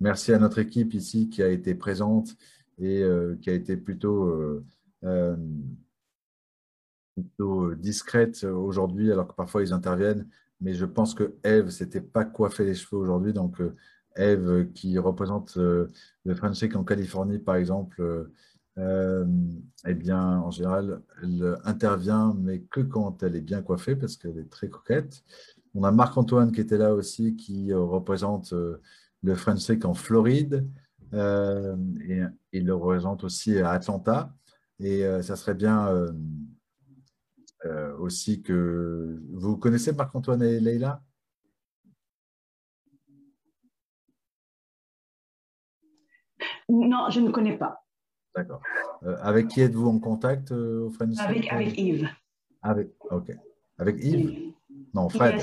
Merci 0.00 0.32
à 0.32 0.38
notre 0.38 0.58
équipe 0.58 0.94
ici 0.94 1.28
qui 1.28 1.42
a 1.42 1.48
été 1.50 1.74
présente 1.74 2.30
et 2.78 3.02
euh, 3.02 3.36
qui 3.42 3.50
a 3.50 3.52
été 3.52 3.76
plutôt, 3.76 4.24
euh, 4.24 4.64
euh, 5.04 5.36
discrète 7.76 8.42
aujourd'hui, 8.44 9.12
alors 9.12 9.28
que 9.28 9.34
parfois 9.34 9.62
ils 9.62 9.74
interviennent. 9.74 10.26
Mais 10.62 10.72
je 10.72 10.86
pense 10.86 11.14
que 11.14 11.34
Eve 11.44 11.68
s'était 11.68 12.00
pas 12.00 12.24
coiffé 12.24 12.64
les 12.64 12.74
cheveux 12.74 13.02
aujourd'hui. 13.02 13.34
Donc, 13.34 13.60
Eve, 14.16 14.72
qui 14.72 14.96
représente 14.98 15.56
le 15.56 16.34
French 16.34 16.62
en 16.74 16.84
Californie, 16.84 17.38
par 17.38 17.56
exemple, 17.56 18.30
eh 18.78 19.94
bien, 19.94 20.38
en 20.40 20.50
général, 20.50 21.02
elle 21.22 21.56
intervient, 21.64 22.34
mais 22.38 22.60
que 22.60 22.80
quand 22.80 23.22
elle 23.22 23.36
est 23.36 23.40
bien 23.40 23.62
coiffée, 23.62 23.96
parce 23.96 24.16
qu'elle 24.16 24.38
est 24.38 24.50
très 24.50 24.68
coquette. 24.68 25.24
On 25.74 25.84
a 25.84 25.90
Marc-Antoine 25.90 26.52
qui 26.52 26.60
était 26.60 26.78
là 26.78 26.94
aussi, 26.94 27.36
qui 27.36 27.72
représente 27.72 28.54
le 29.22 29.34
French 29.34 29.70
en 29.84 29.94
Floride. 29.94 30.66
Euh, 31.14 31.76
et 32.06 32.22
il 32.52 32.66
le 32.66 32.74
représente 32.74 33.24
aussi 33.24 33.58
à 33.58 33.70
Atlanta. 33.70 34.32
Et 34.80 35.04
euh, 35.04 35.22
ça 35.22 35.36
serait 35.36 35.54
bien 35.54 35.88
euh, 37.64 37.96
aussi 37.98 38.42
que 38.42 39.20
vous 39.32 39.56
connaissez 39.56 39.92
Marc-Antoine 39.92 40.42
et 40.42 40.60
Leïla 40.60 41.02
Non, 46.68 47.08
je 47.10 47.20
ne 47.20 47.30
connais 47.30 47.56
pas. 47.56 47.87
D'accord. 48.36 48.62
avec 49.22 49.48
qui 49.48 49.62
êtes-vous 49.62 49.88
en 49.88 49.98
contact 49.98 50.52
au 50.52 50.90
French 50.90 51.18
avec, 51.18 51.50
avec 51.52 51.78
Yves. 51.78 52.08
Avec, 52.62 52.88
ok. 53.10 53.32
Avec 53.78 53.96
Yves? 54.04 54.52
Non, 54.94 55.08
Fred. 55.08 55.40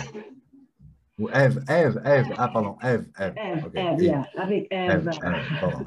Ou 1.17 1.29
Eve, 1.29 1.63
Eve, 1.69 2.01
Eve. 2.05 2.33
Ah, 2.37 2.49
pardon, 2.49 2.75
Eve, 2.83 3.05
Eve. 3.17 3.33
Eve, 3.37 3.65
okay. 3.67 3.79
Eve, 3.79 4.01
yeah. 4.01 4.27
avec 4.37 4.67
Eve. 4.69 4.91
Eve, 4.91 5.09
Eve 5.09 5.85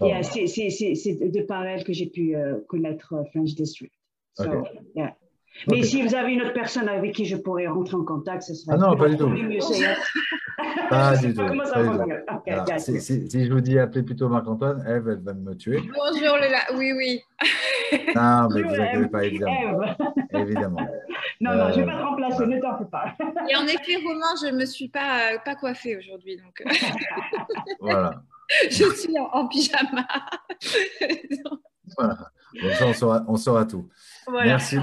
yeah, 0.00 0.22
c'est 0.22 1.30
de 1.30 1.42
par 1.42 1.64
elle 1.64 1.82
que 1.82 1.92
j'ai 1.94 2.06
pu 2.06 2.36
uh, 2.36 2.62
connaître 2.68 3.14
uh, 3.14 3.24
French 3.30 3.54
District. 3.54 3.92
So, 4.34 4.44
okay. 4.44 4.78
yeah. 4.94 5.16
Mais 5.68 5.78
okay. 5.78 5.82
si 5.84 6.02
vous 6.02 6.14
avez 6.14 6.32
une 6.32 6.42
autre 6.42 6.52
personne 6.52 6.88
avec 6.88 7.14
qui 7.14 7.24
je 7.24 7.36
pourrais 7.36 7.66
rentrer 7.66 7.96
en 7.96 8.04
contact, 8.04 8.42
ce 8.42 8.54
serait 8.54 8.76
Ah 8.76 8.78
non, 8.78 8.96
pas 8.96 9.08
du 9.08 9.16
tout. 9.16 9.28
pas 10.90 11.16
du 11.16 11.34
tout. 11.34 11.42
Okay, 11.42 12.78
si, 12.78 13.00
si, 13.00 13.30
si, 13.30 13.46
je 13.46 13.52
vous 13.52 13.60
dis 13.60 13.78
appeler 13.78 14.02
plutôt 14.02 14.28
Marc-Antoine, 14.28 14.84
Eve, 14.86 15.08
elle 15.08 15.22
va 15.22 15.34
me 15.34 15.54
tuer. 15.54 15.80
Bonjour, 15.80 16.36
Léla. 16.36 16.58
Oui, 16.74 16.92
oui. 16.92 17.22
non, 18.14 18.48
mais 18.54 18.62
vous 18.68 18.74
inquiétez 18.74 19.08
pas, 19.08 19.24
évidemment. 19.24 19.80
évidemment. 20.30 20.88
Non, 21.40 21.54
non, 21.54 21.72
je 21.72 21.80
ne 21.80 21.84
vais 21.84 21.92
pas 21.92 21.98
te 21.98 22.04
remplacer, 22.04 22.42
euh, 22.42 22.46
ne 22.46 22.60
t'en 22.60 22.78
fais 22.78 22.90
pas. 22.90 23.14
Et 23.50 23.56
en 23.56 23.66
effet, 23.66 23.96
Romain, 24.04 24.34
je 24.40 24.46
ne 24.52 24.58
me 24.58 24.66
suis 24.66 24.88
pas, 24.88 25.32
euh, 25.32 25.38
pas 25.44 25.54
coiffée 25.54 25.96
aujourd'hui. 25.96 26.36
Donc... 26.36 26.62
Euh, 26.64 26.70
voilà. 27.80 28.22
je 28.70 28.84
suis 28.94 29.18
en, 29.18 29.24
en 29.32 29.48
pyjama. 29.48 30.06
voilà. 31.96 32.18
Donc 32.62 32.72
ça, 32.72 32.86
on 32.86 32.92
saura, 32.92 33.24
on 33.28 33.36
saura 33.36 33.64
tout. 33.64 33.88
Voilà. 34.26 34.46
Merci. 34.46 34.78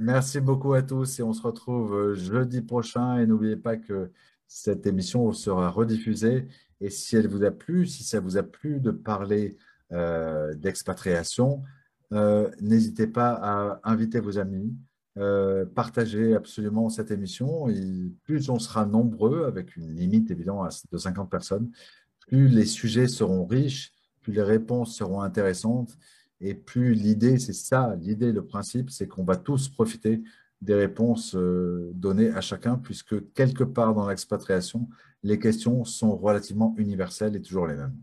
Merci 0.00 0.40
beaucoup 0.40 0.74
à 0.74 0.82
tous 0.82 1.18
et 1.18 1.24
on 1.24 1.32
se 1.32 1.42
retrouve 1.42 2.14
jeudi 2.14 2.62
prochain. 2.62 3.18
Et 3.18 3.26
n'oubliez 3.26 3.56
pas 3.56 3.76
que 3.76 4.12
cette 4.46 4.86
émission 4.86 5.32
sera 5.32 5.70
rediffusée. 5.70 6.46
Et 6.80 6.90
si 6.90 7.16
elle 7.16 7.26
vous 7.26 7.42
a 7.42 7.50
plu, 7.50 7.84
si 7.86 8.04
ça 8.04 8.20
vous 8.20 8.36
a 8.36 8.44
plu 8.44 8.78
de 8.78 8.92
parler 8.92 9.56
euh, 9.92 10.54
d'expatriation, 10.54 11.64
euh, 12.12 12.48
n'hésitez 12.60 13.08
pas 13.08 13.32
à 13.42 13.80
inviter 13.82 14.20
vos 14.20 14.38
amis, 14.38 14.72
euh, 15.16 15.66
partagez 15.66 16.36
absolument 16.36 16.88
cette 16.90 17.10
émission. 17.10 17.68
Et 17.68 18.12
plus 18.22 18.50
on 18.50 18.60
sera 18.60 18.86
nombreux, 18.86 19.46
avec 19.46 19.74
une 19.74 19.96
limite 19.96 20.30
évidemment 20.30 20.68
de 20.92 20.98
50 20.98 21.28
personnes, 21.28 21.72
plus 22.20 22.48
les 22.48 22.66
sujets 22.66 23.08
seront 23.08 23.46
riches, 23.46 23.92
plus 24.22 24.32
les 24.32 24.42
réponses 24.42 24.96
seront 24.96 25.22
intéressantes 25.22 25.98
et 26.40 26.54
plus 26.54 26.94
l'idée, 26.94 27.38
c'est 27.38 27.52
ça, 27.52 27.96
l'idée, 28.00 28.32
le 28.32 28.44
principe, 28.44 28.90
c'est 28.90 29.08
qu'on 29.08 29.24
va 29.24 29.36
tous 29.36 29.68
profiter 29.68 30.22
des 30.60 30.74
réponses 30.74 31.34
euh, 31.34 31.90
données 31.94 32.30
à 32.30 32.40
chacun, 32.40 32.76
puisque 32.76 33.32
quelque 33.32 33.64
part 33.64 33.94
dans 33.94 34.08
l'expatriation, 34.08 34.88
les 35.22 35.38
questions 35.38 35.84
sont 35.84 36.16
relativement 36.16 36.74
universelles 36.78 37.36
et 37.36 37.42
toujours 37.42 37.66
les 37.66 37.74
mêmes. 37.74 37.96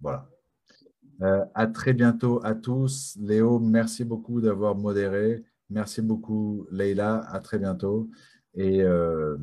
Voilà. 0.00 0.28
Euh, 1.22 1.44
à 1.54 1.66
très 1.66 1.92
bientôt 1.92 2.44
à 2.44 2.54
tous. 2.54 3.16
Léo, 3.20 3.58
merci 3.58 4.04
beaucoup 4.04 4.40
d'avoir 4.40 4.74
modéré. 4.74 5.44
Merci 5.70 6.02
beaucoup, 6.02 6.66
Leïla. 6.70 7.20
À 7.28 7.40
très 7.40 7.58
bientôt. 7.58 8.10
Et, 8.54 8.82
euh, 8.82 9.36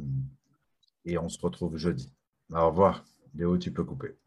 et 1.05 1.17
on 1.17 1.29
se 1.29 1.39
retrouve 1.39 1.77
jeudi. 1.77 2.13
Au 2.51 2.67
revoir. 2.67 3.05
Léo, 3.33 3.57
tu 3.57 3.71
peux 3.71 3.83
couper. 3.83 4.18